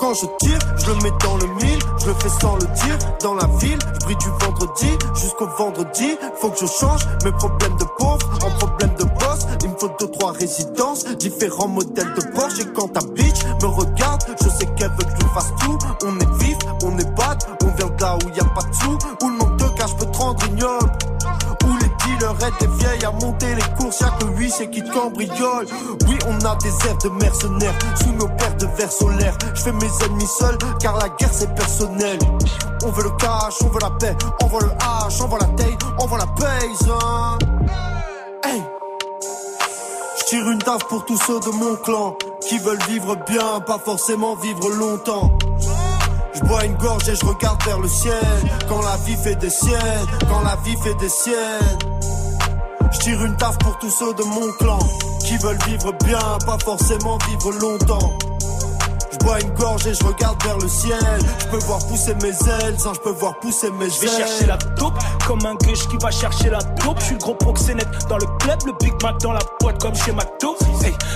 Quand 0.00 0.14
je 0.14 0.24
tire, 0.38 0.58
je 0.78 0.86
le 0.86 0.94
mets 1.02 1.12
dans 1.22 1.36
le 1.36 1.46
mille, 1.62 1.78
je 2.00 2.06
le 2.06 2.14
fais 2.14 2.30
sans 2.40 2.54
le 2.56 2.62
dire. 2.62 2.98
Dans 3.22 3.34
la 3.34 3.46
ville, 3.58 3.78
je 3.82 4.04
brille 4.06 4.16
du 4.16 4.30
vendredi 4.40 4.88
jusqu'au 5.14 5.46
vendredi. 5.58 6.16
Faut 6.40 6.48
que 6.48 6.58
je 6.58 6.66
change 6.66 7.06
mes 7.22 7.32
problèmes 7.32 7.76
de 7.76 7.84
pauvre 7.98 8.26
en 8.42 8.50
problèmes 8.58 8.94
de 8.94 9.04
boss. 9.04 9.46
Il 9.62 9.68
me 9.68 9.76
faut 9.76 9.90
deux, 10.00 10.10
trois 10.10 10.32
résidences, 10.32 11.04
différents 11.18 11.68
modèles 11.68 12.14
de 12.14 12.22
Porsche. 12.34 12.60
Et 12.60 12.72
quand 12.74 12.88
ta 12.88 13.00
bitch 13.14 13.44
me 13.62 13.66
regarde, 13.66 14.22
je 14.42 14.48
sais 14.48 14.66
qu'elle 14.74 14.90
veut 14.92 15.04
que 15.04 15.20
je 15.20 15.26
fasse 15.34 15.52
tout. 15.60 15.76
On 16.06 16.18
est 16.18 16.44
vif, 16.44 16.56
on 16.82 16.96
est 16.98 17.10
bad, 17.14 17.38
on 17.62 17.66
vient 17.76 17.94
de 17.94 18.00
là 18.00 18.16
où 18.24 18.28
y 18.34 18.40
a 18.40 18.44
pas 18.44 18.62
de 18.62 18.74
sous. 18.74 18.98
Où 19.22 19.28
le 19.28 19.36
manque 19.36 19.56
de 19.58 19.68
cash 19.76 19.94
peut 19.96 20.06
te 20.06 20.16
rendre 20.16 20.42
ignoble. 20.46 20.89
Où 22.40 22.64
les 22.64 22.66
vieilles 22.78 23.04
à 23.04 23.10
monter 23.10 23.54
les 23.54 23.76
courses, 23.76 24.00
y'a 24.00 24.08
que 24.18 24.24
huissier 24.38 24.70
qui 24.70 24.82
te 24.82 24.90
cambriole. 24.90 25.66
Oui, 26.08 26.18
on 26.26 26.44
a 26.46 26.56
des 26.56 26.70
airs 26.88 26.96
de 27.04 27.10
mercenaires 27.10 27.74
sous 28.02 28.12
nos 28.12 28.28
paires 28.28 28.56
de 28.56 28.66
verres 28.78 28.92
solaires. 28.92 29.36
Je 29.54 29.60
fais 29.60 29.72
mes 29.72 29.90
ennemis 30.06 30.26
seuls 30.38 30.56
car 30.80 30.96
la 30.96 31.10
guerre 31.10 31.32
c'est 31.32 31.54
personnel. 31.54 32.18
On 32.82 32.90
veut 32.92 33.04
le 33.04 33.10
cash, 33.10 33.56
on 33.62 33.68
veut 33.68 33.80
la 33.82 33.90
paix, 33.90 34.16
on 34.42 34.46
veut 34.46 34.60
le 34.60 34.68
H, 34.68 35.22
on 35.22 35.28
veut 35.28 35.38
la 35.38 35.46
taille, 35.48 35.76
on 35.98 36.06
veut 36.06 36.18
la 36.18 36.26
paise. 36.26 36.90
Hein. 36.90 37.38
Hey. 38.44 38.62
Je 40.18 40.24
tire 40.24 40.48
une 40.50 40.58
taf 40.58 40.84
pour 40.88 41.04
tous 41.04 41.18
ceux 41.18 41.40
de 41.40 41.50
mon 41.50 41.76
clan 41.76 42.16
qui 42.40 42.58
veulent 42.58 42.82
vivre 42.88 43.16
bien, 43.28 43.60
pas 43.66 43.78
forcément 43.78 44.34
vivre 44.36 44.70
longtemps. 44.70 45.36
Je 46.32 46.40
bois 46.40 46.64
une 46.64 46.76
gorge 46.76 47.06
et 47.08 47.16
je 47.16 47.26
regarde 47.26 47.62
vers 47.64 47.80
le 47.80 47.88
ciel. 47.88 48.14
Quand 48.66 48.80
la 48.80 48.96
vie 49.04 49.16
fait 49.16 49.36
des 49.36 49.50
siennes, 49.50 50.06
quand 50.28 50.40
la 50.40 50.56
vie 50.64 50.76
fait 50.82 50.94
des 50.94 51.08
siennes. 51.10 51.99
Je 52.92 52.98
tire 52.98 53.24
une 53.24 53.36
taf 53.36 53.56
pour 53.58 53.78
tous 53.78 53.90
ceux 53.90 54.14
de 54.14 54.22
mon 54.22 54.52
clan 54.58 54.78
qui 55.24 55.36
veulent 55.38 55.62
vivre 55.66 55.92
bien, 56.04 56.18
pas 56.44 56.58
forcément 56.64 57.18
vivre 57.28 57.52
longtemps. 57.52 58.12
Je 59.12 59.18
bois 59.18 59.40
une 59.40 59.50
gorge 59.50 59.86
et 59.86 59.94
je 59.94 60.04
regarde 60.04 60.42
vers 60.42 60.58
le 60.58 60.68
ciel. 60.68 60.98
Je 61.40 61.46
peux 61.46 61.58
voir 61.58 61.78
pousser 61.86 62.14
mes 62.22 62.30
ailes, 62.30 62.78
sans 62.78 62.94
je 62.94 63.00
peux 63.00 63.12
voir 63.12 63.38
pousser 63.40 63.70
mes 63.72 63.84
ailes. 63.84 63.90
Je 63.92 64.00
vais 64.00 64.08
chercher 64.08 64.46
la 64.46 64.56
taupe 64.56 64.98
comme 65.26 65.44
un 65.46 65.54
gueche 65.56 65.86
qui 65.88 65.96
va 65.98 66.10
chercher 66.10 66.50
la 66.50 66.62
taupe. 66.62 66.98
Je 67.00 67.04
suis 67.04 67.14
le 67.14 67.20
gros 67.20 67.34
proxénète 67.34 67.88
dans 68.08 68.18
le 68.18 68.26
club, 68.38 68.58
le 68.66 68.72
Big 68.80 68.94
Mac 69.02 69.18
dans 69.20 69.32
la 69.32 69.42
boîte 69.60 69.80
comme 69.80 69.94
chez 69.94 70.12
McDo. 70.12 70.56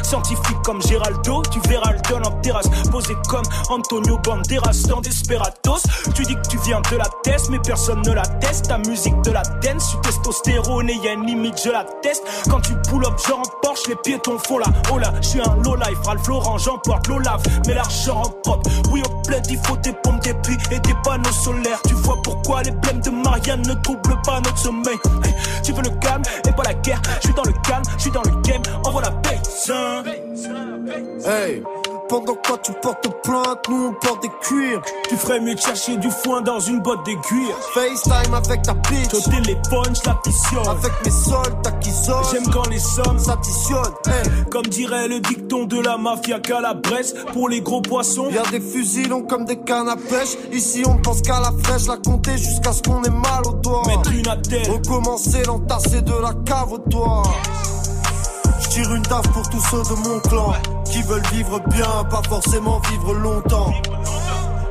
Scientifique 0.03 0.62
comme 0.65 0.83
Géraldo, 0.83 1.43
tu 1.51 1.61
verras 1.69 1.93
le 1.93 1.99
don 2.09 2.23
en 2.23 2.31
terrasse. 2.41 2.69
Posé 2.91 3.15
comme 3.29 3.45
Antonio 3.69 4.19
Banderas 4.19 4.83
dans 4.89 5.01
Desperados. 5.01 5.83
Tu 6.15 6.23
dis 6.25 6.35
que 6.35 6.49
tu 6.49 6.59
viens 6.65 6.81
de 6.91 6.97
la 6.97 7.09
test, 7.23 7.49
mais 7.51 7.59
personne 7.59 8.03
ne 8.03 8.12
la 8.12 8.27
teste. 8.27 8.69
Ta 8.69 8.79
musique 8.79 9.21
de 9.23 9.31
la 9.31 9.43
dance, 9.43 9.91
tu 9.91 10.01
testostérone 10.09 10.91
et 10.91 10.95
y 10.97 11.09
a 11.09 11.12
une 11.12 11.27
limite, 11.27 11.61
je 11.65 11.71
la 11.71 11.85
teste. 12.03 12.23
Quand 12.51 12.61
tu 12.61 12.75
pull 12.89 13.05
up, 13.05 13.15
genre 13.27 13.41
en 13.41 13.61
Porsche, 13.62 13.89
les 13.89 13.97
piétons 13.97 14.39
font 14.47 14.59
la 14.59 14.67
oh 14.93 14.99
là. 14.99 15.12
Je 15.21 15.29
suis 15.29 15.41
un 15.41 15.57
low 15.62 15.77
life, 15.77 15.99
Ralph 16.05 16.27
Lauren, 16.29 16.59
j'emporte 16.59 17.09
l'eau 17.09 17.19
lave, 17.19 17.43
mais 17.67 17.75
l'argent 17.75 18.23
en 18.23 18.31
propre. 18.43 18.71
Oui, 18.91 19.03
au 19.05 19.23
plaid, 19.27 19.45
il 19.51 19.59
faut 19.65 19.77
des 19.79 19.93
pompes, 19.93 20.23
des 20.23 20.35
puits 20.35 20.59
et 20.71 20.81
des 20.81 20.95
panneaux 21.03 21.33
solaires. 21.33 21.81
Tu 21.87 21.95
vois 21.95 22.17
pourquoi 22.23 22.62
les 22.62 22.71
blèmes 22.71 23.01
de 23.01 23.11
Marianne 23.11 23.62
ne 23.62 23.75
troublent 23.75 24.21
pas 24.25 24.41
notre 24.41 24.59
sommeil. 24.59 24.99
Tu 25.62 25.73
veux 25.73 25.83
le 25.83 25.91
calme 26.01 26.23
et 26.47 26.53
pas 26.53 26.62
la 26.65 26.75
guerre. 26.75 27.01
Je 27.17 27.29
suis 27.29 27.35
dans 27.35 27.45
le 27.45 27.53
calme, 27.67 27.83
je 27.97 28.03
suis 28.03 28.11
dans 28.11 28.23
le 28.23 28.31
game. 28.43 28.62
Envoie 28.85 29.03
la 29.03 29.11
paix. 29.11 29.41
Hey, 31.25 31.63
pendant 32.09 32.35
quoi 32.35 32.59
tu 32.59 32.73
portes 32.83 33.07
plainte, 33.23 33.69
nous 33.69 33.87
on 33.87 33.93
porte 34.05 34.23
des 34.23 34.31
cuirs. 34.41 34.83
Tu 35.09 35.17
ferais 35.17 35.39
mieux 35.39 35.55
de 35.55 35.61
chercher 35.61 35.97
du 35.97 36.11
foin 36.11 36.41
dans 36.43 36.59
une 36.59 36.81
botte 36.81 37.07
d'aiguille. 37.07 37.53
FaceTime 37.73 38.35
avec 38.35 38.63
ta 38.63 38.75
bitch. 38.75 39.15
Au 39.15 39.21
téléphone, 39.31 39.95
je 39.95 40.09
la 40.09 40.15
pissionne. 40.25 40.69
Avec 40.69 40.93
mes 41.05 41.11
soldats 41.11 41.71
qui 41.81 41.91
sortent. 41.93 42.33
J'aime 42.33 42.51
quand 42.53 42.69
les 42.69 42.81
sommes 42.81 43.19
s'additionnent. 43.21 43.95
Hey. 44.07 44.45
Comme 44.51 44.67
dirait 44.67 45.07
le 45.07 45.21
dicton 45.21 45.67
de 45.67 45.81
la 45.81 45.99
mafia 45.99 46.41
Calabrese, 46.41 47.15
pour 47.33 47.49
les 47.49 47.61
gros 47.61 47.81
poissons. 47.81 48.31
Y'a 48.31 48.43
des 48.51 48.61
fusils 48.61 49.09
longs 49.09 49.23
comme 49.23 49.45
des 49.45 49.61
cannes 49.61 49.89
à 49.89 49.97
pêche. 49.97 50.37
Ici 50.53 50.83
on 50.85 50.97
pense 50.97 51.23
qu'à 51.23 51.39
la 51.39 51.53
flèche, 51.63 51.87
la 51.87 51.99
compter 51.99 52.37
jusqu'à 52.37 52.73
ce 52.73 52.83
qu'on 52.83 53.05
ait 53.05 53.09
mal 53.09 53.47
au 53.47 53.53
doigt. 53.53 53.83
Mettre 53.87 54.13
une 54.13 54.27
attelle. 54.27 54.69
Recommencer, 54.69 55.45
l'entasser 55.45 56.03
de 56.03 56.15
la 56.21 56.35
cave 56.45 56.73
au 56.73 56.79
toit. 56.79 57.23
J'tire 58.75 58.93
une 58.93 59.03
taf 59.03 59.22
pour 59.29 59.49
tous 59.49 59.61
ceux 59.70 59.83
de 59.85 60.01
mon 60.01 60.18
clan 60.18 60.53
qui 60.85 61.01
veulent 61.03 61.27
vivre 61.33 61.61
bien, 61.68 62.05
pas 62.11 62.22
forcément 62.29 62.81
vivre 62.91 63.14
longtemps. 63.14 63.72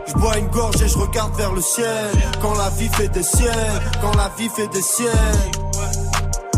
Je 0.05 0.13
bois 0.15 0.37
une 0.39 0.47
gorge 0.47 0.81
et 0.81 0.89
je 0.89 0.97
regarde 0.97 1.33
vers 1.37 1.53
le 1.53 1.61
ciel. 1.61 2.11
Quand 2.41 2.53
la 2.55 2.69
vie 2.71 2.89
fait 2.89 3.07
des 3.07 3.23
siennes, 3.23 3.81
quand 4.01 4.13
la 4.17 4.29
vie 4.37 4.49
fait 4.49 4.67
des 4.67 4.81
siennes. 4.81 5.51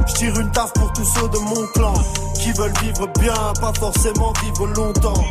Je 0.08 0.14
tire 0.16 0.40
une 0.40 0.50
taf 0.50 0.74
pour 0.74 0.92
tous 0.94 1.06
ceux 1.06 1.30
de 1.30 1.38
mon 1.38 1.68
clan 1.76 1.94
qui 2.34 2.52
veulent 2.54 2.74
vivre 2.82 3.08
bien, 3.20 3.54
pas 3.62 3.74
forcément 3.78 4.34
vivre 4.44 4.66
longtemps. 4.66 5.24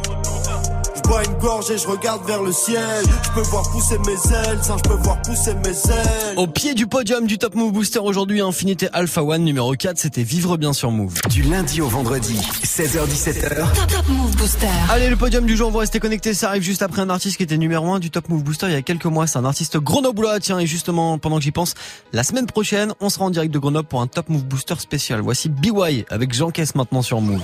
Je 1.05 1.09
bois 1.09 1.22
une 1.24 1.34
gorge 1.34 1.70
et 1.70 1.76
je 1.76 1.86
regarde 1.86 2.26
vers 2.26 2.42
le 2.42 2.50
ciel. 2.50 3.05
Je 3.24 3.30
peux 3.32 3.42
voir 3.42 3.70
pousser 3.70 3.98
mes 3.98 4.12
ailes, 4.12 4.59
ça 4.62 4.76
je 4.82 4.88
peux 4.88 4.96
voir 5.02 5.20
pousser 5.20 5.52
mes 5.55 5.68
ailes. 5.70 6.38
Au 6.38 6.46
pied 6.46 6.72
du 6.72 6.86
podium 6.86 7.26
du 7.26 7.36
Top 7.36 7.55
Move 7.55 7.72
Booster 7.72 7.98
aujourd'hui, 7.98 8.40
Infinité 8.40 8.88
Alpha 8.92 9.22
One 9.22 9.44
numéro 9.44 9.74
4, 9.74 9.98
c'était 9.98 10.22
Vivre 10.22 10.57
bien 10.57 10.72
sur 10.72 10.90
Move. 10.90 11.14
Du 11.28 11.42
lundi 11.42 11.82
au 11.82 11.88
vendredi, 11.88 12.38
16h17h. 12.64 13.55
Top, 13.74 13.86
Top 13.86 14.09
Move 14.09 14.34
Booster. 14.36 14.66
Allez, 14.88 15.11
le 15.11 15.16
podium 15.16 15.44
du 15.44 15.59
jour, 15.59 15.68
on 15.68 15.72
va 15.72 15.80
rester 15.80 16.00
connecté. 16.00 16.32
Ça 16.32 16.48
arrive 16.48 16.62
juste 16.62 16.80
après 16.80 17.02
un 17.02 17.11
artiste 17.11 17.36
qui 17.36 17.42
était 17.42 17.59
numéro 17.59 17.92
1 17.92 17.98
du 17.98 18.11
Top 18.11 18.30
Move 18.30 18.42
Booster 18.42 18.66
il 18.68 18.72
y 18.72 18.76
a 18.76 18.82
quelques 18.82 19.05
mois. 19.05 19.26
C'est 19.26 19.38
un 19.38 19.44
artiste 19.44 19.76
grenoblois. 19.76 20.40
Tiens, 20.40 20.59
et 20.59 20.66
justement, 20.66 21.18
pendant 21.18 21.36
que 21.36 21.42
j'y 21.42 21.52
pense, 21.52 21.74
la 22.14 22.24
semaine 22.24 22.46
prochaine, 22.46 22.94
on 23.00 23.11
sera 23.11 23.26
en 23.26 23.30
direct 23.30 23.52
de 23.52 23.59
Grenoble 23.59 23.88
pour 23.88 24.00
un 24.00 24.07
Top 24.07 24.30
Move 24.30 24.44
Booster 24.44 24.76
spécial. 24.78 25.20
Voici 25.20 25.50
BY 25.50 26.07
avec 26.09 26.32
Jean 26.32 26.50
Caisse 26.50 26.74
maintenant 26.74 27.02
sur 27.02 27.20
Move. 27.20 27.42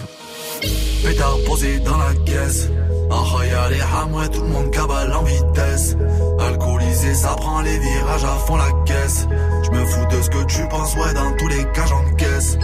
Pétard 1.02 1.36
posé 1.46 1.78
dans 1.80 1.96
la 1.96 2.14
caisse. 2.26 2.68
Ah, 3.10 3.44
y'a 3.44 3.68
les 3.70 3.80
hamouets, 3.80 4.28
tout 4.28 4.42
le 4.42 4.48
monde 4.48 4.70
cabale 4.70 5.12
en 5.12 5.22
vitesse. 5.22 5.96
Alcoolisé, 6.38 7.14
ça 7.14 7.28
prend 7.36 7.60
les 7.60 7.78
virages 7.78 8.24
à 8.24 8.36
fond 8.46 8.56
la 8.56 8.70
caisse. 8.84 9.26
Je 9.64 9.70
me 9.70 9.84
fous 9.86 10.06
de 10.10 10.22
ce 10.22 10.30
que 10.30 10.44
tu 10.44 10.68
penses, 10.68 10.94
ouais, 10.96 11.14
dans 11.14 11.36
tous 11.36 11.48
les 11.48 11.64
cas 11.72 11.86
j'encaisse. 11.86 12.56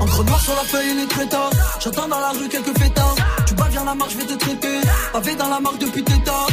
Encre 0.00 0.24
noire 0.24 0.40
sur 0.40 0.54
la 0.54 0.62
feuille, 0.62 0.94
il 0.94 1.02
est 1.02 1.08
très 1.08 1.26
tard. 1.26 1.50
J'entends 1.80 2.08
dans 2.08 2.18
la 2.18 2.30
rue 2.30 2.48
quelques 2.48 2.78
fêtards. 2.78 3.16
Tu 3.46 3.54
bats 3.54 3.68
bien 3.68 3.84
la 3.84 3.94
marche, 3.94 4.12
je 4.12 4.18
vais 4.18 4.26
te 4.26 4.38
traiter. 4.38 4.80
Pavé 5.12 5.34
dans 5.34 5.48
la 5.48 5.60
marque 5.60 5.78
depuis 5.78 6.02
tes 6.02 6.22
tard. 6.22 6.48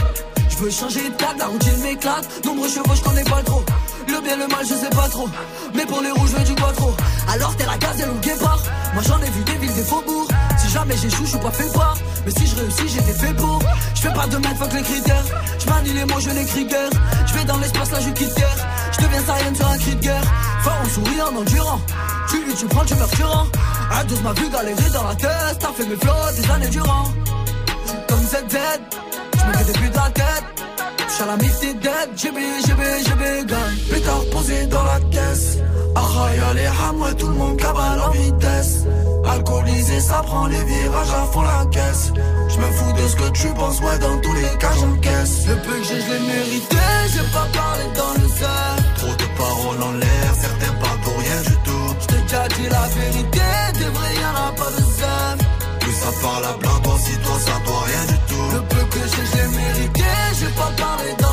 Je 0.50 0.58
veux 0.58 0.72
changer 0.72 1.10
de 1.10 1.16
cadre, 1.16 1.40
la 1.40 1.46
routine 1.46 1.78
m'éclate. 1.82 2.46
Nombreux 2.46 2.68
chevaux, 2.68 2.96
je 2.96 3.02
connais 3.02 3.24
pas 3.24 3.42
trop. 3.44 3.64
Le 4.08 4.22
bien, 4.22 4.36
le 4.38 4.48
mal, 4.48 4.66
je 4.66 4.74
sais 4.74 4.90
pas 4.90 5.08
trop. 5.08 5.30
Mais 5.74 5.86
pour 5.86 6.02
les 6.02 6.12
rouges, 6.12 6.30
je 6.32 6.38
veux 6.38 6.44
du 6.44 6.56
trop. 6.56 6.94
Alors 7.32 7.56
t'es 7.56 7.66
la 7.66 7.78
gazelle 7.78 8.10
ou 8.10 8.16
le 8.16 8.20
guépard. 8.20 8.60
Moi 8.94 9.04
j'en 9.08 9.20
ai 9.20 9.30
vu 9.30 9.44
des 9.44 9.58
villes, 9.58 9.74
des 9.74 9.84
faubourgs. 9.84 10.29
Si 10.70 10.76
jamais 10.76 10.95
j'échoue, 10.97 11.26
je 11.26 11.30
suis 11.32 11.39
pas 11.39 11.49
fait 11.49 11.74
part. 11.74 11.97
Mais 12.24 12.32
si 12.32 12.45
je 12.45 12.55
réussis, 12.55 12.88
j'étais 12.89 13.13
fait 13.13 13.34
pour. 13.34 13.59
Je 13.95 14.01
fais 14.01 14.13
pas 14.13 14.28
de 14.28 14.38
mètres, 14.38 14.55
fuck 14.57 14.72
les 14.72 14.84
critères. 14.84 15.26
Je 15.57 15.65
manie 15.67 15.93
les 15.93 16.05
mots, 16.05 16.20
je 16.20 16.30
n'écris 16.30 16.65
guère. 16.65 16.91
Je 17.26 17.34
vais 17.34 17.43
dans 17.43 17.57
l'espace, 17.57 17.89
là 17.89 17.99
je 17.99 18.11
quitte 18.11 18.36
terre. 18.36 18.67
Je 18.91 19.03
deviens 19.03 19.22
sarienne 19.26 19.55
sur 19.55 19.67
un 19.67 19.78
cri 19.80 19.95
de 19.95 20.01
guerre. 20.01 20.24
Fort 20.61 20.78
en 20.80 20.89
souriant, 20.89 21.36
endurant. 21.36 21.82
Tu 22.30 22.45
lui, 22.45 22.53
tu 22.53 22.67
prends, 22.67 22.86
tu 22.86 22.93
meurs. 22.93 23.47
Un 23.99 24.03
douze 24.03 24.22
m'a 24.22 24.34
vu 24.34 24.47
galérer 24.47 24.89
dans 24.93 25.07
la 25.07 25.15
tête. 25.15 25.57
T'as 25.59 25.74
fait 25.74 25.86
mes 25.88 25.95
flots 25.95 26.32
des 26.38 26.51
années 26.51 26.70
durant. 26.70 27.05
Comme 28.07 28.22
ZZ, 28.22 28.57
je 29.39 29.45
me 29.47 29.53
fais 29.53 29.74
depuis 29.74 29.89
de 29.89 29.95
la 29.95 30.09
tête. 30.11 30.43
J'suis 31.09 31.24
à 31.24 31.26
la 31.26 31.38
t'es 31.38 31.74
dead. 31.74 32.09
GB, 32.15 32.39
GB, 32.67 32.84
GB, 33.07 33.45
gun. 33.47 33.57
Pétard 33.89 34.22
posé 34.32 34.67
dans 34.67 34.84
la 34.84 34.99
caisse. 35.09 35.57
Ah, 35.96 36.36
y'a 36.36 36.54
les 36.54 36.66
hamouets, 36.66 37.14
tout 37.16 37.28
le 37.28 37.34
monde 37.34 37.58
cabale 37.58 38.00
en 38.02 38.12
vitesse. 38.12 38.86
Alcoolisé, 39.26 40.00
ça 40.00 40.22
prend 40.26 40.48
les 40.48 40.64
virages 40.64 41.10
à 41.12 41.26
fond 41.32 41.42
la 41.42 41.66
caisse. 41.72 42.12
Je 42.48 42.58
me 42.58 42.72
fous 42.72 42.94
de 42.94 43.08
ce 43.08 43.16
que 43.16 43.30
tu 43.32 43.48
penses, 43.54 43.80
ouais, 43.82 44.00
dans 44.00 44.20
tous 44.22 44.34
les 44.34 44.58
cas 44.58 44.72
j'encaisse. 44.80 45.48
Le 45.48 45.56
peu 45.56 45.76
que 45.78 45.84
j'ai, 45.84 46.02
je 46.02 46.10
l'ai 46.12 46.20
mérité. 46.20 46.78
J'ai 47.14 47.28
pas 47.34 47.48
parlé 47.54 47.84
dans 47.96 48.14
le 48.22 48.28
cercle. 48.30 48.84
Trop 48.98 49.16
de 49.16 49.28
paroles 49.38 49.84
en 49.84 49.92
l'air, 49.94 50.30
certains 50.40 50.74
parlent 50.82 51.00
pour 51.02 51.18
rien 51.18 51.42
du 51.42 51.56
tout. 51.66 51.96
J't'ai 52.02 52.22
déjà 52.22 52.48
dit 52.48 52.70
la 52.70 52.86
vérité. 53.00 53.48
Des 53.80 53.90
vrais, 53.96 54.16
y'en 54.22 54.36
a 54.48 54.52
pas 54.54 54.72
de 54.78 54.84
zèle. 55.00 55.48
Plus 55.80 55.94
ça 55.94 56.12
parle 56.22 56.46
à 56.46 56.54
blanc, 56.58 56.80
toi 56.84 56.96
si 57.00 57.18
toi 57.18 57.36
ça 57.40 57.56
doit 57.66 57.84
rien 57.86 58.06
du 58.12 58.20
tout. 58.30 58.48
Le 58.54 58.62
peu 58.62 58.84
que 58.94 59.00
j'ai, 59.12 59.26
je 59.30 59.36
l'ai 59.38 59.48
mérité. 59.58 60.10
J'ai 60.40 60.52
pas 60.62 60.72
parlé 60.78 61.12
dans 61.20 61.29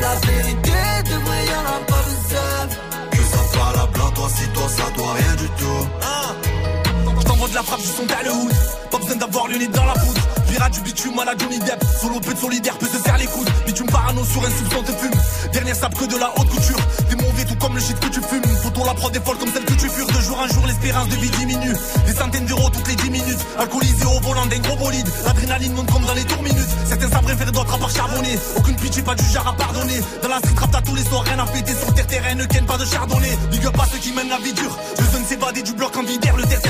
la 0.00 0.14
vérité. 0.26 0.72
Des 1.04 1.18
vrais, 1.24 1.46
y'en 1.46 1.64
a 1.76 1.78
pas 1.86 2.04
zèle. 2.28 2.78
Plus 3.10 3.24
ça 3.24 3.58
parle 3.58 3.78
à 3.80 3.86
blanc, 3.86 4.10
toi 4.14 4.28
si 4.28 4.48
toi 4.48 4.68
ça 4.68 4.90
doit 4.96 5.12
rien 5.14 5.34
du 5.36 5.48
tout. 5.60 5.88
De 7.48 7.54
la 7.54 7.62
frappe, 7.62 7.80
je 7.80 7.86
son 7.86 8.02
le 8.02 8.30
hood. 8.32 8.52
Pas 8.90 8.98
besoin 8.98 9.16
d'avoir 9.16 9.48
le 9.48 9.58
nez 9.58 9.66
dans 9.68 9.84
la 9.84 9.92
poudre. 9.92 10.20
Pirate 10.48 10.72
du 10.72 10.80
bitume 10.80 11.18
à 11.18 11.24
la 11.24 11.36
Johnny 11.36 11.58
Depp. 11.58 11.84
Solo 12.00 12.20
peu 12.20 12.32
de 12.34 12.38
solidaire 12.38 12.76
peut 12.78 12.86
se 12.86 12.98
faire 12.98 13.18
les 13.18 13.26
coudes. 13.26 13.48
Bitume 13.66 13.86
parano 13.86 14.24
sur 14.24 14.44
un 14.44 14.50
soupçon 14.50 14.82
te 14.82 14.92
fume. 14.92 15.20
Dernière 15.52 15.76
sape 15.76 15.94
que 15.94 16.04
de 16.06 16.16
la 16.16 16.30
haute 16.36 16.48
couture. 16.48 16.78
T'es 17.08 17.16
mauvais 17.16 17.44
tout 17.44 17.56
comme 17.56 17.74
le 17.74 17.80
shit 17.80 17.98
que 17.98 18.08
tu 18.08 18.20
fumes. 18.20 18.42
Faut 18.62 18.84
la 18.84 18.94
prod 18.94 19.12
des 19.12 19.20
folles 19.20 19.38
comme 19.38 19.52
celle 19.52 19.64
que 19.64 19.74
tu 19.74 19.88
fures. 19.88 20.06
De 20.06 20.20
jour 20.20 20.38
en 20.38 20.48
jour, 20.48 20.66
l'espérance 20.66 21.08
de 21.08 21.16
vie 21.16 21.30
diminue. 21.30 21.74
Des 22.06 22.14
centaines 22.14 22.46
d'euros 22.46 22.70
toutes 22.70 22.88
les 22.88 22.96
10 22.96 23.10
minutes. 23.10 23.42
Alcoolisé 23.58 24.04
au 24.04 24.20
volant 24.20 24.46
d'un 24.46 24.58
gros 24.58 24.76
bolide. 24.76 25.08
L'adrénaline 25.24 25.72
monte 25.74 25.92
comme 25.92 26.04
dans 26.04 26.14
les 26.14 26.24
tours 26.24 26.42
minutes. 26.42 26.72
Certains 26.88 27.10
savent 27.10 27.24
préférer 27.24 27.52
d'autres 27.52 27.74
à 27.74 27.78
part 27.78 27.90
charbonner. 27.90 28.38
Aucune 28.56 28.76
pitié, 28.76 29.02
pas 29.02 29.14
du 29.14 29.24
genre 29.24 29.48
à 29.48 29.52
pardonner. 29.56 30.00
Dans 30.22 30.28
la 30.28 30.38
street 30.38 30.54
rap, 30.56 30.70
t'as 30.70 30.82
tous 30.82 30.94
les 30.94 31.04
soirs, 31.04 31.24
rien 31.24 31.38
à 31.38 31.46
fêter. 31.46 31.74
Sur 31.74 31.92
terre, 31.94 32.06
terrain, 32.06 32.34
ne 32.34 32.44
ken 32.44 32.64
pas 32.66 32.78
de 32.78 32.84
chardonnay. 32.84 33.36
Big 33.50 33.66
up 33.66 33.76
à 33.80 33.86
ceux 33.90 33.98
qui 33.98 34.12
mènent 34.12 34.30
la 34.30 34.38
vie 34.38 34.52
dure. 34.52 34.76
Besoin 34.98 35.20
de 35.20 35.26
s'évader 35.26 35.62
du 35.62 35.72
bloc 35.72 35.96
en 35.96 36.02
vidère. 36.02 36.36
Le 36.36 36.44
terre 36.44 36.60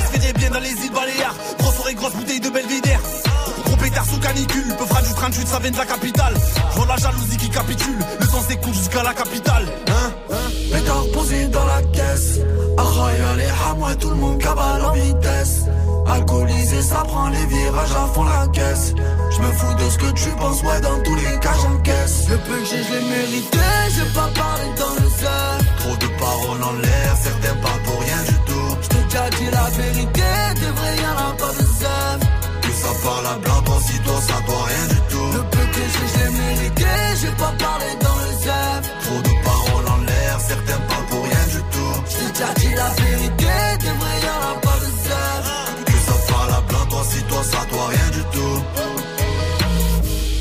dans 0.57 0.63
les 0.63 0.71
îles 0.71 0.93
Baléares. 0.93 1.35
Grosse 1.59 1.75
soirée, 1.75 1.95
grosse 1.95 2.15
bouteille 2.15 2.41
de 2.41 2.49
Belvédère. 2.49 3.01
Gros 3.67 3.77
pétard 3.77 4.07
sous 4.07 4.19
canicule, 4.19 4.75
peu 4.79 4.87
fera 4.87 5.03
du 5.03 5.13
38, 5.13 5.47
ça 5.47 5.59
vient 5.59 5.71
de 5.71 5.77
la 5.77 5.85
capitale. 5.85 6.35
Je 6.71 6.77
vois 6.77 6.87
la 6.87 6.97
jalousie 6.97 7.37
qui 7.37 7.51
capitule, 7.51 7.99
le 8.21 8.27
sang 8.27 8.41
s'écoule 8.41 8.75
jusqu'à 8.75 9.03
la 9.03 9.13
capitale. 9.13 9.67
Hein, 9.89 10.13
hein 10.31 10.49
Pétard 10.73 11.05
posé 11.13 11.47
dans 11.49 11.65
la 11.67 11.83
caisse. 11.93 12.41
Y'a 13.19 13.37
les 13.37 13.51
hamouets, 13.71 13.97
tout 13.97 14.09
le 14.09 14.17
monde 14.17 14.39
cabale 14.39 14.85
en 14.85 14.93
vitesse. 14.93 15.65
Alcoolisé, 16.07 16.83
ça 16.83 17.03
prend 17.07 17.29
les 17.29 17.47
virages 17.47 17.93
à 17.93 18.07
fond 18.13 18.25
la 18.25 18.49
caisse. 18.49 18.95
Je 19.31 19.39
me 19.41 19.53
fous 19.53 19.75
de 19.75 19.91
ce 19.91 19.99
que 19.99 20.11
tu 20.13 20.29
penses, 20.39 20.63
ouais, 20.63 20.81
dans 20.81 21.03
tous 21.03 21.15
les 21.15 21.39
cas 21.41 21.55
j'encaisse. 21.63 22.29
Le 22.31 22.39
peu 22.39 22.59
que 22.59 22.65
j'ai, 22.65 22.83
je 22.83 22.93
l'ai 22.93 23.05
mérité. 23.05 23.59
J'ai 23.95 24.13
pas 24.15 24.29
parlé 24.35 24.65
dans 24.79 25.03
le 25.03 25.11
cercle. 25.11 25.67
Trop 25.79 25.97
de 25.97 26.19
paroles 26.19 26.63
en 26.63 26.73
l'air, 26.81 27.17
certains 27.23 27.55
parlent 27.61 27.83
pour 27.83 28.01
rien 28.01 28.36
déjà 29.07 29.31
dit 29.31 29.51
la 29.51 29.69
vérité. 29.71 30.29
Des 30.61 30.73
vrais, 30.77 30.97
y'en 31.03 31.17
a 31.29 31.33
pas 31.41 31.53
de 31.59 31.65
zèle. 31.81 32.21
Plus 32.63 32.73
ça 32.73 32.93
parle 33.03 33.27
à 33.27 33.39
blanc, 33.39 33.63
toi 33.65 33.79
si 33.81 33.99
toi 34.01 34.21
ça 34.21 34.39
doit 34.47 34.65
rien 34.71 34.87
du 34.95 35.01
tout. 35.11 35.31
Le 35.37 35.43
peu 35.53 35.65
que 35.75 35.85
j'ai, 35.93 36.31
mérité. 36.31 36.93
J'ai 37.21 37.35
pas 37.43 37.55
parlé 37.59 37.91
dans 38.01 38.19
le 38.25 38.31
cercle. 38.45 38.89
Trop 39.05 39.21
de 39.29 39.35
paroles 39.45 39.89
en 39.95 40.01
l'air, 40.05 40.41
certains 40.41 40.81
parlent 40.89 41.07
pour 41.11 41.23
rien 41.25 41.45
du 41.55 41.61
tout. 41.75 41.95
J't'ai 42.11 42.29
déjà 42.33 42.51
dit 42.61 42.75
la 42.75 42.89
vérité. 43.03 43.53
Des 43.83 43.95
vrais, 44.01 44.21
y'en 44.27 44.41
a 44.51 44.55
pas 44.67 44.79
de 44.83 44.91
zèle. 45.07 45.85
Plus 45.87 46.03
ça 46.09 46.17
parle 46.33 46.53
à 46.59 46.61
blanc, 46.69 46.87
toi 46.91 47.03
si 47.11 47.23
toi 47.25 47.43
ça 47.43 47.61
doit 47.71 47.89
rien 47.89 48.11
du 48.17 48.23
tout. 48.35 48.59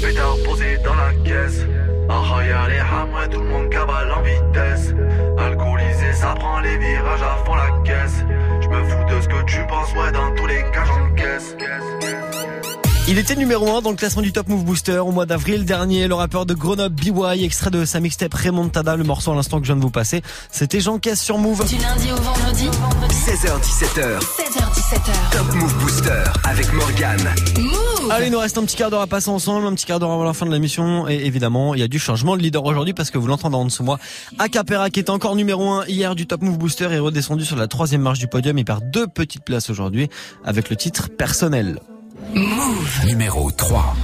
Pétard 0.02 0.38
posé 0.46 0.78
dans 0.84 0.96
la 0.96 1.12
caisse. 1.24 1.62
Ah, 2.08 2.46
y'a 2.46 2.68
les 2.70 2.80
hamouets, 2.80 3.28
tout 3.30 3.40
le 3.40 3.50
monde 3.50 3.70
cabale 3.70 4.12
en 4.12 4.22
vitesse. 4.22 4.94
Alcoolisé, 5.38 6.14
ça 6.14 6.36
prend 6.36 6.60
les 6.60 6.78
virages 6.78 7.24
à 7.24 7.44
fond 7.44 7.56
la 7.56 7.72
caisse. 7.84 8.24
Tu 9.46 9.58
penses, 9.68 9.94
ouais, 9.94 10.12
dans 10.12 10.34
tous 10.36 10.48
les 10.48 10.62
cas 10.72 10.86
j'encaisse. 10.86 11.56
Il 13.08 13.20
était 13.20 13.36
numéro 13.36 13.78
1 13.78 13.82
dans 13.82 13.92
le 13.92 13.96
classement 13.96 14.24
du 14.24 14.34
Top 14.34 14.48
Move 14.48 14.64
Booster 14.64 14.98
au 14.98 15.12
mois 15.12 15.28
d'avril 15.28 15.64
dernier. 15.64 16.08
Le 16.08 16.16
rappeur 16.16 16.48
de 16.48 16.56
Grenoble, 16.56 16.96
BY, 16.96 17.44
extrait 17.44 17.70
de 17.70 17.86
sa 17.86 18.00
mixtape 18.00 18.34
Remontada, 18.34 18.96
le 18.96 19.04
morceau 19.04 19.32
à 19.32 19.36
l'instant 19.36 19.60
que 19.60 19.66
je 19.66 19.74
viens 19.74 19.76
de 19.76 19.82
vous 19.82 19.92
passer. 19.92 20.24
C'était 20.52 20.82
Jean 20.82 20.98
Caisse 20.98 21.22
sur 21.22 21.38
Move. 21.38 21.68
Du 21.68 21.78
lundi 21.78 22.12
au 22.12 22.16
vendredi. 22.16 22.68
16h17h. 23.12 24.20
16h17h. 24.22 25.38
Top 25.38 25.54
Move 25.54 25.76
Booster 25.76 26.24
avec 26.46 26.74
Morgan. 26.74 27.20
Move. 27.60 27.95
Allez, 28.10 28.28
il 28.28 28.32
nous 28.32 28.40
reste 28.40 28.58
un 28.58 28.64
petit 28.64 28.76
quart 28.76 28.92
d'heure 28.92 29.02
à 29.02 29.08
passer 29.08 29.30
ensemble, 29.30 29.66
un 29.66 29.74
petit 29.74 29.86
quart 29.86 30.00
d'heure 30.00 30.12
avant 30.12 30.24
la 30.24 30.34
fin 30.34 30.46
de 30.46 30.52
l'émission. 30.52 31.08
Et 31.08 31.26
évidemment, 31.26 31.74
il 31.74 31.80
y 31.80 31.84
a 31.84 31.88
du 31.88 32.00
changement 32.00 32.38
de 32.38 32.42
leader 32.42 32.64
aujourd'hui 32.64 32.94
parce 32.94 33.10
que 33.10 33.18
vous 33.18 33.28
l'entendez 33.28 33.56
en 33.56 33.66
dessous 33.66 33.82
de 33.82 33.86
moi. 33.86 34.00
Acapera, 34.38 34.90
qui 34.90 35.00
était 35.00 35.10
encore 35.10 35.36
numéro 35.36 35.70
1 35.70 35.86
hier 35.88 36.16
du 36.16 36.28
Top 36.28 36.42
Move 36.42 36.58
Booster, 36.58 36.86
est 36.92 37.00
redescendu 37.00 37.46
sur 37.46 37.56
la 37.56 37.68
troisième 37.68 38.02
marche 38.02 38.20
du 38.20 38.28
podium. 38.28 38.58
Il 38.58 38.66
perd 38.66 38.90
deux 38.90 39.08
petites 39.08 39.44
places 39.44 39.70
aujourd'hui 39.70 40.10
avec 40.44 40.70
le 40.70 40.76
titre 40.76 41.10
personnel. 41.10 41.80
Move. 42.34 43.06
Numéro 43.06 43.52
3. 43.52 43.96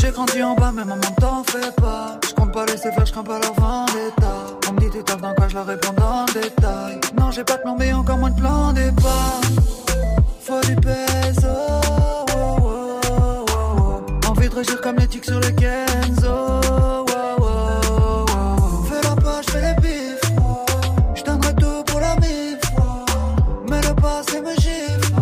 J'ai 0.00 0.10
grandi 0.10 0.42
en 0.42 0.54
bas, 0.54 0.72
mais 0.74 0.84
maman 0.84 1.00
t'en 1.18 1.44
fais 1.44 1.70
pas. 1.80 2.18
Pas 2.52 2.66
laisser 2.66 2.92
faire, 2.92 3.06
je 3.06 3.12
crains 3.12 3.22
pas 3.22 3.38
leur 3.38 3.54
vendetta. 3.54 4.34
On 4.68 4.72
me 4.74 4.80
dit 4.80 4.90
tu 4.90 5.02
taffes 5.02 5.22
dans 5.22 5.32
quoi, 5.32 5.48
je 5.48 5.54
leur 5.54 5.64
réponds 5.64 5.94
dans 5.96 6.26
détail. 6.26 7.00
Non, 7.18 7.30
j'ai 7.30 7.44
pas 7.44 7.56
de 7.56 7.62
plan, 7.62 7.76
encore 7.98 8.18
moins 8.18 8.30
de 8.30 8.38
plan 8.38 8.72
départ. 8.74 9.40
Faut 10.40 10.60
du 10.60 10.76
peso. 10.76 11.48
oh, 11.48 12.56
oh, 12.60 13.44
oh. 13.50 14.28
Envie 14.28 14.50
de 14.50 14.54
régir 14.54 14.80
comme 14.82 14.96
les 14.96 15.06
tics 15.06 15.24
sur 15.24 15.40
le 15.40 15.50
Kenzo. 15.50 16.60
Fais 18.88 19.02
la 19.02 19.16
page, 19.16 19.46
fais 19.46 19.62
les 19.62 19.80
bifs. 19.80 20.32
Je 21.14 21.22
tout 21.22 21.84
pour 21.86 22.00
la 22.00 22.16
mif. 22.16 22.60
Mais 23.70 23.80
le 23.80 23.94
passé 23.94 24.42
me 24.42 24.54
gifle. 24.56 25.14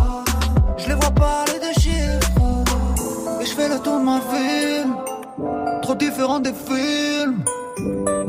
Je 0.77 0.87
les 0.89 0.95
vois 0.95 1.11
parler 1.11 1.59
de 1.59 1.79
chiffres. 1.79 3.41
Et 3.41 3.45
je 3.45 3.53
fais 3.53 3.69
le 3.69 3.79
tour 3.79 3.99
de 3.99 4.03
ma 4.03 4.19
ville 4.19 4.93
Trop 5.81 5.95
différent 5.95 6.39
des 6.39 6.53
films 6.53 7.00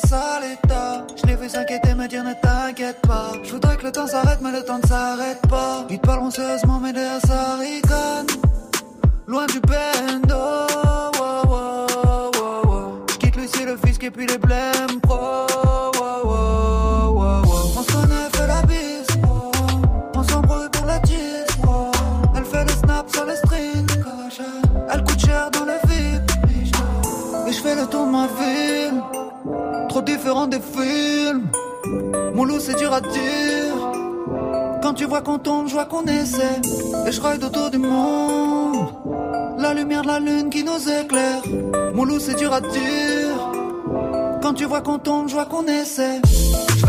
Je 0.00 1.26
l'ai 1.26 1.36
vu 1.36 1.48
s'inquiéter, 1.48 1.94
me 1.94 2.06
dire 2.06 2.22
ne 2.22 2.32
t'inquiète 2.34 3.00
pas. 3.02 3.32
Je 3.42 3.52
voudrais 3.52 3.76
que 3.76 3.84
le 3.84 3.92
temps 3.92 4.06
s'arrête, 4.06 4.38
mais 4.40 4.52
le 4.52 4.62
temps 4.62 4.78
ne 4.82 4.86
s'arrête 4.86 5.40
pas. 5.48 5.86
Ils 5.90 5.98
te 5.98 6.06
parleront 6.06 6.30
sérieusement, 6.30 6.78
mais 6.80 6.92
derrière 6.92 7.20
ça 7.26 7.56
rigole. 7.56 8.26
Loin 9.26 9.46
du 9.46 9.60
bendo. 9.60 10.36
Je 13.08 13.16
quitte 13.18 13.36
Lucie, 13.36 13.64
le 13.64 13.76
fisc 13.76 14.02
et 14.04 14.10
puis 14.10 14.26
les 14.26 14.38
blèmes 14.38 14.77
Différent 30.38 30.46
des 30.46 30.60
films. 30.60 31.50
Mon 32.34 32.44
loup, 32.44 32.60
c'est 32.60 32.76
dur 32.76 32.92
à 32.92 33.00
dire. 33.00 33.74
Quand 34.80 34.94
tu 34.94 35.04
vois 35.04 35.20
qu'on 35.20 35.38
tombe, 35.38 35.66
je 35.66 35.72
vois 35.72 35.86
qu'on 35.86 36.04
essaie. 36.04 36.60
Et 37.06 37.10
je 37.10 37.20
ride 37.20 37.42
autour 37.42 37.70
du 37.70 37.78
monde. 37.78 38.86
La 39.58 39.74
lumière 39.74 40.02
de 40.02 40.06
la 40.06 40.20
lune 40.20 40.48
qui 40.48 40.62
nous 40.62 40.88
éclaire. 40.88 41.42
Mon 41.92 42.04
loup, 42.04 42.20
c'est 42.20 42.36
dur 42.36 42.52
à 42.52 42.60
dire. 42.60 43.50
Quand 44.40 44.54
tu 44.54 44.64
vois 44.64 44.80
qu'on 44.80 44.98
tombe, 44.98 45.28
je 45.28 45.34
vois 45.34 45.46
qu'on 45.46 45.66
essaie. 45.66 46.20
Je 46.76 46.86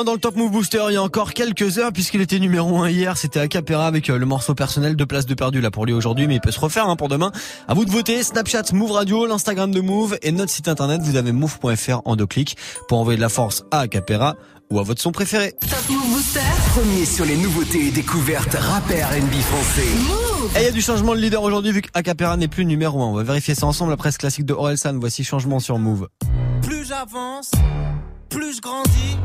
1 0.00 0.04
dans 0.04 0.14
le 0.14 0.18
Top 0.18 0.36
Move 0.36 0.50
Booster 0.50 0.82
il 0.88 0.94
y 0.94 0.96
a 0.96 1.02
encore 1.02 1.34
quelques 1.34 1.78
heures 1.78 1.92
puisqu'il 1.92 2.20
était 2.20 2.38
numéro 2.38 2.78
1 2.82 2.88
hier. 2.88 3.16
C'était 3.18 3.40
Acapera 3.40 3.86
avec 3.86 4.08
euh, 4.08 4.18
le 4.18 4.24
morceau 4.24 4.54
personnel 4.54 4.96
de 4.96 5.04
place 5.04 5.26
de 5.26 5.34
perdu 5.34 5.60
là 5.60 5.70
pour 5.70 5.84
lui 5.84 5.92
aujourd'hui, 5.92 6.26
mais 6.26 6.36
il 6.36 6.40
peut 6.40 6.50
se 6.50 6.60
refaire 6.60 6.88
hein, 6.88 6.96
pour 6.96 7.08
demain. 7.08 7.32
À 7.68 7.74
vous 7.74 7.84
de 7.84 7.90
voter. 7.90 8.22
Snapchat 8.22 8.72
Move 8.72 8.92
Radio, 8.92 9.26
l'Instagram 9.26 9.70
de 9.72 9.80
Move 9.80 10.18
et 10.22 10.32
notre 10.32 10.50
site 10.50 10.68
internet. 10.68 11.02
Vous 11.02 11.16
avez 11.16 11.32
move.fr 11.32 12.00
en 12.04 12.16
deux 12.16 12.26
clics 12.26 12.56
pour 12.88 12.98
envoyer 12.98 13.16
de 13.16 13.20
la 13.20 13.28
force 13.28 13.64
à 13.70 13.80
Acapera 13.80 14.36
ou 14.70 14.78
à 14.78 14.82
votre 14.82 15.02
son 15.02 15.12
préféré. 15.12 15.54
Top 15.60 15.90
Move 15.90 16.10
Booster. 16.12 16.40
Premier 16.74 17.04
sur 17.04 17.26
les 17.26 17.36
nouveautés 17.36 17.88
et 17.88 17.90
découvertes 17.90 18.54
rap 18.54 18.90
et 18.90 19.02
R&B 19.02 19.34
français. 19.42 19.88
Move. 20.08 20.56
Et 20.56 20.60
il 20.60 20.64
y 20.64 20.68
a 20.68 20.72
du 20.72 20.80
changement 20.80 21.14
de 21.14 21.20
leader 21.20 21.42
aujourd'hui 21.42 21.72
vu 21.72 21.82
qu'Acapera 21.82 22.36
n'est 22.38 22.48
plus 22.48 22.64
numéro 22.64 23.02
1. 23.02 23.06
On 23.06 23.14
va 23.14 23.22
vérifier 23.22 23.54
ça 23.54 23.66
ensemble. 23.66 23.90
La 23.90 23.98
presse 23.98 24.16
classique 24.16 24.46
de 24.46 24.54
Orelsan. 24.54 24.98
Voici 24.98 25.24
changement 25.24 25.60
sur 25.60 25.78
Move. 25.78 26.08
Plus 26.62 26.86
j'avance, 26.86 27.50
plus 28.30 28.56
je 28.56 28.60
grandis, 28.60 29.18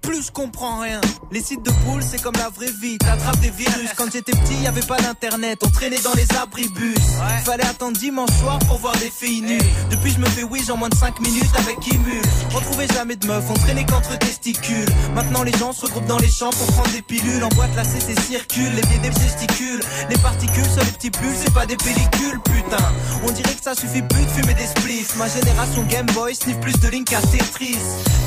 plus 0.00 0.26
je 0.26 0.30
comprends 0.30 0.80
rien. 0.80 1.00
Les 1.30 1.42
sites 1.42 1.62
de 1.64 1.70
poules, 1.84 2.02
c'est 2.02 2.20
comme 2.20 2.34
la 2.36 2.48
vraie 2.48 2.72
vie, 2.80 2.98
t'attrapes 2.98 3.40
des 3.40 3.50
virus. 3.50 3.90
Quand 3.96 4.10
j'étais 4.12 4.32
petit, 4.32 4.62
y 4.62 4.66
avait 4.66 4.80
pas 4.82 4.98
d'internet, 4.98 5.60
on 5.64 5.70
traînait 5.70 6.00
dans 6.00 6.14
les 6.14 6.26
abribus. 6.36 6.96
Fallait 7.44 7.64
attendre 7.64 7.96
dimanche 7.98 8.30
soir 8.40 8.58
pour 8.60 8.78
voir 8.78 8.96
des 8.96 9.10
filles 9.10 9.42
nues. 9.42 9.58
Depuis, 9.90 10.12
je 10.12 10.18
me 10.18 10.26
fais 10.26 10.42
wish 10.42 10.68
en 10.70 10.76
moins 10.76 10.88
de 10.88 10.94
5 10.94 11.20
minutes 11.20 11.50
avec 11.58 11.78
Kimu. 11.80 12.20
On 12.54 12.60
trouvait 12.60 12.88
jamais 12.88 13.16
de 13.16 13.26
meufs, 13.26 13.44
on 13.48 13.54
traînait 13.54 13.84
qu'entre 13.84 14.18
testicules. 14.18 14.88
Maintenant, 15.14 15.42
les 15.42 15.52
gens 15.52 15.72
se 15.72 15.86
regroupent 15.86 16.06
dans 16.06 16.18
les 16.18 16.30
champs 16.30 16.50
pour 16.50 16.66
prendre 16.68 16.90
des 16.90 17.02
pilules. 17.02 17.44
En 17.44 17.48
boîte, 17.48 17.74
la 17.76 17.84
CC 17.84 18.14
circule, 18.20 18.72
les 18.74 18.82
pieds 18.82 18.98
des 18.98 19.10
testicules. 19.10 19.80
Les 20.08 20.18
particules 20.18 20.66
sur 20.66 20.84
les 20.84 20.92
petits 20.92 21.10
pulls, 21.10 21.34
c'est 21.36 21.54
pas 21.54 21.66
des 21.66 21.76
pellicules, 21.76 22.40
putain. 22.44 22.84
On 23.26 23.30
dirait 23.30 23.54
que 23.54 23.62
ça 23.62 23.74
suffit 23.74 24.02
plus 24.02 24.24
de 24.24 24.30
fumer 24.30 24.54
des 24.54 24.66
spliffs. 24.66 25.16
Ma 25.16 25.28
génération 25.28 25.82
Game 25.84 26.06
Boy 26.14 26.34
sniff 26.34 26.58
plus 26.60 26.78
de 26.80 26.88
Link 26.88 27.08
qu'à 27.08 27.20
Tetris. 27.20 27.78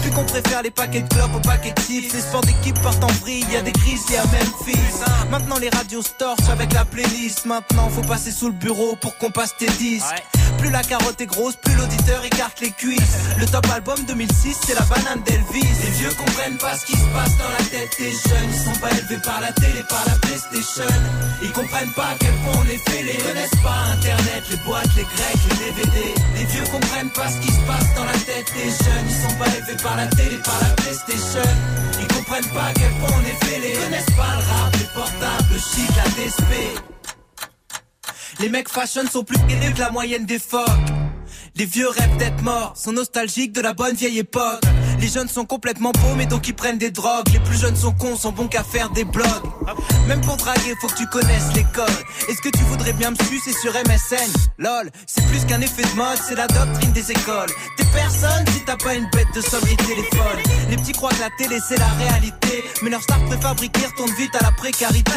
Plus 0.01 0.11
qu'on 0.11 0.25
préfère 0.25 0.61
les 0.61 0.71
paquets 0.71 1.01
de 1.01 1.07
clopes 1.09 1.35
aux 1.35 1.39
paquets 1.39 1.62
Les 1.65 2.19
sports 2.19 2.41
d'équipe 2.41 2.77
partent 2.81 3.03
en 3.03 3.11
vrille, 3.21 3.45
y 3.49 3.55
a 3.55 3.61
des 3.61 3.71
crises, 3.71 4.03
y 4.11 4.17
a 4.17 4.23
Memphis. 4.25 4.99
Maintenant 5.31 5.57
les 5.59 5.69
radios 5.69 6.01
se 6.01 6.09
torchent 6.09 6.49
avec 6.51 6.73
la 6.73 6.83
playlist. 6.83 7.45
Maintenant 7.45 7.89
faut 7.89 8.01
passer 8.01 8.31
sous 8.31 8.47
le 8.47 8.53
bureau 8.53 8.97
pour 8.97 9.17
qu'on 9.17 9.31
passe 9.31 9.55
tes 9.57 9.69
disques. 9.77 10.23
Plus 10.57 10.69
la 10.71 10.83
carotte 10.83 11.21
est 11.21 11.25
grosse, 11.25 11.55
plus 11.55 11.73
l'auditeur 11.75 12.23
écarte 12.25 12.59
les 12.59 12.71
cuisses. 12.71 13.17
Le 13.37 13.45
top 13.45 13.65
album 13.73 13.97
2006, 14.07 14.57
c'est 14.65 14.75
la 14.75 14.81
banane 14.81 15.23
d'Elvis. 15.23 15.67
Les 15.83 15.91
vieux 15.91 16.09
comprennent 16.17 16.57
pas 16.57 16.77
ce 16.77 16.85
qui 16.85 16.97
se 16.97 17.05
passe 17.13 17.37
dans 17.37 17.49
la 17.49 17.63
tête 17.71 17.89
des 17.97 18.11
jeunes. 18.11 18.49
Ils 18.51 18.59
sont 18.59 18.79
pas 18.81 18.91
élevés 18.91 19.21
par 19.23 19.39
la 19.39 19.51
télé, 19.53 19.83
par 19.87 20.03
la 20.05 20.15
PlayStation. 20.19 20.93
Ils 21.43 21.51
comprennent 21.53 21.93
pas 21.93 22.07
à 22.07 22.15
quel 22.19 22.33
point 22.43 22.59
on 22.59 22.69
est 22.69 22.89
fêlés. 22.89 23.17
Ils 23.17 23.23
connaissent 23.23 23.61
pas 23.63 23.93
Internet, 23.93 24.43
les 24.51 24.57
boîtes, 24.57 24.95
les 24.97 25.03
grecs, 25.03 25.43
les 25.49 25.71
DVD. 25.71 26.13
Les 26.35 26.45
vieux 26.45 26.65
comprennent 26.71 27.11
pas 27.11 27.29
ce 27.29 27.39
qui 27.39 27.51
se 27.51 27.61
passe 27.61 27.95
dans 27.95 28.05
la 28.05 28.19
tête 28.19 28.51
des 28.53 28.69
jeunes. 28.69 29.07
Ils 29.07 29.29
sont 29.29 29.37
pas 29.37 29.47
élevés 29.47 29.81
par 29.81 29.95
la 29.95 30.07
télé, 30.07 30.37
par 30.43 30.59
la 30.61 30.69
PlayStation. 30.75 31.52
Ils 31.99 32.07
comprennent 32.07 32.49
pas 32.49 32.71
quel 32.75 32.91
point 32.99 33.09
on 33.17 33.21
est 33.21 33.43
connaissent 33.83 34.15
pas 34.17 34.35
le 34.35 34.43
rap, 34.53 34.75
les 34.75 34.85
portables, 34.93 35.49
le 35.51 35.57
shit, 35.57 35.89
la 35.95 36.03
DSP. 36.11 36.51
Les 38.39 38.49
mecs 38.49 38.69
fashion 38.69 39.07
sont 39.09 39.23
plus 39.23 39.37
élevés 39.49 39.73
que 39.73 39.79
la 39.79 39.91
moyenne 39.91 40.25
des 40.25 40.39
phoques. 40.39 40.67
Les 41.55 41.65
vieux 41.65 41.89
rêvent 41.89 42.17
d'être 42.17 42.41
morts, 42.41 42.73
sont 42.75 42.93
nostalgiques 42.93 43.53
de 43.53 43.61
la 43.61 43.73
bonne 43.73 43.95
vieille 43.95 44.19
époque. 44.19 44.61
Les 45.03 45.09
jeunes 45.09 45.27
sont 45.27 45.43
complètement 45.43 45.91
paumés 45.91 46.27
donc 46.27 46.47
ils 46.47 46.55
prennent 46.55 46.77
des 46.77 46.89
drogues. 46.89 47.27
Les 47.33 47.39
plus 47.41 47.59
jeunes 47.59 47.75
sont 47.75 47.91
cons, 47.91 48.15
sont 48.15 48.31
bons 48.31 48.47
qu'à 48.47 48.63
faire 48.63 48.89
des 48.89 49.03
blogs. 49.03 49.27
Même 50.07 50.21
pour 50.21 50.37
draguer, 50.37 50.75
faut 50.79 50.87
que 50.87 50.95
tu 50.95 51.05
connaisses 51.07 51.53
les 51.55 51.65
codes. 51.75 51.89
Est-ce 52.29 52.41
que 52.41 52.47
tu 52.47 52.63
voudrais 52.63 52.93
bien 52.93 53.11
me 53.11 53.15
sucer 53.25 53.51
sur 53.51 53.73
MSN 53.73 54.31
Lol, 54.59 54.89
c'est 55.05 55.25
plus 55.27 55.43
qu'un 55.45 55.59
effet 55.59 55.81
de 55.81 55.97
mode, 55.97 56.17
c'est 56.25 56.35
la 56.35 56.47
doctrine 56.47 56.93
des 56.93 57.11
écoles. 57.11 57.49
T'es 57.75 57.83
personne 57.93 58.45
si 58.53 58.63
t'as 58.65 58.77
pas 58.77 58.95
une 58.95 59.09
bête 59.11 59.27
de 59.35 59.41
sonnerie 59.41 59.75
téléphone. 59.75 60.39
Les 60.69 60.77
petits 60.77 60.93
croient 60.93 61.11
que 61.11 61.19
la 61.19 61.29
télé 61.37 61.59
c'est 61.67 61.77
la 61.77 61.89
réalité. 61.99 62.63
Mais 62.81 62.89
leur 62.89 63.01
star 63.01 63.19
préfabriquée 63.25 63.85
retourne 63.85 64.11
vite 64.17 64.33
à 64.39 64.43
la 64.43 64.51
précarité. 64.51 65.11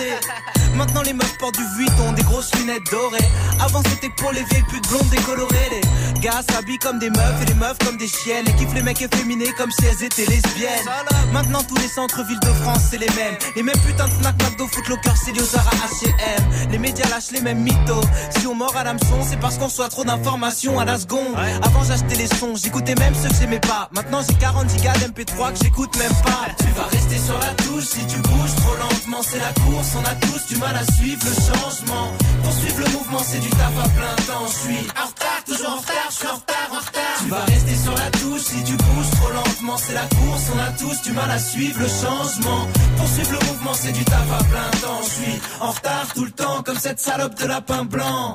Maintenant 0.74 1.02
les 1.02 1.12
meufs 1.12 1.38
portent 1.38 1.56
du 1.56 1.64
vuitton, 1.76 2.12
des 2.12 2.22
grosses 2.22 2.52
lunettes 2.56 2.90
dorées. 2.90 3.28
Avant 3.60 3.82
c'était 3.88 4.10
pour 4.16 4.32
les 4.32 4.42
vieilles 4.42 4.64
putes 4.68 4.88
blondes 4.88 5.08
décolorées. 5.10 5.80
Les 6.14 6.20
gars 6.20 6.42
s'habillent 6.50 6.78
comme 6.78 6.98
des 6.98 7.10
meufs 7.10 7.42
et 7.42 7.46
les 7.46 7.54
meufs 7.54 7.78
comme 7.84 7.96
des 7.96 8.08
chiennes. 8.08 8.48
Et 8.48 8.52
kiffent 8.56 8.74
les 8.74 8.82
mecs 8.82 9.00
efféminés 9.00 9.52
comme 9.56 9.70
si 9.78 9.86
elles 9.86 10.04
étaient 10.04 10.26
lesbiennes. 10.26 10.86
Maintenant 11.32 11.62
tous 11.62 11.76
les 11.76 11.88
centres-villes 11.88 12.40
de 12.40 12.52
France 12.62 12.82
c'est 12.90 12.98
les 12.98 13.10
mêmes. 13.10 13.36
Les 13.56 13.62
mêmes 13.62 13.78
putains 13.78 14.08
de 14.08 14.12
Fnac, 14.12 14.34
McDo, 14.42 14.66
Footlocker, 14.66 15.16
Célio, 15.16 15.44
Zara, 15.44 15.70
H&M. 15.70 16.70
Les 16.70 16.78
médias 16.78 17.08
lâchent 17.08 17.32
les 17.32 17.40
mêmes 17.40 17.60
mythos. 17.60 18.04
Si 18.38 18.46
on 18.46 18.54
mord 18.54 18.76
à 18.76 18.84
l'hameçon, 18.84 19.22
c'est 19.28 19.38
parce 19.38 19.58
qu'on 19.58 19.68
soit 19.68 19.88
trop 19.88 20.04
d'informations 20.04 20.78
à 20.78 20.84
la 20.84 20.98
seconde. 20.98 21.34
Avant 21.62 21.84
j'achetais 21.84 22.16
les 22.16 22.26
sons, 22.26 22.54
j'écoutais 22.56 22.94
même 22.94 23.14
ceux 23.14 23.28
que 23.28 23.34
j'aimais 23.34 23.60
pas. 23.60 23.88
Maintenant 23.92 24.20
j'ai 24.26 24.34
40 24.34 24.70
gigas 24.70 24.94
d'MP3 24.94 25.52
que 25.52 25.64
j'écoute 25.64 25.96
même 25.98 26.14
pas. 26.24 26.46
Tu 26.58 26.70
vas 26.76 26.86
rester 26.86 27.18
sur 27.18 27.38
la 27.38 27.52
touche 27.64 27.84
si 27.84 28.06
tu 28.06 28.18
bouges 28.18 28.54
trop 28.56 28.76
lentement, 28.76 29.22
c'est 29.22 29.38
la 29.38 29.52
course. 29.64 29.88
On 29.96 30.04
a 30.04 30.14
tous 30.26 30.46
du 30.46 30.56
mal 30.56 30.76
à 30.76 30.84
suivre 30.92 31.22
le 31.24 31.34
changement. 31.34 32.12
Pour 32.42 32.52
suivre 32.52 32.80
le 32.80 32.92
mouvement, 32.92 33.22
c'est 33.26 33.40
du 33.40 33.50
taf 33.50 33.72
à 33.84 33.88
plein 33.88 34.16
temps. 34.26 34.46
Je 34.46 34.68
suis 34.68 34.86
en 35.02 35.06
retard, 35.06 35.44
toujours 35.46 35.70
en 35.70 35.76
retard, 35.76 36.08
je 36.10 36.14
suis 36.14 36.26
en 36.26 36.34
retard, 36.34 36.68
en 36.70 36.78
retard. 36.78 36.95
Tu 37.26 37.32
vas 37.32 37.44
rester 37.44 37.74
sur 37.74 37.92
la 37.92 38.08
touche 38.12 38.40
si 38.40 38.62
tu 38.62 38.76
bouges 38.76 39.10
trop 39.16 39.32
lentement, 39.32 39.76
c'est 39.76 39.94
la 39.94 40.06
course. 40.06 40.44
On 40.54 40.58
a 40.60 40.70
tous 40.78 41.02
du 41.02 41.10
mal 41.10 41.28
à 41.28 41.40
suivre 41.40 41.80
le 41.80 41.88
changement. 41.88 42.68
Pour 42.96 43.08
suivre 43.08 43.32
le 43.32 43.46
mouvement, 43.48 43.74
c'est 43.74 43.90
du 43.90 44.04
taf 44.04 44.30
à 44.30 44.44
plein 44.44 44.70
temps. 44.80 45.00
Je 45.02 45.10
suis 45.10 45.40
en 45.60 45.70
retard 45.72 46.06
tout 46.14 46.24
le 46.24 46.30
temps, 46.30 46.62
comme 46.62 46.78
cette 46.78 47.00
salope 47.00 47.34
de 47.34 47.46
lapin 47.46 47.84
blanc. 47.84 48.34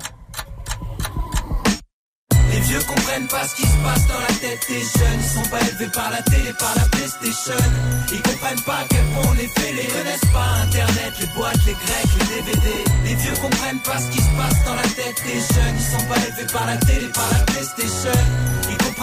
Les 2.51 2.59
vieux 2.59 2.81
comprennent 2.85 3.29
pas 3.29 3.47
ce 3.47 3.55
qui 3.55 3.61
se 3.61 3.77
passe 3.81 4.07
dans 4.07 4.19
la 4.19 4.33
tête 4.41 4.59
des 4.67 4.81
jeunes. 4.81 5.19
Ils 5.23 5.41
sont 5.41 5.49
pas 5.49 5.61
élevés 5.61 5.91
par 5.93 6.11
la 6.11 6.21
télé, 6.23 6.51
par 6.59 6.75
la 6.75 6.83
PlayStation. 6.91 7.63
Ils 8.11 8.21
comprennent 8.21 8.65
pas 8.65 8.75
à 8.75 8.85
quel 8.89 9.05
point 9.13 9.23
on 9.31 9.33
les 9.35 9.47
fait. 9.47 9.71
Les 9.71 9.87
connaissent 9.87 10.31
pas 10.33 10.49
Internet, 10.67 11.13
les 11.17 11.27
boîtes, 11.27 11.65
les 11.65 11.77
grecs, 11.79 12.11
les 12.19 12.41
DVD. 12.41 12.83
Les 13.05 13.15
vieux 13.15 13.35
comprennent 13.41 13.83
pas 13.83 13.99
ce 13.99 14.11
qui 14.11 14.19
se 14.19 14.31
passe 14.35 14.65
dans 14.65 14.75
la 14.75 14.83
tête 14.83 15.15
des 15.23 15.39
jeunes. 15.39 15.75
Ils 15.79 15.97
sont 15.97 16.05
pas 16.07 16.17
élevés 16.27 16.51
par 16.51 16.65
la 16.65 16.75
télé, 16.75 17.07
par 17.07 17.29
la 17.31 17.39
PlayStation. 17.45 18.40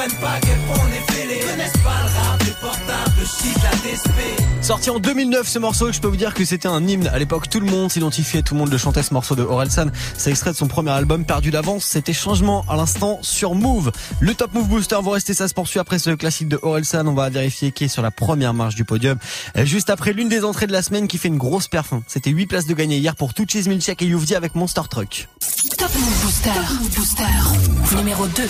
Ils 0.08 0.14
comprennent 0.14 0.20
pas 0.20 0.30
à 0.36 0.40
quel 0.40 0.58
point 0.60 0.76
on 0.82 0.86
les 0.86 1.14
fait. 1.14 1.26
Les 1.26 1.40
connaissent 1.40 1.72
pas 1.84 1.96
le 2.02 2.28
rap, 2.28 2.42
les 2.44 2.52
portables, 2.52 3.12
le 3.18 3.24
shit, 3.24 3.56
la 3.62 3.70
DSP. 3.90 4.62
Sorti 4.62 4.90
en 4.90 4.98
2009 4.98 5.46
ce 5.48 5.58
morceau, 5.58 5.92
je 5.92 6.00
peux 6.00 6.08
vous 6.08 6.16
dire 6.16 6.34
que 6.34 6.44
c'était 6.44 6.68
un 6.68 6.86
hymne. 6.86 7.06
À 7.08 7.18
l'époque, 7.18 7.48
tout 7.48 7.60
le 7.60 7.66
monde 7.66 7.90
s'identifiait, 7.90 8.42
tout 8.42 8.54
le 8.54 8.60
monde 8.60 8.70
le 8.70 8.78
chantait 8.78 9.02
ce 9.02 9.12
morceau 9.14 9.34
de 9.34 9.42
Orelsan. 9.42 9.86
C'est 10.16 10.30
extrait 10.30 10.52
de 10.52 10.56
son 10.56 10.66
premier 10.66 10.90
album, 10.90 11.24
Perdu 11.24 11.50
d'avance. 11.50 11.84
C'était 11.84 12.12
changement 12.12 12.64
à 12.68 12.76
l'instant 12.76 13.18
sur 13.22 13.54
Move. 13.54 13.92
Le 14.20 14.34
Top 14.34 14.52
Move 14.54 14.68
Booster, 14.68 14.96
vous 15.02 15.10
restez, 15.10 15.34
ça 15.34 15.46
se 15.48 15.54
poursuit 15.54 15.78
après 15.78 15.98
ce 15.98 16.10
classique 16.10 16.48
de 16.48 16.58
Orelsan. 16.62 17.06
On 17.06 17.14
va 17.14 17.28
vérifier 17.30 17.70
qui 17.72 17.84
est 17.84 17.88
sur 17.88 18.02
la 18.02 18.10
première 18.10 18.54
marche 18.54 18.74
du 18.74 18.84
podium. 18.84 19.18
Euh, 19.56 19.64
Juste 19.64 19.90
après 19.90 20.12
l'une 20.12 20.28
des 20.28 20.44
entrées 20.44 20.66
de 20.66 20.72
la 20.72 20.82
semaine 20.82 21.06
qui 21.08 21.18
fait 21.18 21.28
une 21.28 21.38
grosse 21.38 21.68
perf. 21.68 21.92
hein. 21.92 22.02
C'était 22.06 22.30
8 22.30 22.46
places 22.46 22.66
de 22.66 22.74
gagné 22.74 22.96
hier 22.98 23.14
pour 23.14 23.34
Tuchis 23.34 23.68
Milchek 23.68 24.00
et 24.02 24.06
Youvdi 24.06 24.34
avec 24.34 24.54
Monster 24.54 24.82
Truck. 24.90 25.28
Top 25.76 25.94
Move 25.94 26.22
Booster. 26.22 26.50
Top 26.54 26.78
Move 26.80 26.94
Booster. 26.96 27.96
Numéro 27.96 28.26
2. 28.26 28.42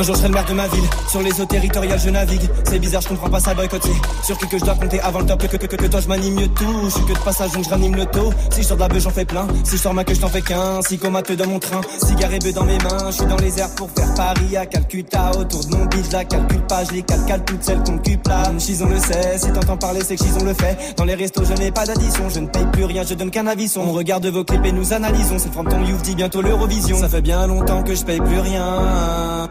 Un 0.00 0.02
jour 0.02 0.14
je 0.14 0.20
serai 0.20 0.28
le 0.28 0.34
maire 0.34 0.46
de 0.46 0.54
ma 0.54 0.66
ville, 0.66 0.88
sur 1.10 1.20
les 1.20 1.40
eaux 1.42 1.44
territoriales 1.44 2.00
je 2.02 2.08
navigue. 2.08 2.48
C'est 2.64 2.78
bizarre 2.78 3.02
je 3.02 3.08
comprends 3.08 3.28
pas 3.28 3.38
ça 3.38 3.52
boycott 3.52 3.82
c'est 3.84 4.24
Sur 4.26 4.38
qui 4.38 4.48
que 4.48 4.58
je 4.58 4.64
dois 4.64 4.74
compter 4.74 4.98
avant 4.98 5.18
le 5.18 5.26
top 5.26 5.46
que, 5.46 5.58
que, 5.58 5.66
que, 5.66 5.76
que 5.76 5.86
toi 5.88 6.00
je 6.00 6.08
m'anime 6.08 6.36
mieux 6.36 6.48
tout. 6.48 6.84
Je 6.84 6.88
suis 6.88 7.04
que 7.04 7.12
de 7.12 7.18
passage 7.18 7.52
donc 7.52 7.64
je 7.64 7.68
ranime 7.68 7.94
le 7.94 8.06
taux. 8.06 8.32
Si 8.50 8.62
je 8.62 8.68
sors 8.68 8.78
de 8.78 8.82
la 8.82 8.88
beuh 8.88 8.98
j'en 8.98 9.10
fais 9.10 9.26
plein. 9.26 9.46
Si 9.62 9.76
je 9.76 9.82
sors 9.82 9.92
ma 9.92 10.04
queue 10.04 10.14
je 10.14 10.20
t'en 10.20 10.28
fais 10.28 10.40
qu'un. 10.40 10.80
Si 10.80 10.96
comateux 10.96 11.36
dans 11.36 11.46
mon 11.46 11.58
train. 11.58 11.82
Cigare 12.02 12.32
et 12.32 12.38
bœuf 12.38 12.54
dans 12.54 12.64
mes 12.64 12.78
mains. 12.78 13.10
Je 13.10 13.16
suis 13.16 13.26
dans 13.26 13.36
les 13.36 13.58
airs 13.58 13.74
pour 13.74 13.90
faire 13.90 14.14
Paris 14.14 14.56
à 14.56 14.64
Calcutta. 14.64 15.32
Autour 15.38 15.66
de 15.66 15.76
mon 15.76 15.86
je 15.90 16.12
la 16.12 16.24
calcule 16.24 16.62
pas. 16.62 16.84
Je 16.84 16.92
les 16.92 17.02
calcale 17.02 17.44
toutes 17.44 17.62
celles 17.62 17.82
qu'on 17.82 17.96
occupe 17.96 18.26
là 18.26 18.44
Chison 18.58 18.88
le 18.88 18.98
sait. 18.98 19.36
Si 19.36 19.52
t'entends 19.52 19.76
parler 19.76 20.00
c'est 20.02 20.16
que 20.16 20.24
Chison 20.24 20.46
le 20.46 20.54
fait. 20.54 20.94
Dans 20.96 21.04
les 21.04 21.14
restos 21.14 21.44
je 21.44 21.52
n'ai 21.60 21.72
pas 21.72 21.84
d'addition. 21.84 22.30
Je 22.30 22.40
ne 22.40 22.46
paye 22.46 22.64
plus 22.72 22.86
rien 22.86 23.02
je 23.02 23.12
donne 23.12 23.30
qu'un 23.30 23.46
avis 23.46 23.70
On 23.76 23.92
regarde 23.92 24.24
vos 24.24 24.44
clips 24.44 24.64
et 24.64 24.72
nous 24.72 24.94
analysons. 24.94 25.38
C'est 25.38 25.52
from 25.52 25.68
ton 25.68 25.84
youth 25.84 26.00
dit 26.00 26.14
bientôt 26.14 26.40
l'Eurovision. 26.40 26.98
Ça 26.98 27.10
fait 27.10 27.20
bien 27.20 27.46
longtemps 27.46 27.82
que 27.82 27.94
je 27.94 28.02
paye 28.02 28.20
plus 28.20 28.40
rien 28.40 29.50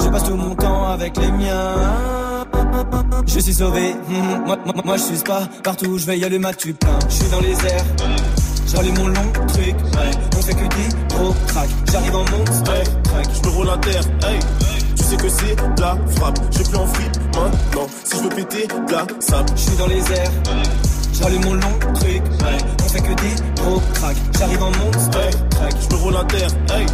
je 0.00 0.08
passe 0.08 0.24
tout 0.24 0.36
mon 0.36 0.54
temps 0.54 0.88
avec 0.88 1.16
les 1.16 1.30
miens. 1.30 1.74
Je 3.26 3.40
suis 3.40 3.54
sauvé, 3.54 3.94
mhm. 4.08 4.44
moi, 4.46 4.56
moi, 4.64 4.74
moi 4.84 4.96
je 4.96 5.02
suis 5.02 5.24
pas 5.24 5.48
partout 5.62 5.86
où 5.86 5.98
je 5.98 6.06
vais 6.06 6.18
y 6.18 6.24
aller 6.24 6.38
ma 6.38 6.52
tu 6.54 6.74
plein. 6.74 6.98
Je 7.08 7.14
suis 7.14 7.28
dans 7.28 7.40
les 7.40 7.52
airs, 7.52 7.84
j'allume 8.66 8.98
mon 8.98 9.08
long 9.08 9.32
truc. 9.48 9.74
On 10.36 10.42
fait 10.42 10.54
que 10.54 10.68
des 10.74 11.14
gros 11.14 11.34
tracks. 11.48 11.68
J'arrive 11.90 12.16
en 12.16 12.24
monster 12.24 12.84
track. 13.04 13.26
Je 13.34 13.48
me 13.48 13.54
roule 13.54 13.70
à 13.70 13.78
terre, 13.78 14.02
hey. 14.28 14.38
Tu 14.96 15.02
sais 15.02 15.16
que 15.16 15.28
c'est 15.28 15.56
la 15.80 15.96
frappe. 16.16 16.38
Je 16.52 16.62
plus 16.62 16.76
en 16.76 16.86
free 16.86 17.10
maintenant. 17.34 17.86
Si 18.04 18.16
je 18.16 18.22
veux 18.22 18.28
péter, 18.30 18.68
la 18.90 19.06
sable. 19.20 19.50
Je 19.54 19.60
suis 19.60 19.76
dans 19.76 19.86
les 19.86 20.12
airs. 20.12 20.32
J'allume 21.12 21.44
mon 21.44 21.54
long 21.54 21.78
truc, 21.94 22.22
que 23.00 23.14
des 23.14 23.62
gros. 23.62 23.82
J'arrive 24.38 24.62
en 24.62 24.70
monster 24.70 25.30
track. 25.50 25.74
Je 25.80 25.94
me 25.94 26.00
roule 26.00 26.16
à 26.16 26.24
terre, 26.24 26.50
hey. 26.74 26.86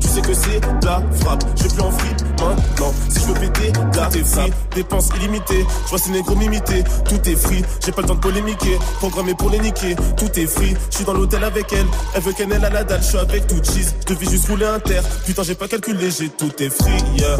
Tu 0.00 0.08
sais 0.08 0.20
que 0.20 0.34
c'est 0.34 0.60
la 0.84 1.02
frappe. 1.20 1.44
Je 1.56 1.68
plus 1.68 1.80
en 1.80 1.90
free 1.90 2.10
maintenant. 2.40 2.92
Si 3.08 3.20
je 3.20 3.26
veux 3.26 3.34
péter, 3.34 3.72
de 3.72 3.96
la 3.96 4.10
free. 4.10 4.52
Dépenses 4.74 5.08
illimitées. 5.16 5.66
Je 5.84 5.90
vois 5.90 5.98
ces 5.98 6.10
négros 6.10 6.36
m'imiter. 6.36 6.84
Tout 7.08 7.28
est 7.28 7.36
free. 7.36 7.64
J'ai 7.84 7.92
pas 7.92 8.02
le 8.02 8.08
temps 8.08 8.14
de 8.14 8.20
polémiquer. 8.20 8.78
Programmé 8.98 9.34
pour 9.34 9.50
les 9.50 9.60
niquer. 9.60 9.96
Tout 10.16 10.38
est 10.38 10.46
free. 10.46 10.76
Je 10.90 10.96
suis 10.96 11.04
dans 11.04 11.14
l'hôtel 11.14 11.42
avec 11.44 11.72
elle. 11.72 11.86
Elle 12.14 12.22
veut 12.22 12.32
qu'elle 12.32 12.52
ait 12.52 12.64
à 12.64 12.70
la 12.70 12.84
dalle. 12.84 13.02
Je 13.02 13.08
suis 13.08 13.18
avec 13.18 13.46
tout 13.46 13.60
cheese. 13.62 13.94
Je 14.06 14.14
devais 14.14 14.30
juste 14.30 14.48
rouler 14.48 14.66
un 14.66 14.80
terre. 14.80 15.02
Putain, 15.24 15.42
j'ai 15.42 15.54
pas 15.54 15.68
calculé. 15.68 16.10
J'ai 16.10 16.28
tout 16.28 16.52
est 16.62 16.70
free, 16.70 17.02
yeah. 17.16 17.36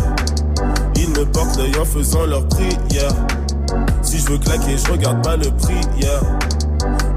Ils 0.96 1.10
me 1.10 1.24
portent 1.26 1.56
l'œil 1.58 1.76
en 1.78 1.84
faisant 1.84 2.24
leur 2.26 2.46
prière. 2.48 3.12
Si 4.02 4.18
je 4.18 4.26
veux 4.26 4.38
claquer, 4.38 4.76
je 4.78 4.92
regarde 4.92 5.22
pas 5.22 5.36
le 5.36 5.50
prix, 5.50 5.80
yeah. 6.00 6.20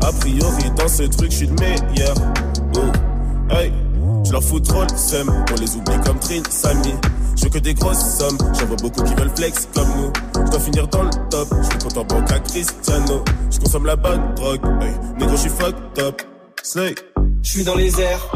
A 0.03 0.11
priori, 0.13 0.71
dans 0.77 0.87
ce 0.87 1.03
truc, 1.03 1.31
je 1.31 1.37
suis 1.37 1.47
le 1.47 1.55
meilleur. 1.55 2.15
Oh, 2.75 3.53
hey, 3.53 3.71
je 4.25 4.31
leur 4.31 4.43
fous 4.43 4.59
trop 4.59 4.83
le 4.83 4.97
seum. 4.97 5.31
On 5.51 5.55
les 5.59 5.75
oublie 5.75 5.97
comme 6.05 6.19
Trin, 6.19 6.41
Samy. 6.49 6.93
Je 7.35 7.43
veux 7.43 7.49
que 7.49 7.59
des 7.59 7.73
grosses 7.73 8.17
sommes. 8.17 8.37
J'en 8.59 8.65
vois 8.65 8.77
beaucoup 8.77 9.03
qui 9.03 9.13
veulent 9.13 9.31
flex 9.35 9.67
comme 9.73 9.87
nous. 9.97 10.11
Je 10.45 10.51
dois 10.51 10.59
finir 10.59 10.87
dans 10.87 11.03
le 11.03 11.11
top. 11.29 11.47
Je 11.61 11.69
suis 11.69 11.77
compte 11.77 11.97
en 11.97 12.03
banque 12.03 12.31
à 12.31 12.39
Cristiano. 12.39 13.23
Je 13.51 13.59
consomme 13.59 13.85
la 13.85 13.95
bonne 13.95 14.33
drogue. 14.35 14.61
Hey, 14.81 14.93
négro, 15.19 15.35
je 15.35 15.41
suis 15.41 15.49
fucked 15.49 15.99
up. 15.99 16.21
Slay. 16.63 16.95
Je 17.43 17.49
suis 17.49 17.63
dans 17.63 17.75
les 17.75 18.01
airs. 18.01 18.31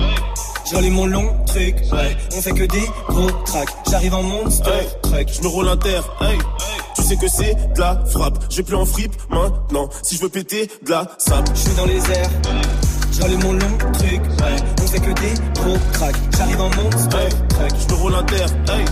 J'allume 0.72 0.94
mon 0.94 1.08
long 1.08 1.36
truc, 1.48 1.76
ouais. 1.92 2.16
On 2.38 2.42
fait 2.42 2.52
que 2.52 2.64
des 2.64 2.88
gros 3.10 3.32
tracks. 3.46 3.70
J'arrive 3.90 4.14
en 4.14 4.24
monster 4.24 4.88
truck. 5.02 5.28
Je 5.28 5.42
me 5.42 5.48
roule 5.48 5.68
un 5.68 5.78
terre, 5.78 6.04
hey. 6.22 6.38
Sais 7.12 7.18
que 7.18 7.28
c'est 7.28 7.74
de 7.74 7.80
la 7.82 8.06
frappe. 8.06 8.42
Je 8.50 8.56
vais 8.56 8.64
plus 8.64 8.76
en 8.78 8.86
fripe 8.86 9.12
maintenant. 9.30 9.90
Si 10.02 10.16
je 10.16 10.22
veux 10.22 10.30
péter, 10.30 10.70
de 10.86 10.92
la 10.92 11.06
sable. 11.18 11.46
Je 11.54 11.60
suis 11.60 11.76
dans 11.76 11.86
les 11.86 11.98
airs. 11.98 12.30
J'allume 13.12 13.44
mon 13.44 13.52
long 13.52 13.78
truc, 13.92 14.22
ouais. 14.22 14.56
On 14.82 14.88
fait 14.88 15.00
que 15.00 15.12
des 15.20 15.34
gros 15.60 15.78
tracks. 15.92 16.16
J'arrive 16.38 16.62
en 16.62 16.70
monster 16.70 17.30
truck. 17.50 17.72
Je 17.82 17.94
me 17.94 18.00
roule 18.00 18.16
un 18.16 18.24
terre, 18.24 18.48
hey. 18.70 18.86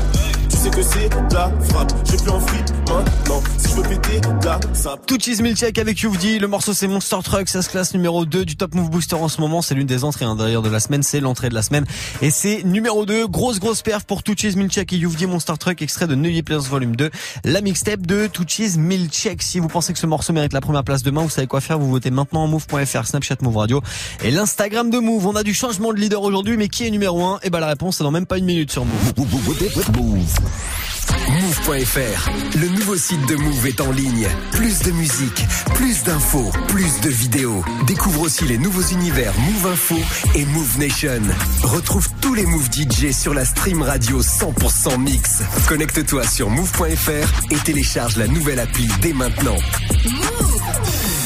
Sais 0.60 0.70
que 0.72 0.84
c'est 0.84 1.07
de 1.07 1.34
la 1.34 1.49
frappe. 1.70 1.93
Je 2.03 2.18
plus 2.18 2.30
en 2.30 2.39
fripe 2.41 2.70
maintenant. 2.89 3.41
Si 3.57 3.70
je 3.70 3.76
veux 3.76 3.84
péter, 3.84 4.20
de 4.20 4.45
la 4.45 4.60
sable. 4.74 5.01
Tuchis 5.05 5.41
Milchek 5.41 5.78
avec 5.78 5.99
Youvdi. 5.99 6.38
Le 6.38 6.49
morceau 6.49 6.74
c'est 6.74 6.89
Monster 6.89 7.16
Truck. 7.24 7.47
Ça 7.47 7.62
se 7.62 7.70
classe 7.70 7.93
numéro 7.93 8.26
2 8.26 8.43
du 8.43 8.57
Top 8.57 8.76
Move 8.76 8.89
Booster 8.89 9.16
en 9.16 9.30
ce 9.30 9.39
moment. 9.39 9.62
C'est 9.62 9.74
l'une 9.74 9.88
des 9.88 10.03
entrées 10.03 10.26
hein, 10.26 10.36
d'ailleurs 10.36 10.62
de 10.62 10.68
la 10.68 10.82
semaine. 10.82 11.01
C'est 11.01 11.22
l'entrée 11.22 11.47
de 11.47 11.53
la 11.53 11.62
semaine. 11.62 11.86
Et 12.22 12.30
c'est 12.30 12.64
numéro 12.66 13.05
2. 13.05 13.28
Grosse 13.28 13.62
grosse 13.62 13.84
perf 13.84 14.03
pour 14.03 14.22
Tuchis 14.22 14.57
Milchek 14.57 14.91
et 14.91 14.97
Youvdi 14.97 15.28
Monster 15.28 15.53
Truck. 15.57 15.82
Extrait 15.82 16.07
de 16.07 16.16
Neuilly 16.16 16.43
Place 16.43 16.68
Volume 16.68 16.97
2. 16.97 17.10
La 17.45 17.62
mixtape 17.62 18.05
de 18.05 18.28
Tuchis 18.28 18.78
Milchek. 18.78 19.41
Si 19.41 19.60
vous 19.60 19.70
pensez 19.70 19.93
que 19.93 19.99
ce 19.99 20.07
morceau 20.07 20.34
mérite 20.34 20.51
la 20.51 20.60
première 20.60 20.84
place 20.84 21.03
demain, 21.03 21.22
vous 21.22 21.30
savez 21.30 21.47
quoi 21.47 21.62
faire. 21.62 21.80
Vous 21.80 21.89
votez 21.89 22.12
maintenant 22.12 22.43
en 22.43 22.47
move.fr, 22.47 23.05
Snapchat 23.05 23.38
Move 23.43 23.55
Radio 23.55 23.82
et 24.26 24.32
l'Instagram 24.32 24.89
de 24.89 24.99
Move. 24.99 25.26
On 25.26 25.38
a 25.38 25.43
du 25.43 25.53
changement 25.53 25.93
de 25.93 25.99
leader 25.99 26.22
aujourd'hui, 26.22 26.57
mais 26.57 26.68
qui 26.68 26.86
est 26.86 26.91
numéro 26.91 27.24
1 27.24 27.39
Et 27.43 27.49
bah 27.49 27.62
la 27.62 27.68
réponse 27.68 27.95
c'est 27.99 28.03
dans 28.03 28.12
même 28.12 28.26
pas 28.26 28.38
une 28.38 28.45
minute 28.45 28.74
sur 28.74 28.84
Move. 28.84 29.14
Move.fr, 31.30 32.30
le 32.60 32.68
nouveau 32.70 32.95
site 32.95 33.26
de 33.28 33.36
Move 33.36 33.68
est 33.68 33.82
en 33.82 33.91
ligne. 33.91 34.28
Plus 34.52 34.80
de 34.80 34.91
musique, 34.91 35.45
plus 35.76 36.04
d'infos, 36.04 36.52
plus 36.68 37.02
de 37.02 37.10
vidéos. 37.10 37.64
Découvre 37.88 38.22
aussi 38.22 38.45
les 38.45 38.58
nouveaux 38.58 38.82
univers 38.82 39.34
Move 39.39 39.72
Info 39.72 39.95
et 40.36 40.45
Move 40.45 40.80
Nation. 40.80 41.22
Retrouve 41.64 42.08
tous 42.22 42.34
les 42.34 42.45
Move 42.45 42.70
DJ 42.72 43.12
sur 43.12 43.34
la 43.34 43.45
stream 43.45 43.82
radio 43.82 44.22
100% 44.22 45.00
mix. 45.00 45.41
Connecte-toi 45.68 46.26
sur 46.26 46.50
Move.fr 46.50 47.52
et 47.52 47.58
télécharge 47.58 48.18
la 48.18 48.28
nouvelle 48.28 48.60
appli 48.60 48.88
dès 49.02 49.14
maintenant. 49.14 49.58
Move 50.06 51.19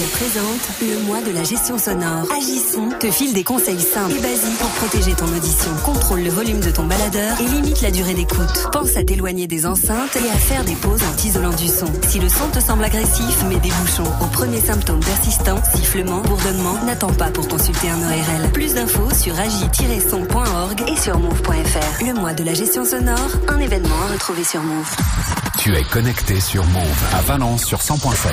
présente 0.00 0.70
le 0.80 0.98
mois 1.06 1.20
de 1.20 1.30
la 1.32 1.44
gestion 1.44 1.76
sonore. 1.76 2.26
Agisson 2.32 2.88
te 2.98 3.10
file 3.10 3.34
des 3.34 3.44
conseils 3.44 3.80
simples 3.80 4.14
et 4.16 4.20
basiques 4.20 4.58
pour 4.58 4.70
protéger 4.70 5.12
ton 5.12 5.26
audition. 5.26 5.70
Contrôle 5.84 6.22
le 6.22 6.30
volume 6.30 6.60
de 6.60 6.70
ton 6.70 6.84
baladeur 6.84 7.40
et 7.40 7.44
limite 7.44 7.82
la 7.82 7.90
durée 7.90 8.14
d'écoute. 8.14 8.68
Pense 8.72 8.96
à 8.96 9.04
t'éloigner 9.04 9.46
des 9.46 9.66
enceintes 9.66 10.16
et 10.16 10.30
à 10.30 10.38
faire 10.38 10.64
des 10.64 10.76
pauses 10.76 11.02
en 11.02 11.16
t'isolant 11.16 11.54
du 11.54 11.68
son. 11.68 11.86
Si 12.08 12.18
le 12.18 12.28
son 12.28 12.48
te 12.48 12.60
semble 12.60 12.84
agressif, 12.84 13.44
mets 13.48 13.60
des 13.60 13.70
bouchons. 13.70 14.10
Au 14.22 14.26
premier 14.26 14.60
symptôme 14.60 15.00
persistant, 15.00 15.60
sifflement, 15.74 16.20
bourdonnement, 16.22 16.78
n'attends 16.86 17.12
pas 17.12 17.30
pour 17.30 17.46
consulter 17.48 17.88
un 17.90 17.98
ORL. 17.98 18.50
Plus 18.52 18.74
d'infos 18.74 19.12
sur 19.14 19.38
agi-son.org 19.38 20.84
et 20.88 20.96
sur 20.96 21.18
move.fr. 21.18 22.04
Le 22.04 22.14
mois 22.14 22.32
de 22.32 22.44
la 22.44 22.54
gestion 22.54 22.84
sonore, 22.84 23.30
un 23.48 23.58
événement 23.58 24.02
à 24.08 24.12
retrouver 24.12 24.44
sur 24.44 24.62
Move. 24.62 25.41
Tu 25.58 25.74
es 25.76 25.82
connecté 25.84 26.40
sur 26.40 26.64
Move 26.64 27.04
à 27.14 27.20
Valence 27.22 27.64
sur 27.64 27.78
100.7. 27.78 28.32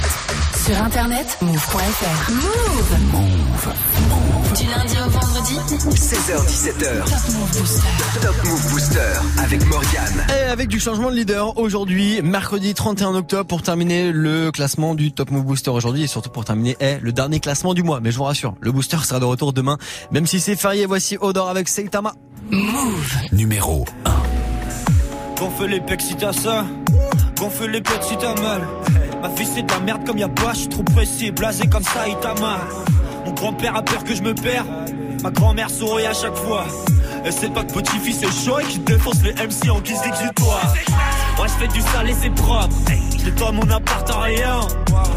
Sur 0.65 0.81
internet, 0.83 1.37
move.fr. 1.41 2.31
Move 2.31 2.97
Move. 3.11 3.73
Du 4.57 4.65
lundi 4.67 4.95
au 5.05 5.09
vendredi 5.09 5.55
16h17h. 5.89 8.21
Top 8.21 8.35
Move 8.45 8.69
Booster 8.71 8.99
avec 9.37 9.65
Morgane. 9.67 10.25
Et 10.29 10.49
avec 10.49 10.69
du 10.69 10.79
changement 10.79 11.11
de 11.11 11.15
leader 11.15 11.57
aujourd'hui, 11.57 12.21
mercredi 12.23 12.73
31 12.73 13.15
octobre 13.15 13.45
pour 13.45 13.61
terminer 13.61 14.11
le 14.11 14.51
classement 14.51 14.95
du 14.95 15.11
Top 15.11 15.29
Move 15.29 15.43
Booster 15.43 15.71
aujourd'hui 15.71 16.03
et 16.03 16.07
surtout 16.07 16.29
pour 16.29 16.45
terminer 16.45 16.77
eh, 16.79 16.97
le 17.01 17.11
dernier 17.11 17.39
classement 17.39 17.73
du 17.73 17.83
mois. 17.83 17.99
Mais 17.99 18.11
je 18.11 18.17
vous 18.17 18.23
rassure, 18.23 18.55
le 18.61 18.71
booster 18.71 18.97
sera 19.03 19.19
de 19.19 19.25
retour 19.25 19.53
demain, 19.53 19.77
même 20.11 20.25
si 20.25 20.39
c'est 20.39 20.55
férié. 20.55 20.85
Voici 20.85 21.17
Odor 21.19 21.49
avec 21.49 21.67
Seitama. 21.67 22.13
Move 22.49 23.15
Numéro 23.31 23.85
1. 24.05 24.11
Gonfle 25.39 25.67
les 25.67 25.79
pecs 25.79 26.01
si 26.01 26.15
t'as 26.15 26.33
ça. 26.33 26.65
Gonfle 27.39 27.69
les 27.69 27.79
pecs 27.79 28.03
si 28.03 28.17
t'as 28.17 28.35
mal. 28.41 28.67
Ma 29.21 29.29
vie 29.29 29.45
c'est 29.45 29.61
de 29.61 29.71
la 29.71 29.79
merde 29.79 30.05
comme 30.05 30.17
y'a 30.17 30.27
pas, 30.27 30.51
je 30.51 30.59
suis 30.59 30.67
trop 30.67 30.83
pressé, 30.83 31.31
blasé 31.31 31.67
comme 31.67 31.83
ça, 31.83 32.05
il 32.05 32.17
t'a 32.17 32.33
mal. 32.35 32.59
Mon 33.25 33.31
grand-père 33.31 33.77
a 33.77 33.81
peur 33.81 34.03
que 34.03 34.13
je 34.13 34.21
me 34.21 34.33
perds. 34.33 34.65
Ma 35.23 35.31
grand-mère 35.31 35.69
sourit 35.69 36.05
à 36.05 36.13
chaque 36.13 36.35
fois. 36.35 36.65
Et 37.25 37.31
c'est 37.31 37.53
pas 37.53 37.63
que 37.63 37.73
petit-fils 37.73 38.23
est 38.23 38.45
chaud 38.45 38.59
et 38.59 38.65
qui 38.65 38.79
défonce 38.79 39.23
les 39.23 39.33
MC 39.33 39.69
en 39.69 39.79
guise 39.79 40.01
d'exutoire. 40.01 40.73
Moi 41.37 41.47
je 41.47 41.53
fais 41.53 41.67
du 41.67 41.79
sale 41.79 42.09
et 42.09 42.13
c'est 42.13 42.29
propre. 42.29 42.75
J'ai 43.23 43.31
toi 43.31 43.51
mon 43.51 43.69
appart 43.69 44.09
en 44.11 44.19
rien. 44.19 44.59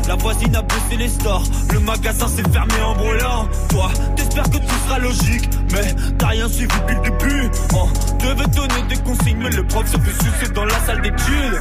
La 0.07 0.15
voisine 0.15 0.55
a 0.55 0.63
baissé 0.63 0.97
les 0.99 1.09
stores. 1.09 1.45
Le 1.73 1.81
magasin 1.81 2.29
s'est 2.29 2.49
fermé 2.53 2.75
en 2.85 2.95
brûlant. 2.95 3.49
Toi, 3.69 3.91
t'espères 4.17 4.51
que 4.51 4.59
tout 4.59 4.87
sera 4.87 4.99
logique. 4.99 5.49
Mais 5.73 5.95
t'as 6.19 6.29
rien 6.29 6.49
suivi 6.49 6.69
depuis 6.69 6.95
le 6.97 7.03
début. 7.03 7.51
On 7.75 7.87
devait 8.19 8.49
donner 8.49 8.83
des 8.89 8.97
consignes, 8.97 9.39
mais 9.39 9.51
le 9.51 9.65
prof 9.65 9.87
se 9.87 9.99
fait 9.99 10.25
sucer 10.25 10.53
dans 10.53 10.65
la 10.65 10.79
salle 10.81 11.01
d'études. 11.03 11.61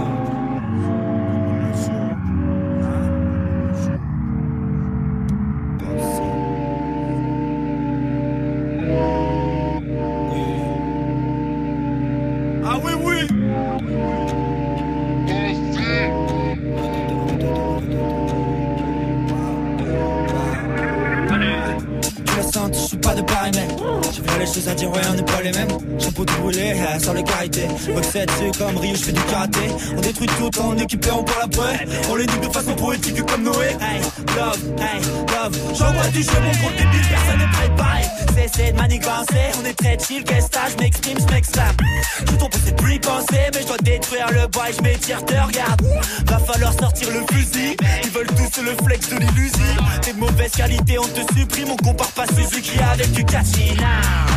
Les 27.21 28.11
c'est 28.11 28.57
comme 28.57 28.77
Rio, 28.77 28.95
je 28.95 29.03
fais 29.03 29.11
du 29.11 29.21
karaté. 29.21 29.59
On 29.95 30.01
détruit 30.01 30.27
tout 30.27 30.59
en 30.59 30.71
on 30.71 31.23
parle 31.23 31.43
après 31.43 31.85
On 32.09 32.15
les 32.15 32.25
nique 32.25 32.41
de 32.41 32.53
façon 32.53 32.73
poétique 32.73 33.25
comme 33.25 33.43
Noé. 33.43 33.67
Hey, 33.79 34.01
love, 34.35 34.59
hey, 34.79 35.01
love. 35.01 35.57
J'envoie 35.77 36.07
du 36.07 36.23
jeu, 36.23 36.31
mon 36.43 36.51
gros 36.51 36.71
débile, 36.71 37.07
personne 37.09 37.39
n'est 37.39 37.51
préparé 37.51 38.01
Cessez 38.35 38.71
de 38.71 38.77
manigancer, 38.77 39.51
on 39.61 39.65
est 39.65 39.73
très 39.73 39.97
chill 39.97 40.23
Qu'est-ce 40.23 40.47
que 40.49 40.71
je 40.71 40.83
m'exprime, 40.83 41.17
je 41.19 41.33
m'exclame 41.33 41.75
Je 42.19 42.35
tombe 42.35 42.51
c'est 42.65 42.75
plus 42.75 42.99
penser 42.99 43.49
Mais 43.53 43.61
je 43.61 43.67
dois 43.67 43.77
détruire 43.77 44.27
le 44.31 44.47
bois 44.47 44.69
et 44.69 44.73
je 44.73 44.81
m'étire, 44.81 45.23
te 45.25 45.33
regarde. 45.33 45.81
Va 46.25 46.39
falloir 46.39 46.73
sortir 46.73 47.09
le 47.11 47.21
fusil. 47.33 47.75
Ils 48.03 48.09
veulent 48.09 48.27
tous 48.27 48.61
le 48.61 48.75
flex 48.85 49.09
de 49.09 49.17
l'illusion 49.17 49.83
T'es 50.01 50.13
de 50.13 50.19
mauvaise 50.19 50.51
qualité, 50.51 50.97
on 50.99 51.03
te 51.03 51.33
supprime 51.33 51.69
On 51.71 51.77
compare 51.77 52.11
pas 52.11 52.25
Suzuki 52.27 52.79
avec 52.79 53.11
du 53.11 53.23
now 53.23 54.30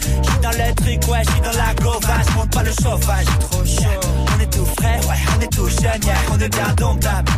J'suis 0.00 0.40
dans 0.42 0.50
le 0.50 0.74
truc, 0.74 1.10
ouais, 1.10 1.22
j'suis 1.28 1.40
dans 1.40 1.56
la 1.56 1.74
gova 1.74 2.14
J'monte 2.30 2.50
pas 2.50 2.62
le 2.62 2.70
chauffage, 2.70 3.26
trop 3.40 3.64
chaud 3.64 4.00
On 4.36 4.40
est 4.40 4.52
tout 4.52 4.66
frais, 4.78 5.00
ouais, 5.08 5.16
on 5.36 5.40
est 5.40 5.52
tout 5.52 5.68
jeune, 5.68 6.00
On 6.32 6.38
est 6.38 6.48
bien 6.48 6.74
domptable. 6.76 7.32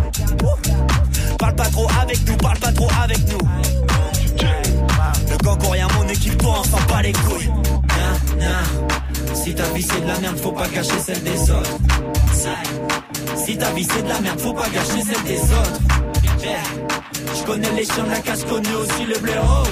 Parle 1.39 1.55
pas 1.57 1.69
trop 1.69 1.89
avec 2.01 2.27
nous, 2.27 2.37
parle 2.37 2.59
pas 2.59 2.73
trop 2.73 2.89
avec 3.03 3.19
nous 3.29 3.49
Le 5.31 5.37
gang 5.45 5.59
rien, 5.71 5.89
mon 5.99 6.09
équipe, 6.09 6.39
toi, 6.39 6.61
on 6.61 6.65
s'en 6.65 6.83
bat 6.89 7.03
les 7.03 7.13
couilles. 7.13 7.51
Si 9.35 9.55
ta 9.55 9.65
vie 9.75 9.83
c'est 9.83 10.01
de 10.01 10.07
la 10.07 10.19
merde, 10.21 10.39
faut 10.39 10.53
pas 10.53 10.69
gâcher 10.69 10.99
celle 11.05 11.23
des 11.23 11.51
autres 11.51 11.79
Si 13.45 13.57
ta 13.57 13.71
vie 13.73 13.85
c'est 13.91 14.03
de 14.03 14.09
la 14.09 14.21
merde, 14.21 14.39
faut 14.39 14.53
pas 14.53 14.69
gâcher 14.69 15.03
celle 15.03 15.25
des 15.25 15.41
autres 15.41 15.81
Yeah. 16.43 16.61
Je 17.37 17.45
connais 17.45 17.71
les 17.73 17.85
chiens 17.85 18.03
de 18.03 18.11
la 18.11 18.19
casse, 18.19 18.45
connais 18.45 18.75
aussi 18.75 19.05
le 19.05 19.19
blaireau. 19.21 19.65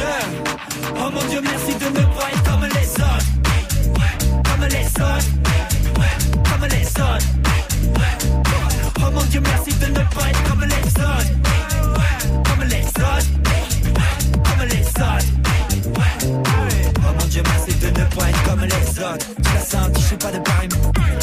Oh 0.00 1.10
mon 1.12 1.24
dieu, 1.28 1.40
merci 1.42 1.74
de 1.74 1.84
ne 1.86 2.04
pas 2.04 2.28
être 2.32 2.42
comme 2.44 2.64
les 2.64 2.90
autres. 3.02 3.26
Comme 4.44 4.64
les 4.68 4.86
autres. 4.86 5.28
Comme 6.50 6.68
les 6.68 6.86
autres. 6.86 7.26
Oh 9.00 9.10
mon 9.12 9.22
dieu, 9.24 9.40
merci 9.40 9.72
de 9.74 9.86
ne 9.86 10.00
pas 10.14 10.28
être 10.28 10.42
comme 10.48 10.64
les 10.64 10.86
autres. 11.02 11.32
Comme 12.44 12.68
les 12.68 12.86
autres. 12.86 13.30
Comme 14.44 14.68
les 14.68 14.86
autres. 14.86 15.26
Oh 16.96 17.12
mon 17.18 17.26
dieu, 17.26 17.42
merci 17.44 17.74
de 17.74 17.86
ne 17.88 18.04
pas 18.04 18.28
être 18.28 18.42
comme 18.44 18.60
les 18.60 19.00
autres. 19.02 19.26
Tu 19.42 19.54
l'as 19.54 19.60
senti, 19.60 20.00
je 20.00 20.06
suis 20.06 20.16
pas 20.16 20.32
de 20.32 20.38
pareil. 20.38 20.68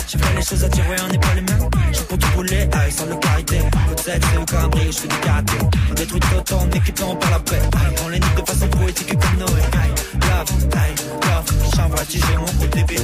J'ai 0.07 0.17
fait 0.17 0.35
les 0.35 0.41
choses 0.43 0.63
à 0.63 0.67
ouais, 0.67 0.97
on 1.03 1.11
n'est 1.11 1.19
pas 1.19 1.33
les 1.35 1.41
mêmes. 1.41 1.69
J'ai 1.91 2.03
pour 2.03 2.17
tout 2.17 2.27
rouler, 2.35 2.69
avec 2.71 2.91
sans 2.91 3.05
le 3.05 3.15
carité. 3.15 3.59
C'est 4.03 4.19
le 4.33 4.45
cambré, 4.45 4.85
je 4.91 4.97
fais 4.97 5.07
du 5.07 5.17
karaté. 5.17 5.53
On 5.89 5.93
détruit 5.93 6.19
tout 6.19 6.53
en 6.53 7.09
on 7.09 7.15
parle 7.15 7.33
après. 7.33 7.59
On 8.05 8.09
les 8.09 8.19
nique 8.19 8.35
de 8.35 8.41
façon 8.49 8.67
poétique 8.67 9.09
comme 9.09 9.39
Noé. 9.39 9.61
Love, 10.21 10.51
love. 11.23 11.45
J'envoie 11.75 12.03
j'ai 12.09 12.37
mon 12.37 12.45
côté 12.45 12.83
bébé. 12.83 13.01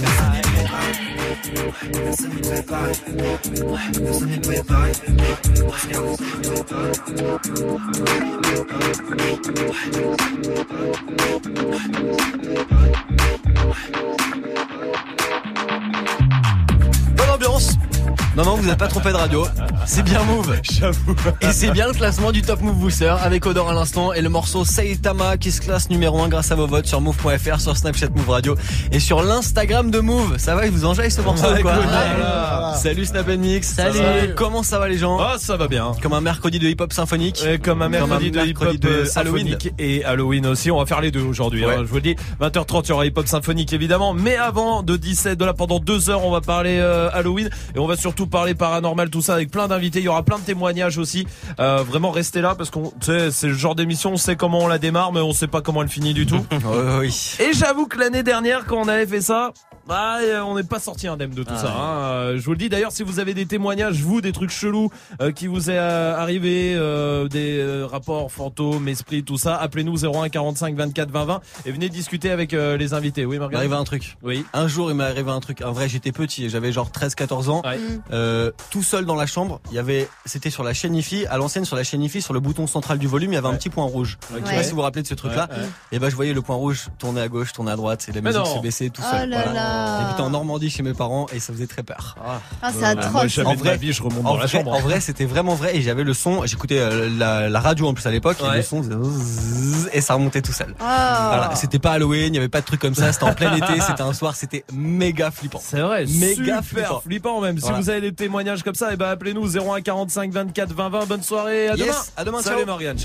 Non, 18.46 18.56
vous 18.56 18.68
n'êtes 18.68 18.78
pas 18.78 18.88
trompé 18.88 19.10
de 19.10 19.18
radio. 19.18 19.46
C'est 19.86 20.04
bien 20.04 20.24
Move. 20.24 20.56
J'avoue. 20.64 21.16
Et 21.42 21.52
c'est 21.52 21.72
bien 21.72 21.88
le 21.88 21.94
classement 21.94 22.32
du 22.32 22.42
Top 22.42 22.62
Move 22.62 22.76
Booster 22.76 23.14
avec 23.22 23.46
Odor 23.46 23.70
à 23.70 23.74
l'instant 23.74 24.14
et 24.14 24.22
le 24.22 24.30
morceau 24.30 24.66
Saitama 24.66 25.38
qui 25.38 25.52
se 25.52 25.62
classe 25.62 25.89
numéro 25.89 26.22
1 26.22 26.30
grâce 26.30 26.52
à 26.52 26.56
vos 26.56 26.68
votes 26.68 26.88
sur 26.88 27.02
move.fr, 27.02 27.60
sur 27.60 27.76
Snapchat 27.76 28.10
Move 28.16 28.30
Radio 28.30 28.56
et 28.92 29.00
sur 29.00 29.22
l'Instagram 29.22 29.92
de 29.92 30.00
Move. 30.00 30.38
Ça 30.38 30.56
va, 30.56 30.66
il 30.66 30.72
vous 30.72 30.86
enjaille 30.86 31.12
ce 31.12 31.22
morceau 31.22 31.48
ou 31.54 31.62
quoi 31.62 31.74
voilà. 31.76 32.76
Salut 32.82 33.06
Snap 33.06 33.28
Mix. 33.28 33.68
Salut. 33.74 34.34
Comment 34.36 34.64
ça 34.64 34.80
va 34.80 34.88
les 34.88 34.98
gens 34.98 35.20
Ah, 35.20 35.36
ça 35.38 35.58
va 35.58 35.68
bien. 35.68 35.92
Comme 36.02 36.14
un 36.14 36.22
mercredi 36.22 36.60
de 36.60 36.68
hip-hop 36.68 36.94
symphonique. 36.94 37.44
Et 37.46 37.60
comme 37.60 37.82
un 37.82 37.89
mercredi 37.89 38.32
de 38.32 38.39
hip-hop 38.39 38.62
mercredi 38.64 38.80
de 38.80 38.88
euh, 38.89 39.06
symphonique 39.06 39.72
et 39.78 40.04
Halloween 40.04 40.46
aussi. 40.48 40.72
On 40.72 40.80
va 40.80 40.86
faire 40.86 41.02
les 41.02 41.12
deux 41.12 41.22
aujourd'hui. 41.22 41.66
Ouais. 41.66 41.76
hein, 41.76 41.80
je 41.82 41.89
vous 41.89 41.96
le 41.96 42.02
dis. 42.02 42.16
20h30 42.42 42.82
il 42.86 42.89
y 42.89 42.92
aura 42.94 43.06
hip-hop 43.06 43.28
symphonique 43.28 43.74
évidemment. 43.74 44.14
Mais 44.14 44.36
avant 44.36 44.84
de 44.84 44.96
17 44.96 45.38
de 45.38 45.46
là 45.46 45.54
pendant 45.54 45.80
deux 45.80 46.10
heures, 46.10 46.26
on 46.26 46.32
va 46.32 46.42
parler 46.42 46.78
euh, 46.80 47.10
Halloween 47.14 47.50
et 47.76 47.80
on 47.80 47.88
va 47.88 47.96
surtout 47.96 48.28
parler 48.32 48.55
paranormal 48.55 49.11
tout 49.11 49.21
ça 49.21 49.36
avec 49.36 49.51
plein 49.51 49.67
d'invités. 49.67 49.99
Il 49.99 50.05
y 50.05 50.07
aura 50.07 50.23
plein 50.23 50.39
de 50.39 50.43
témoignages 50.43 50.97
aussi. 50.97 51.27
Euh, 51.59 51.84
vraiment 51.84 52.09
restez 52.09 52.41
là 52.41 52.55
parce 52.55 52.71
qu'on, 52.71 52.91
c'est 53.01 53.43
le 53.43 53.53
genre 53.53 53.75
d'émission. 53.75 54.13
On 54.13 54.17
sait 54.17 54.36
comment 54.36 54.59
on 54.59 54.67
la 54.67 54.79
démarre, 54.79 55.13
mais 55.13 55.19
on 55.21 55.34
sait 55.34 55.47
pas 55.47 55.61
comment 55.61 55.84
elle 55.84 55.89
finit 55.89 56.15
du 56.15 56.25
tout. 56.25 56.43
oui. 56.99 57.38
Et 57.39 57.53
j'avoue 57.53 57.86
que 57.86 57.99
l'année 57.99 58.23
dernière, 58.23 58.65
quand 58.65 58.77
on 58.77 58.88
avait 58.88 59.05
fait 59.05 59.21
ça, 59.21 59.51
bah, 59.88 60.17
euh, 60.21 60.41
on 60.41 60.55
n'est 60.55 60.63
pas 60.63 60.79
sorti 60.79 61.07
indemne 61.07 61.32
de 61.32 61.43
tout 61.43 61.53
Ah 61.55 61.57
ça. 61.57 61.65
ouais. 61.65 61.71
hein. 61.75 61.95
Euh, 62.01 62.38
Je 62.38 62.43
vous 62.45 62.51
le 62.51 62.57
dis. 62.57 62.69
D'ailleurs, 62.69 62.91
si 62.91 63.03
vous 63.03 63.19
avez 63.19 63.34
des 63.34 63.45
témoignages, 63.45 64.01
vous, 64.01 64.21
des 64.21 64.32
trucs 64.32 64.51
chelous 64.51 64.89
euh, 65.21 65.32
qui 65.32 65.47
vous 65.47 65.69
est 65.69 65.77
euh, 65.77 66.15
arrivé, 66.15 66.73
euh, 66.75 67.27
des 67.27 67.57
euh, 67.59 67.86
rapports 67.86 68.32
fantômes, 68.32 68.88
esprits, 68.88 69.23
tout 69.23 69.38
ça, 69.38 69.55
appelez-nous 69.57 70.05
01 70.05 70.29
45 70.29 70.75
24 70.75 71.09
20 71.11 71.25
20 71.25 71.41
et 71.65 71.71
venez 71.71 71.89
discuter 71.89 72.32
avec 72.32 72.53
euh, 72.53 72.77
les 72.77 72.93
invités. 72.93 73.25
Oui, 73.25 73.38
Il 73.41 73.47
m'est 73.47 73.55
arrivé 73.55 73.75
un 73.75 73.84
truc. 73.84 74.17
Oui. 74.23 74.45
Un 74.53 74.67
jour, 74.67 74.89
il 74.91 74.95
m'est 74.95 75.03
arrivé 75.03 75.32
un 75.32 75.39
truc. 75.39 75.61
En 75.61 75.71
vrai, 75.71 75.89
j'étais 75.89 76.11
petit, 76.11 76.49
j'avais 76.49 76.71
genre 76.71 76.89
13-14 76.89 77.49
ans. 77.49 77.61
Ouais. 77.65 77.79
Euh, 78.11 78.51
tout 78.69 78.84
seul 78.84 79.05
dans 79.05 79.15
la 79.15 79.25
chambre, 79.25 79.59
il 79.71 79.75
y 79.75 79.79
avait, 79.79 80.07
c'était 80.25 80.49
sur 80.49 80.63
la 80.63 80.73
chaîne 80.73 80.95
IFI, 80.95 81.25
à 81.27 81.38
l'ancienne 81.38 81.65
sur 81.65 81.75
la 81.75 81.84
chaîne 81.84 82.01
IFI, 82.03 82.21
sur 82.21 82.34
le 82.34 82.39
bouton 82.39 82.67
central 82.67 82.97
du 82.99 83.07
volume, 83.07 83.32
il 83.32 83.36
y 83.36 83.38
avait 83.38 83.47
un 83.47 83.55
petit 83.55 83.69
point 83.69 83.86
rouge. 83.86 84.17
Je 84.32 84.36
sais 84.47 84.55
pas 84.55 84.63
si 84.63 84.69
vous 84.71 84.77
vous 84.77 84.82
rappelez 84.84 85.01
de 85.03 85.07
ce 85.07 85.15
truc-là. 85.15 85.47
Ouais, 85.51 85.57
ouais. 85.57 85.69
Et 85.91 85.99
ben, 85.99 86.09
je 86.09 86.15
voyais 86.15 86.34
le 86.34 86.41
point 86.41 86.55
rouge 86.55 86.88
tourner 86.99 87.21
à 87.21 87.27
gauche, 87.27 87.51
tourner 87.53 87.71
à 87.71 87.75
droite, 87.75 88.05
et 88.07 88.11
la 88.11 88.21
Mais 88.21 88.29
musique 88.32 88.45
se 88.47 88.59
baisser 88.61 88.89
tout 88.89 89.01
Oh 89.05 89.11
seul. 89.17 89.29
là 89.29 89.70
là. 89.72 89.99
J'habitais 90.01 90.22
en 90.22 90.30
Normandie 90.30 90.69
chez 90.69 90.84
mes 90.84 90.93
parents 90.93 91.26
et 91.34 91.39
ça 91.39 91.53
faisait 91.53 91.67
très 91.67 91.84
peur. 91.84 92.15
Ah, 92.61 92.72
c'est 92.72 92.78
Euh, 92.78 92.93
moi, 92.95 93.03
atroce. 93.05 93.28
jamais 93.28 93.49
En 93.49 93.53
de 93.53 93.59
vrai- 93.59 93.69
ma 93.72 93.76
vie, 93.78 93.93
je 93.93 94.03
remonte 94.03 94.24
dans 94.24 94.34
la 94.34 94.39
vrai, 94.45 94.47
chambre. 94.47 94.72
en 94.74 94.80
vrai, 94.80 94.99
c'était 95.01 95.26
vraiment 95.26 95.55
vrai 95.55 95.76
et 95.78 95.82
j'avais 95.82 96.03
le 96.03 96.13
son. 96.13 96.45
J'écoutais 96.45 96.80
euh, 96.80 97.09
la, 97.17 97.49
la 97.49 97.59
radio 97.59 97.88
en 97.88 97.93
plus 97.93 98.05
à 98.05 98.11
l'époque 98.11 98.38
et 98.41 98.57
le 98.57 98.61
son 98.63 98.84
faisait 98.84 98.95
zzzz 98.95 99.89
et 99.93 100.01
ça 100.01 100.13
remontait 100.15 100.41
tout 100.41 100.53
seul. 100.53 100.76
Ah. 100.80 101.32
Voilà, 101.36 101.55
c'était 101.55 101.80
pas 101.80 101.91
Halloween, 101.93 102.34
il 102.34 102.36
y 102.36 102.38
avait 102.39 102.49
pas 102.49 102.61
de 102.61 102.65
trucs 102.65 102.82
comme 102.82 102.95
ça. 102.95 103.11
C'était 103.11 103.26
en 103.26 103.34
plein 103.34 103.55
été, 103.55 103.80
c'était 103.82 104.01
un 104.01 104.13
soir, 104.13 104.36
c'était 104.36 104.63
méga 104.74 105.32
flippant. 105.32 105.61
C'est 105.63 105.80
vrai, 105.82 106.05
Méga 106.05 106.36
super 106.36 106.63
flippant. 106.65 107.01
flippant, 107.01 107.41
même. 107.41 107.57
Voilà. 107.57 107.78
Si 107.78 107.84
vous 107.84 107.89
avez 107.89 108.01
des 108.01 108.13
témoignages 108.13 108.63
comme 108.63 108.76
ça, 108.76 108.93
et 108.93 108.95
ben 108.97 109.09
appelez-nous 109.09 109.57
01 109.57 109.82
45 109.82 110.32
24 110.32 110.74
20 110.74 110.89
20. 110.89 111.05
Bonne 111.07 111.24
soirée, 111.24 111.69
à 111.69 111.76
Yes, 111.76 111.88
demain. 111.88 111.97
à 112.17 112.24
demain, 112.26 112.41
Salut. 112.41 112.65
Marianne. 112.65 112.97